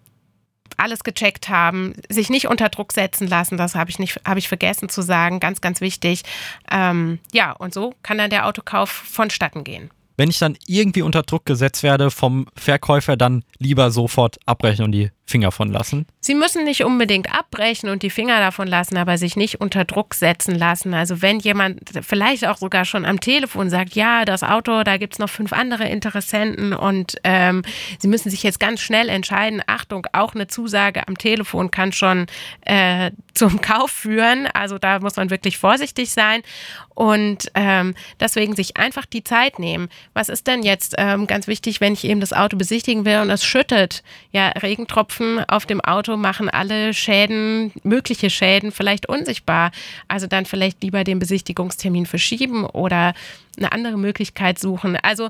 alles 0.76 1.04
gecheckt 1.04 1.48
haben, 1.48 1.94
sich 2.10 2.28
nicht 2.28 2.48
unter 2.48 2.68
Druck 2.68 2.92
setzen 2.92 3.26
lassen, 3.26 3.56
das 3.56 3.74
habe 3.74 3.88
ich 3.88 3.98
nicht, 3.98 4.20
habe 4.26 4.38
ich 4.38 4.48
vergessen 4.48 4.90
zu 4.90 5.00
sagen, 5.00 5.40
ganz, 5.40 5.62
ganz 5.62 5.80
wichtig. 5.80 6.22
Ähm, 6.70 7.18
ja, 7.32 7.52
und 7.52 7.72
so 7.72 7.94
kann 8.02 8.18
dann 8.18 8.28
der 8.28 8.46
Autokauf 8.46 8.90
vonstatten 8.90 9.64
gehen 9.64 9.90
wenn 10.16 10.30
ich 10.30 10.38
dann 10.38 10.56
irgendwie 10.66 11.02
unter 11.02 11.22
Druck 11.22 11.44
gesetzt 11.44 11.82
werde 11.82 12.10
vom 12.10 12.46
Verkäufer, 12.54 13.16
dann 13.16 13.44
lieber 13.58 13.90
sofort 13.90 14.38
abbrechen 14.46 14.84
und 14.84 14.92
die 14.92 15.10
Finger 15.26 15.50
von 15.50 15.70
lassen? 15.70 16.06
Sie 16.20 16.34
müssen 16.34 16.64
nicht 16.64 16.84
unbedingt 16.84 17.36
abbrechen 17.36 17.88
und 17.88 18.02
die 18.02 18.10
Finger 18.10 18.38
davon 18.38 18.68
lassen, 18.68 18.96
aber 18.96 19.18
sich 19.18 19.36
nicht 19.36 19.60
unter 19.60 19.84
Druck 19.84 20.14
setzen 20.14 20.54
lassen. 20.54 20.94
Also 20.94 21.20
wenn 21.20 21.40
jemand 21.40 21.80
vielleicht 22.02 22.46
auch 22.46 22.56
sogar 22.56 22.84
schon 22.84 23.04
am 23.04 23.20
Telefon 23.20 23.68
sagt, 23.68 23.94
ja, 23.94 24.24
das 24.24 24.44
Auto, 24.44 24.84
da 24.84 24.96
gibt 24.98 25.14
es 25.14 25.18
noch 25.18 25.28
fünf 25.28 25.52
andere 25.52 25.88
Interessenten 25.88 26.72
und 26.72 27.16
ähm, 27.24 27.62
Sie 27.98 28.08
müssen 28.08 28.30
sich 28.30 28.42
jetzt 28.44 28.60
ganz 28.60 28.80
schnell 28.80 29.08
entscheiden, 29.08 29.62
Achtung, 29.66 30.06
auch 30.12 30.34
eine 30.34 30.46
Zusage 30.46 31.06
am 31.08 31.18
Telefon 31.18 31.70
kann 31.70 31.92
schon 31.92 32.26
äh, 32.62 33.10
zum 33.34 33.60
Kauf 33.60 33.90
führen. 33.90 34.46
Also 34.54 34.78
da 34.78 35.00
muss 35.00 35.16
man 35.16 35.30
wirklich 35.30 35.58
vorsichtig 35.58 36.10
sein 36.12 36.42
und 36.94 37.50
ähm, 37.54 37.94
deswegen 38.20 38.54
sich 38.54 38.76
einfach 38.76 39.06
die 39.06 39.24
Zeit 39.24 39.58
nehmen. 39.58 39.88
Was 40.14 40.28
ist 40.28 40.46
denn 40.46 40.62
jetzt 40.62 40.94
ähm, 40.98 41.26
ganz 41.26 41.46
wichtig, 41.46 41.80
wenn 41.80 41.92
ich 41.92 42.04
eben 42.04 42.20
das 42.20 42.32
Auto 42.32 42.56
besichtigen 42.56 43.04
will 43.04 43.18
und 43.18 43.30
es 43.30 43.44
schüttet? 43.44 44.02
Ja, 44.30 44.48
Regentropfen 44.48 45.15
Tropfen 45.16 45.44
auf 45.48 45.66
dem 45.66 45.80
Auto 45.80 46.16
machen 46.16 46.48
alle 46.50 46.92
Schäden, 46.92 47.72
mögliche 47.82 48.30
Schäden 48.30 48.72
vielleicht 48.72 49.08
unsichtbar. 49.08 49.70
Also 50.08 50.26
dann 50.26 50.44
vielleicht 50.44 50.82
lieber 50.82 51.04
den 51.04 51.18
Besichtigungstermin 51.18 52.06
verschieben 52.06 52.64
oder 52.66 53.14
eine 53.56 53.72
andere 53.72 53.96
Möglichkeit 53.96 54.58
suchen. 54.58 54.96
Also 54.96 55.28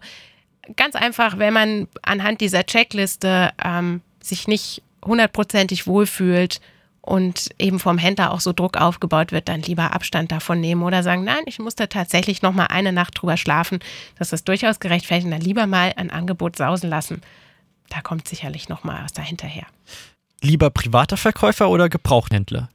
ganz 0.77 0.97
einfach, 0.97 1.39
wenn 1.39 1.55
man 1.55 1.89
anhand 2.03 2.41
dieser 2.41 2.67
Checkliste 2.67 3.51
ähm, 3.65 4.01
sich 4.21 4.49
nicht 4.49 4.83
hundertprozentig 5.05 5.87
wohlfühlt 5.87 6.61
und 7.01 7.51
eben 7.61 7.79
vom 7.79 7.99
Händler 7.99 8.33
auch 8.33 8.41
so 8.41 8.53
Druck 8.53 8.77
aufgebaut 8.77 9.31
wird, 9.31 9.49
dann 9.49 9.63
lieber 9.63 9.93
Abstand 9.93 10.33
davon 10.33 10.61
nehmen 10.61 10.83
oder 10.83 11.05
sagen, 11.05 11.23
nein, 11.23 11.45
ich 11.47 11.61
muss 11.61 11.77
da 11.77 11.87
tatsächlich 11.87 12.43
noch 12.43 12.53
mal 12.53 12.67
eine 12.67 12.93
Nacht 12.93 13.21
drüber 13.21 13.37
schlafen. 13.37 13.79
Das 14.19 14.33
ist 14.33 14.49
durchaus 14.49 14.81
gerechtfertigt. 14.81 15.27
Und 15.27 15.31
dann 15.31 15.41
lieber 15.41 15.69
mal 15.69 15.93
ein 15.97 16.11
Angebot 16.11 16.57
sausen 16.57 16.91
lassen. 16.91 17.23
Da 17.91 18.01
kommt 18.01 18.29
sicherlich 18.29 18.69
noch 18.69 18.85
mal 18.85 19.05
was 19.05 19.13
dahinterher. 19.13 19.67
Lieber 20.43 20.71
privater 20.71 21.17
Verkäufer 21.17 21.71
oder 21.71 21.89
Gebrauchhändler? 21.89 22.69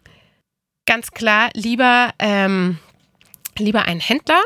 Ganz 0.86 1.12
klar, 1.12 1.50
lieber, 1.54 2.14
ähm, 2.20 2.80
lieber 3.58 3.84
ein 3.84 4.00
Händler, 4.00 4.42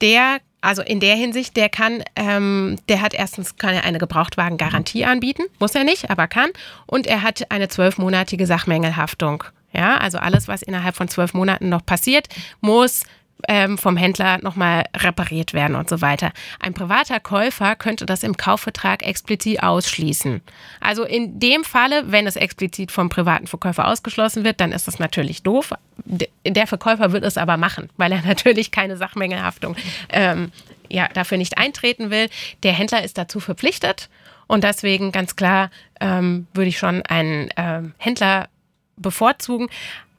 der 0.00 0.40
also 0.62 0.80
in 0.80 1.00
der 1.00 1.16
Hinsicht, 1.16 1.56
der 1.56 1.68
kann, 1.68 2.04
ähm, 2.14 2.78
der 2.88 3.02
hat 3.02 3.14
erstens 3.14 3.56
kann 3.56 3.74
er 3.74 3.84
eine 3.84 3.98
Gebrauchtwagengarantie 3.98 5.04
anbieten, 5.04 5.42
muss 5.58 5.74
er 5.74 5.84
nicht, 5.84 6.08
aber 6.08 6.28
kann. 6.28 6.50
Und 6.86 7.08
er 7.08 7.22
hat 7.22 7.50
eine 7.50 7.68
zwölfmonatige 7.68 8.46
Sachmängelhaftung. 8.46 9.42
Ja, 9.72 9.96
also 9.96 10.18
alles, 10.18 10.48
was 10.48 10.62
innerhalb 10.62 10.94
von 10.94 11.08
zwölf 11.08 11.34
Monaten 11.34 11.68
noch 11.68 11.84
passiert, 11.84 12.28
muss 12.60 13.02
ähm, 13.48 13.78
vom 13.78 13.96
Händler 13.96 14.38
nochmal 14.42 14.84
repariert 14.96 15.54
werden 15.54 15.76
und 15.76 15.88
so 15.88 16.00
weiter. 16.00 16.32
Ein 16.60 16.74
privater 16.74 17.20
Käufer 17.20 17.76
könnte 17.76 18.06
das 18.06 18.22
im 18.22 18.36
Kaufvertrag 18.36 19.06
explizit 19.06 19.62
ausschließen. 19.62 20.40
Also 20.80 21.04
in 21.04 21.40
dem 21.40 21.64
Falle, 21.64 22.04
wenn 22.06 22.26
es 22.26 22.36
explizit 22.36 22.92
vom 22.92 23.08
privaten 23.08 23.46
Verkäufer 23.46 23.88
ausgeschlossen 23.88 24.44
wird, 24.44 24.60
dann 24.60 24.72
ist 24.72 24.86
das 24.88 24.98
natürlich 24.98 25.42
doof. 25.42 25.72
Der 26.04 26.66
Verkäufer 26.66 27.12
wird 27.12 27.24
es 27.24 27.36
aber 27.36 27.56
machen, 27.56 27.90
weil 27.96 28.12
er 28.12 28.22
natürlich 28.26 28.70
keine 28.70 28.96
Sachmängelhaftung 28.96 29.76
ähm, 30.08 30.52
ja, 30.88 31.08
dafür 31.08 31.38
nicht 31.38 31.58
eintreten 31.58 32.10
will. 32.10 32.28
Der 32.62 32.72
Händler 32.72 33.02
ist 33.02 33.18
dazu 33.18 33.40
verpflichtet. 33.40 34.08
Und 34.46 34.64
deswegen 34.64 35.12
ganz 35.12 35.36
klar 35.36 35.70
ähm, 36.00 36.46
würde 36.52 36.68
ich 36.68 36.78
schon 36.78 37.02
einen 37.02 37.48
ähm, 37.56 37.94
Händler 37.96 38.48
bevorzugen. 38.96 39.68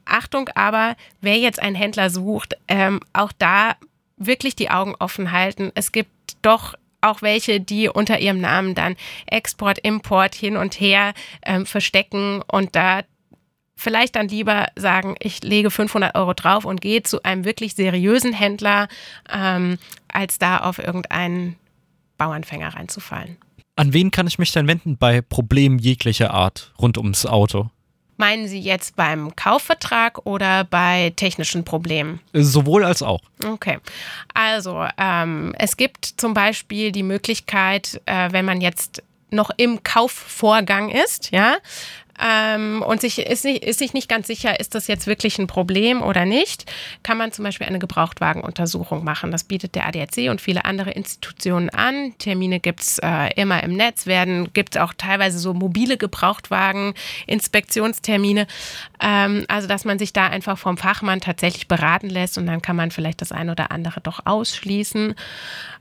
Achtung 0.04 0.48
aber, 0.54 0.96
wer 1.20 1.38
jetzt 1.38 1.60
einen 1.60 1.76
Händler 1.76 2.10
sucht, 2.10 2.54
ähm, 2.68 3.00
auch 3.12 3.32
da 3.32 3.76
wirklich 4.16 4.56
die 4.56 4.70
Augen 4.70 4.94
offen 4.98 5.32
halten. 5.32 5.72
Es 5.74 5.92
gibt 5.92 6.10
doch 6.42 6.74
auch 7.00 7.22
welche, 7.22 7.60
die 7.60 7.88
unter 7.88 8.18
ihrem 8.18 8.40
Namen 8.40 8.74
dann 8.74 8.96
Export, 9.26 9.78
Import 9.78 10.34
hin 10.34 10.56
und 10.56 10.80
her 10.80 11.12
ähm, 11.44 11.66
verstecken 11.66 12.42
und 12.50 12.74
da 12.74 13.02
vielleicht 13.76 14.16
dann 14.16 14.28
lieber 14.28 14.68
sagen, 14.76 15.16
ich 15.20 15.42
lege 15.42 15.70
500 15.70 16.14
Euro 16.14 16.32
drauf 16.32 16.64
und 16.64 16.80
gehe 16.80 17.02
zu 17.02 17.22
einem 17.22 17.44
wirklich 17.44 17.74
seriösen 17.74 18.32
Händler, 18.32 18.88
ähm, 19.32 19.78
als 20.08 20.38
da 20.38 20.58
auf 20.58 20.78
irgendeinen 20.78 21.56
Bauernfänger 22.16 22.74
reinzufallen. 22.74 23.36
An 23.76 23.92
wen 23.92 24.10
kann 24.12 24.28
ich 24.28 24.38
mich 24.38 24.52
denn 24.52 24.68
wenden 24.68 24.96
bei 24.96 25.20
Problemen 25.20 25.78
jeglicher 25.78 26.32
Art 26.32 26.72
rund 26.80 26.96
ums 26.96 27.26
Auto? 27.26 27.70
Meinen 28.16 28.46
Sie 28.46 28.60
jetzt 28.60 28.96
beim 28.96 29.34
Kaufvertrag 29.34 30.24
oder 30.24 30.64
bei 30.64 31.12
technischen 31.16 31.64
Problemen? 31.64 32.20
Sowohl 32.32 32.84
als 32.84 33.02
auch. 33.02 33.20
Okay. 33.44 33.78
Also, 34.32 34.86
ähm, 34.98 35.54
es 35.58 35.76
gibt 35.76 36.04
zum 36.04 36.34
Beispiel 36.34 36.92
die 36.92 37.02
Möglichkeit, 37.02 38.00
äh, 38.06 38.30
wenn 38.30 38.44
man 38.44 38.60
jetzt 38.60 39.02
noch 39.30 39.50
im 39.56 39.82
Kaufvorgang 39.82 40.90
ist, 40.90 41.32
ja, 41.32 41.56
ähm, 42.22 42.82
und 42.86 43.00
sich 43.00 43.18
ist, 43.18 43.44
nicht, 43.44 43.64
ist 43.64 43.78
sich 43.78 43.92
nicht 43.92 44.08
ganz 44.08 44.26
sicher, 44.26 44.58
ist 44.60 44.74
das 44.74 44.86
jetzt 44.86 45.06
wirklich 45.06 45.38
ein 45.38 45.46
Problem 45.46 46.02
oder 46.02 46.24
nicht, 46.24 46.70
kann 47.02 47.18
man 47.18 47.32
zum 47.32 47.44
Beispiel 47.44 47.66
eine 47.66 47.78
Gebrauchtwagenuntersuchung 47.78 49.02
machen. 49.04 49.30
Das 49.30 49.44
bietet 49.44 49.74
der 49.74 49.86
ADAC 49.86 50.30
und 50.30 50.40
viele 50.40 50.64
andere 50.64 50.90
Institutionen 50.90 51.70
an. 51.70 52.14
Termine 52.18 52.60
gibt 52.60 52.80
es 52.80 52.98
äh, 52.98 53.30
immer 53.34 53.62
im 53.62 53.74
Netz, 53.74 54.06
werden 54.06 54.52
gibt 54.52 54.76
es 54.76 54.80
auch 54.80 54.94
teilweise 54.96 55.38
so 55.38 55.54
mobile 55.54 55.96
Gebrauchtwagen, 55.96 56.94
Inspektionstermine. 57.26 58.46
Ähm, 59.00 59.44
also 59.48 59.66
dass 59.66 59.84
man 59.84 59.98
sich 59.98 60.12
da 60.12 60.26
einfach 60.28 60.58
vom 60.58 60.76
Fachmann 60.76 61.20
tatsächlich 61.20 61.68
beraten 61.68 62.08
lässt 62.08 62.38
und 62.38 62.46
dann 62.46 62.62
kann 62.62 62.76
man 62.76 62.90
vielleicht 62.90 63.20
das 63.20 63.32
ein 63.32 63.50
oder 63.50 63.70
andere 63.72 64.00
doch 64.00 64.20
ausschließen. 64.24 65.14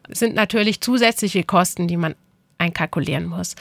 Sind 0.10 0.36
natürlich 0.36 0.82
zusätzliche 0.82 1.44
Kosten, 1.44 1.88
die 1.88 1.98
man 1.98 2.16
einkalkulieren 2.58 3.26
muss. 3.26 3.56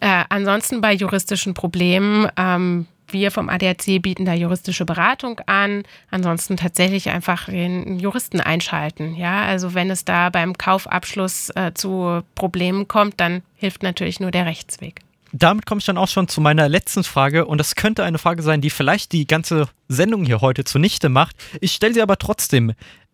Äh, 0.00 0.24
ansonsten 0.28 0.80
bei 0.80 0.92
juristischen 0.92 1.54
Problemen, 1.54 2.28
ähm, 2.36 2.86
wir 3.08 3.30
vom 3.30 3.48
ADAC 3.48 4.02
bieten 4.02 4.24
da 4.24 4.34
juristische 4.34 4.84
Beratung 4.84 5.40
an. 5.46 5.84
Ansonsten 6.10 6.56
tatsächlich 6.56 7.10
einfach 7.10 7.46
den 7.46 7.98
Juristen 7.98 8.40
einschalten. 8.40 9.14
Ja, 9.14 9.42
also 9.42 9.74
wenn 9.74 9.90
es 9.90 10.04
da 10.04 10.30
beim 10.30 10.58
Kaufabschluss 10.58 11.50
äh, 11.50 11.72
zu 11.74 12.22
Problemen 12.34 12.88
kommt, 12.88 13.20
dann 13.20 13.42
hilft 13.54 13.82
natürlich 13.82 14.20
nur 14.20 14.30
der 14.30 14.46
Rechtsweg. 14.46 15.00
Damit 15.32 15.66
komme 15.66 15.80
ich 15.80 15.84
dann 15.84 15.98
auch 15.98 16.08
schon 16.08 16.28
zu 16.28 16.40
meiner 16.40 16.68
letzten 16.68 17.04
Frage 17.04 17.46
und 17.46 17.58
das 17.58 17.74
könnte 17.74 18.04
eine 18.04 18.18
Frage 18.18 18.42
sein, 18.42 18.60
die 18.60 18.70
vielleicht 18.70 19.12
die 19.12 19.26
ganze 19.26 19.68
Sendung 19.88 20.24
hier 20.24 20.40
heute 20.40 20.64
zunichte 20.64 21.08
macht. 21.08 21.36
Ich 21.60 21.72
stelle 21.72 21.94
sie 21.94 22.02
aber 22.02 22.18
trotzdem. 22.18 22.72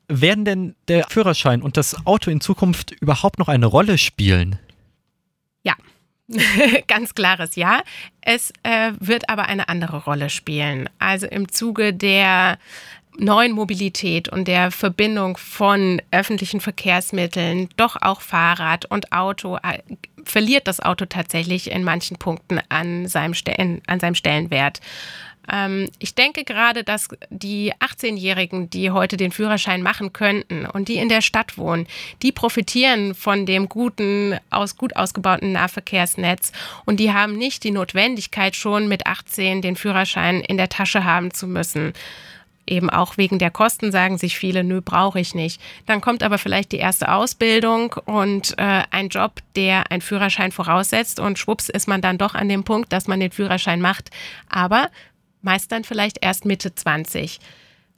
Werden 0.09 0.45
denn 0.45 0.75
der 0.89 1.07
Führerschein 1.09 1.63
und 1.63 1.77
das 1.77 2.07
Auto 2.07 2.31
in 2.31 2.41
Zukunft 2.41 2.93
überhaupt 2.93 3.39
noch 3.39 3.49
eine 3.49 3.67
Rolle 3.67 3.99
spielen? 3.99 4.59
Ja, 5.63 5.75
Ganz 6.89 7.15
klares 7.15 7.57
Ja. 7.57 7.83
Es 8.21 8.53
äh, 8.63 8.93
wird 9.01 9.29
aber 9.29 9.47
eine 9.47 9.69
andere 9.69 10.05
Rolle 10.05 10.31
spielen. 10.31 10.89
Also 10.99 11.27
im 11.27 11.51
Zuge 11.51 11.93
der 11.93 12.59
neuen 13.19 13.53
Mobilität 13.53 14.29
und 14.29 14.49
der 14.49 14.71
Verbindung 14.71 15.37
von 15.37 16.01
öffentlichen 16.11 16.61
Verkehrsmitteln, 16.61 17.69
doch 17.77 17.97
auch 18.01 18.21
Fahrrad 18.21 18.87
und 18.87 19.13
Auto, 19.13 19.57
äh, 19.57 19.79
verliert 20.25 20.67
das 20.67 20.81
Auto 20.81 21.05
tatsächlich 21.05 21.71
in 21.71 21.85
manchen 21.85 22.17
Punkten 22.17 22.61
an 22.69 23.07
seinem, 23.09 23.35
Stellen, 23.35 23.83
an 23.87 24.01
seinem 24.01 24.15
Stellenwert. 24.15 24.81
Ähm, 25.51 25.91
ich 25.99 26.15
denke 26.15 26.45
gerade, 26.45 26.85
dass 26.85 27.09
die 27.31 27.73
18-Jährigen, 27.75 28.71
die 28.71 28.91
heute 28.91 29.17
den 29.17 29.33
Führerschein 29.33 29.83
machen 29.83 30.13
könnten 30.13 30.67
und 30.67 30.89
die 30.89 30.97
in 30.97 31.09
der 31.09 31.23
Stadt 31.23 31.59
wohnen, 31.59 31.87
die 32.23 32.33
profitieren 32.33 33.15
von 33.15 33.47
dem 33.47 33.69
guten, 33.69 34.39
aus, 34.51 34.77
gut 34.77 34.97
ausgebauten 34.97 35.53
Nahverkehrsnetz 35.53 36.53
und 36.85 37.01
die 37.01 37.13
haben 37.13 37.37
nicht 37.37 37.65
die 37.65 37.71
Notwendigkeit, 37.71 38.57
schon 38.57 38.89
mit 38.89 39.07
18 39.07 39.63
den 39.63 39.77
Führerschein 39.77 40.41
in 40.41 40.57
der 40.57 40.69
Tasche 40.69 41.05
haben 41.05 41.33
zu 41.33 41.47
müssen 41.47 41.93
eben 42.67 42.91
auch 42.91 43.17
wegen 43.17 43.39
der 43.39 43.51
Kosten 43.51 43.93
sagen 43.93 44.19
sich 44.19 44.39
viele, 44.39 44.65
nö, 44.65 44.81
brauche 44.81 45.21
ich 45.21 45.35
nicht. 45.35 45.61
Dann 45.87 46.01
kommt 46.01 46.23
aber 46.23 46.39
vielleicht 46.39 46.73
die 46.73 46.79
erste 46.79 47.13
Ausbildung 47.13 47.95
und 48.05 48.55
äh, 48.59 48.83
ein 48.91 49.09
Job, 49.09 49.41
der 49.57 49.91
einen 49.91 50.01
Führerschein 50.01 50.53
voraussetzt 50.53 51.21
und 51.21 51.39
schwupps 51.39 51.69
ist 51.69 51.89
man 51.89 52.01
dann 52.01 52.19
doch 52.19 52.35
an 52.35 52.49
dem 52.49 52.65
Punkt, 52.65 52.93
dass 52.93 53.09
man 53.09 53.21
den 53.21 53.33
Führerschein 53.33 53.81
macht. 53.81 54.11
Aber 54.49 54.89
meist 55.43 55.71
dann 55.73 55.85
vielleicht 55.85 56.19
erst 56.23 56.45
Mitte 56.45 56.75
20. 56.75 57.39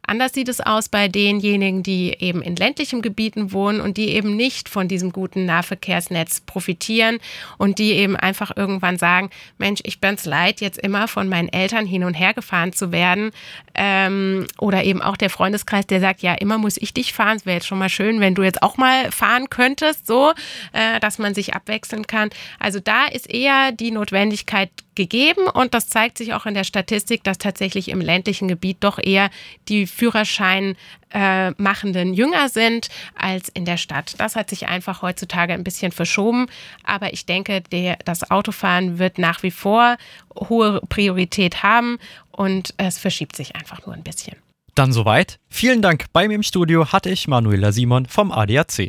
Anders 0.07 0.33
sieht 0.33 0.49
es 0.49 0.61
aus 0.61 0.89
bei 0.89 1.09
denjenigen, 1.09 1.83
die 1.83 2.15
eben 2.19 2.43
in 2.43 2.57
ländlichen 2.57 3.03
Gebieten 3.03 3.53
wohnen 3.53 3.81
und 3.81 3.97
die 3.97 4.11
eben 4.11 4.37
nicht 4.37 4.69
von 4.69 4.89
diesem 4.89 5.13
guten 5.13 5.47
Nahverkehrsnetz 5.47 6.41
profitieren 6.41 7.19
und 7.59 7.79
die 7.79 7.93
eben 7.93 8.17
einfach 8.17 8.57
irgendwann 8.57 8.99
sagen, 8.99 9.31
Mensch, 9.59 9.81
ich 9.85 10.01
bin's 10.01 10.25
leid, 10.25 10.61
jetzt 10.61 10.79
immer 10.79 11.09
von 11.09 11.29
meinen 11.29 11.49
Eltern 11.49 11.87
hin 11.87 12.05
und 12.05 12.15
her 12.15 12.35
gefahren 12.35 12.73
zu 12.73 12.93
werden. 12.93 13.31
Ähm, 13.75 14.47
oder 14.59 14.85
eben 14.85 15.03
auch 15.03 15.17
der 15.17 15.31
Freundeskreis, 15.31 15.87
der 15.87 16.01
sagt, 16.01 16.23
ja, 16.23 16.35
immer 16.35 16.59
muss 16.59 16.77
ich 16.77 16.95
dich 16.95 17.13
fahren. 17.13 17.37
Es 17.37 17.47
wäre 17.47 17.57
jetzt 17.57 17.67
schon 17.67 17.79
mal 17.79 17.89
schön, 17.89 18.21
wenn 18.21 18.35
du 18.35 18.43
jetzt 18.43 18.63
auch 18.63 18.77
mal 18.77 19.11
fahren 19.11 19.51
könntest, 19.51 20.07
so, 20.07 20.33
äh, 20.73 21.01
dass 21.01 21.19
man 21.19 21.35
sich 21.35 21.55
abwechseln 21.55 22.07
kann. 22.07 22.31
Also 22.59 22.81
da 22.81 23.07
ist 23.07 23.33
eher 23.33 23.73
die 23.73 23.91
Notwendigkeit 23.91 24.71
gegeben 24.95 25.49
und 25.49 25.75
das 25.75 25.89
zeigt 25.89 26.19
sich 26.19 26.35
auch 26.35 26.47
in 26.47 26.55
der 26.55 26.65
Statistik, 26.65 27.25
dass 27.25 27.39
tatsächlich 27.39 27.89
im 27.89 28.01
ländlichen 28.01 28.49
Gebiet 28.49 28.79
doch 28.81 28.99
eher 29.03 29.31
die 29.69 29.87
Führerschein 29.95 30.77
äh, 31.13 31.51
machenden 31.53 32.13
jünger 32.13 32.49
sind 32.49 32.89
als 33.15 33.49
in 33.49 33.65
der 33.65 33.77
Stadt. 33.77 34.15
Das 34.19 34.37
hat 34.37 34.51
sich 34.51 34.67
einfach 34.67 35.03
heutzutage 35.03 35.55
ein 35.55 35.65
bisschen 35.65 35.93
verschoben, 35.93 36.47
aber 36.83 37.13
ich 37.13 37.25
denke, 37.25 37.61
der, 37.61 37.97
das 38.05 38.31
Autofahren 38.31 38.99
wird 38.99 39.19
nach 39.19 39.43
wie 39.43 39.53
vor 39.53 39.97
hohe 40.35 40.81
Priorität 40.89 41.63
haben 41.63 41.99
und 42.33 42.75
es 42.77 42.99
verschiebt 42.99 43.37
sich 43.37 43.55
einfach 43.55 43.87
nur 43.87 43.95
ein 43.95 44.03
bisschen. 44.03 44.37
Dann 44.75 44.93
soweit. 44.93 45.39
Vielen 45.49 45.83
Dank. 45.83 46.07
Bei 46.13 46.27
mir 46.27 46.35
im 46.35 46.43
Studio 46.43 46.91
hatte 46.91 47.09
ich 47.09 47.29
Manuela 47.29 47.71
Simon 47.71 48.07
vom 48.07 48.33
ADAC. 48.33 48.89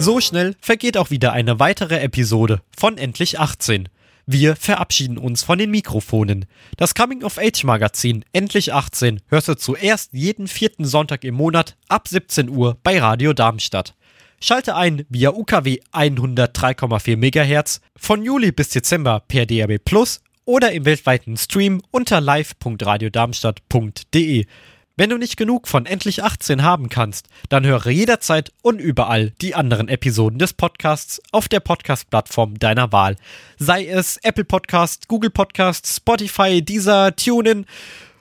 So 0.00 0.20
schnell 0.20 0.56
vergeht 0.60 0.96
auch 0.96 1.10
wieder 1.10 1.32
eine 1.32 1.60
weitere 1.60 1.98
Episode 2.00 2.60
von 2.76 2.98
Endlich 2.98 3.38
18. 3.38 3.88
Wir 4.30 4.56
verabschieden 4.56 5.16
uns 5.16 5.42
von 5.42 5.58
den 5.58 5.70
Mikrofonen. 5.70 6.44
Das 6.76 6.94
Coming 6.94 7.24
of 7.24 7.38
Age 7.38 7.64
Magazin 7.64 8.26
Endlich 8.34 8.74
18 8.74 9.22
hörst 9.28 9.48
du 9.48 9.56
zuerst 9.56 10.12
jeden 10.12 10.48
vierten 10.48 10.84
Sonntag 10.84 11.24
im 11.24 11.34
Monat 11.34 11.78
ab 11.88 12.08
17 12.08 12.50
Uhr 12.50 12.76
bei 12.82 13.00
Radio 13.00 13.32
Darmstadt. 13.32 13.94
Schalte 14.38 14.76
ein 14.76 15.06
via 15.08 15.30
UKW 15.30 15.78
103,4 15.94 17.16
MHz 17.16 17.80
von 17.96 18.22
Juli 18.22 18.52
bis 18.52 18.68
Dezember 18.68 19.22
per 19.26 19.46
DAB 19.46 19.78
Plus 19.82 20.20
oder 20.44 20.72
im 20.72 20.84
weltweiten 20.84 21.38
Stream 21.38 21.80
unter 21.90 22.20
live.radiodarmstadt.de. 22.20 24.44
Wenn 24.98 25.08
du 25.10 25.16
nicht 25.16 25.36
genug 25.36 25.68
von 25.68 25.86
Endlich 25.86 26.24
18 26.24 26.64
haben 26.64 26.88
kannst, 26.88 27.28
dann 27.50 27.64
höre 27.64 27.88
jederzeit 27.88 28.50
und 28.62 28.80
überall 28.80 29.30
die 29.40 29.54
anderen 29.54 29.86
Episoden 29.86 30.40
des 30.40 30.54
Podcasts 30.54 31.22
auf 31.30 31.46
der 31.46 31.60
Podcast-Plattform 31.60 32.58
deiner 32.58 32.90
Wahl. 32.90 33.14
Sei 33.58 33.86
es 33.86 34.16
Apple 34.24 34.44
Podcast, 34.44 35.06
Google 35.06 35.30
Podcast, 35.30 35.86
Spotify, 35.86 36.62
Deezer, 36.62 37.14
TuneIn 37.14 37.64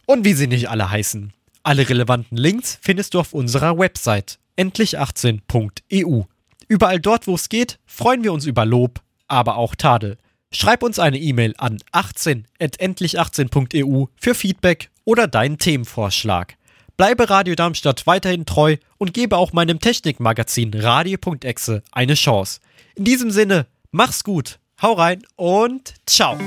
und 0.06 0.24
wie 0.24 0.34
sie 0.34 0.46
nicht 0.46 0.70
alle 0.70 0.92
heißen. 0.92 1.34
Alle 1.64 1.90
relevanten 1.90 2.38
Links 2.38 2.78
findest 2.80 3.16
du 3.16 3.22
auf 3.22 3.34
unserer 3.34 3.80
Website 3.80 4.38
endlich18.eu. 4.56 6.22
Überall 6.68 7.00
dort, 7.00 7.26
wo 7.26 7.34
es 7.34 7.50
geht, 7.50 7.80
freuen 7.88 8.24
wir 8.24 8.34
uns 8.34 8.46
über 8.46 8.68
Lob, 8.68 9.02
aber 9.28 9.58
auch 9.58 9.74
Tadel. 9.74 10.20
Schreib 10.52 10.84
uns 10.84 11.00
eine 11.00 11.18
E-Mail 11.18 11.56
an 11.58 11.80
18endlich18.eu 11.92 14.06
für 14.16 14.36
Feedback 14.36 14.92
oder 15.06 15.28
deinen 15.28 15.58
Themenvorschlag. 15.58 16.56
Bleibe 16.98 17.30
Radio 17.30 17.54
Darmstadt 17.54 18.08
weiterhin 18.08 18.48
treu 18.48 18.78
und 18.98 19.14
gebe 19.14 19.38
auch 19.38 19.54
meinem 19.54 19.80
Technikmagazin 19.80 20.74
Radio.exe 20.74 21.84
eine 21.92 22.16
Chance. 22.16 22.60
In 22.96 23.04
diesem 23.04 23.30
Sinne, 23.30 23.68
mach's 23.92 24.24
gut, 24.24 24.58
hau 24.82 24.94
rein 24.94 25.22
und 25.36 25.94
ciao. 26.08 26.40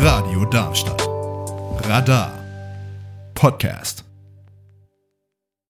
Radio 0.00 0.46
Darmstadt. 0.46 1.06
Radar. 1.86 2.32
Podcast. 3.34 4.07